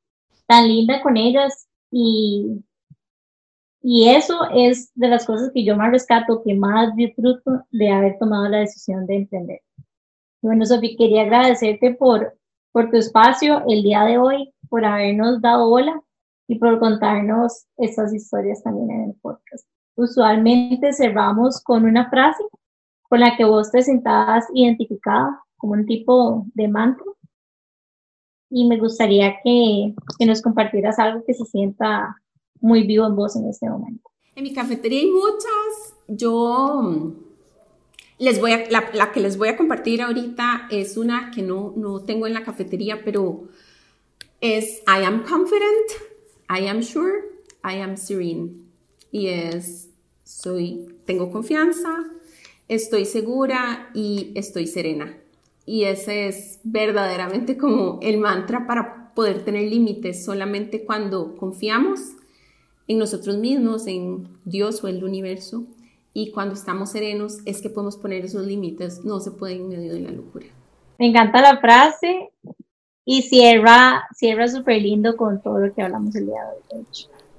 tan 0.48 0.68
linda 0.68 1.00
con 1.04 1.16
ellas 1.16 1.68
y, 1.91 2.64
y 3.84 4.10
eso 4.10 4.50
es 4.52 4.91
de 4.96 5.10
las 5.10 5.28
cosas 5.28 5.52
que 5.54 5.64
yo 5.64 5.78
más 5.78 5.91
rescato, 5.91 6.41
que 6.44 6.56
más 6.56 6.96
disfruto 6.96 7.68
de 7.70 7.91
haber 7.91 8.18
tomado 8.18 8.50
la 8.50 8.62
decisión 8.62 9.06
de 9.06 9.18
emprender. 9.18 9.62
Bueno, 10.41 10.66
Sofía, 10.66 10.96
quería 10.98 11.22
agradecerte 11.22 11.94
por, 11.94 12.36
por 12.72 12.89
tu 12.89 12.98
espacio 12.98 13.64
el 13.68 13.84
día 13.84 14.06
de 14.06 14.18
hoy, 14.18 14.52
por 14.70 14.84
habernos 14.86 15.39
dado 15.39 15.70
hola 15.70 16.02
y 16.48 16.56
por 16.58 16.80
contarnos 16.80 17.68
estas 17.78 18.12
historias 18.12 18.64
también 18.64 18.89
en 18.89 19.10
el 19.12 19.16
podcast. 19.22 19.68
Usualmente 19.96 20.94
cerramos 20.94 21.62
con 21.62 21.86
una 21.86 22.10
frase 22.10 22.44
con 23.14 23.20
la 23.20 23.38
que 23.38 23.45
vos 23.45 23.70
te 23.70 23.84
sentabas 23.84 24.47
identificada 24.55 25.39
como 25.57 25.74
un 25.74 25.86
tipo 25.86 26.47
de 26.55 26.68
mantra 26.68 27.05
y 28.49 28.68
me 28.68 28.80
gustaría 28.80 29.36
que, 29.43 29.93
que, 30.18 30.26
nos 30.26 30.41
compartieras 30.41 30.97
algo 30.97 31.24
que 31.24 31.36
se 31.36 31.45
sienta 31.45 32.18
muy 32.59 32.88
vivo 32.88 33.05
en 33.05 33.16
vos 33.16 33.36
en 33.36 33.47
este 33.47 33.70
momento. 33.70 34.09
En 34.34 34.41
mi 34.41 34.51
cafetería 34.51 35.01
hay 35.01 35.11
muchas. 35.11 35.93
Yo 36.07 36.82
mm, 36.82 37.14
les 38.18 38.41
voy 38.41 38.53
a, 38.53 38.68
la, 38.72 38.89
la, 38.95 39.11
que 39.11 39.20
les 39.20 39.38
voy 39.38 39.49
a 39.49 39.57
compartir 39.57 40.01
ahorita 40.01 40.68
es 40.72 40.97
una 40.97 41.30
que 41.30 41.43
no, 41.43 41.72
no 41.78 41.99
tengo 41.99 42.26
en 42.26 42.34
la 42.34 42.43
cafetería, 42.43 43.03
pero 43.05 43.43
es 44.41 44.82
I 44.88 45.05
am 45.05 45.24
confident, 45.24 45.91
I 46.49 46.68
am 46.68 46.82
sure, 46.82 47.26
I 47.64 47.80
am 47.80 47.95
serene. 47.95 48.53
Y 49.11 49.28
es, 49.28 49.91
soy, 50.24 50.97
tengo 51.05 51.32
confianza, 51.32 52.09
estoy 52.68 53.05
segura 53.05 53.89
y 53.93 54.32
estoy 54.36 54.68
serena. 54.68 55.18
Y 55.66 55.86
ese 55.86 56.28
es 56.28 56.59
verdaderamente 56.64 57.57
como 57.57 57.99
el 58.01 58.18
mantra 58.18 58.68
para 58.68 59.14
poder 59.14 59.45
tener 59.45 59.70
límites, 59.70 60.26
solamente 60.26 60.84
cuando 60.84 61.38
confiamos 61.38 61.99
en 62.88 62.97
nosotros 62.97 63.38
mismos, 63.38 63.88
en 63.88 64.28
Dios 64.43 64.84
o 64.84 64.88
el 64.88 65.03
universo, 65.03 65.64
y 66.14 66.32
cuando 66.32 66.53
estamos 66.53 66.91
serenos 66.91 67.39
es 67.45 67.61
que 67.61 67.70
podemos 67.70 67.97
poner 67.97 68.26
esos 68.26 68.45
límites, 68.45 69.03
no 69.03 69.20
se 69.20 69.32
puede 69.32 69.55
en 69.55 69.70
medio 69.70 69.93
de 69.93 70.01
la 70.01 70.11
locura. 70.11 70.45
Me 70.99 71.07
encanta 71.07 71.41
la 71.41 71.59
frase 71.59 72.30
y 73.05 73.24
cierra, 73.24 74.07
cierra 74.16 74.47
súper 74.47 74.82
lindo 74.82 75.18
con 75.18 75.41
todo 75.41 75.59
lo 75.59 75.74
que 75.74 75.82
hablamos 75.82 76.16
el 76.16 76.28
día 76.28 76.41
de 76.70 76.78
hoy. 76.78 76.86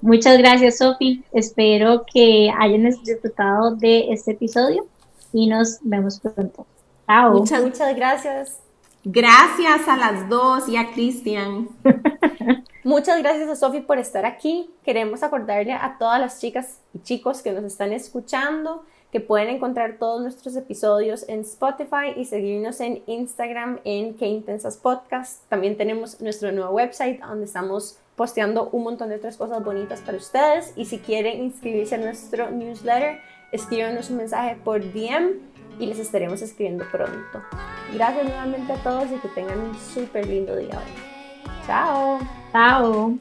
Muchas 0.01 0.37
gracias, 0.37 0.79
Sofi. 0.79 1.23
Espero 1.31 2.05
que 2.11 2.51
hayan 2.59 2.83
disfrutado 2.83 3.75
de 3.75 4.11
este 4.11 4.31
episodio 4.31 4.87
y 5.35 5.47
nos 5.47 5.79
vemos 5.81 6.21
pronto. 6.21 6.65
Chao. 7.07 7.33
Muchas, 7.33 7.61
muchas 7.61 7.93
gracias. 7.93 8.59
Gracias 9.03 9.87
a 9.87 9.97
las 9.97 10.29
dos 10.29 10.69
y 10.69 10.77
a 10.77 10.93
Cristian. 10.93 11.67
Muchas 12.85 13.21
gracias 13.21 13.49
a 13.49 13.55
Sofi 13.55 13.81
por 13.81 13.99
estar 13.99 14.25
aquí. 14.25 14.69
Queremos 14.85 15.23
acordarle 15.23 15.73
a 15.73 15.97
todas 15.99 16.21
las 16.21 16.39
chicas 16.39 16.79
y 16.93 16.99
chicos 16.99 17.41
que 17.41 17.51
nos 17.51 17.65
están 17.65 17.91
escuchando 17.91 18.83
que 19.11 19.19
pueden 19.19 19.49
encontrar 19.49 19.97
todos 19.97 20.21
nuestros 20.21 20.55
episodios 20.55 21.27
en 21.27 21.41
Spotify 21.41 22.13
y 22.15 22.25
seguirnos 22.25 22.79
en 22.81 23.03
Instagram 23.05 23.79
en 23.83 24.15
Que 24.15 24.27
Intensas 24.27 24.77
Podcast. 24.77 25.43
También 25.49 25.77
tenemos 25.77 26.21
nuestro 26.21 26.51
nuevo 26.51 26.71
website 26.71 27.21
donde 27.21 27.45
estamos 27.45 27.97
posteando 28.15 28.69
un 28.71 28.83
montón 28.83 29.09
de 29.09 29.15
otras 29.15 29.37
cosas 29.37 29.63
bonitas 29.63 30.01
para 30.01 30.17
ustedes. 30.17 30.73
Y 30.75 30.85
si 30.85 30.99
quieren 30.99 31.43
inscribirse 31.43 31.95
a 31.95 31.97
nuestro 31.97 32.51
newsletter, 32.51 33.19
escríbanos 33.51 34.09
un 34.09 34.17
mensaje 34.17 34.57
por 34.63 34.81
DM 34.81 35.33
y 35.79 35.85
les 35.87 35.99
estaremos 35.99 36.41
escribiendo 36.41 36.85
pronto. 36.91 37.43
Gracias 37.93 38.25
nuevamente 38.25 38.73
a 38.73 38.77
todos 38.77 39.11
y 39.11 39.19
que 39.19 39.27
tengan 39.29 39.59
un 39.59 39.75
súper 39.77 40.27
lindo 40.27 40.55
día 40.55 40.77
hoy. 40.77 41.51
Chao. 41.65 42.19
Chao. 42.51 43.17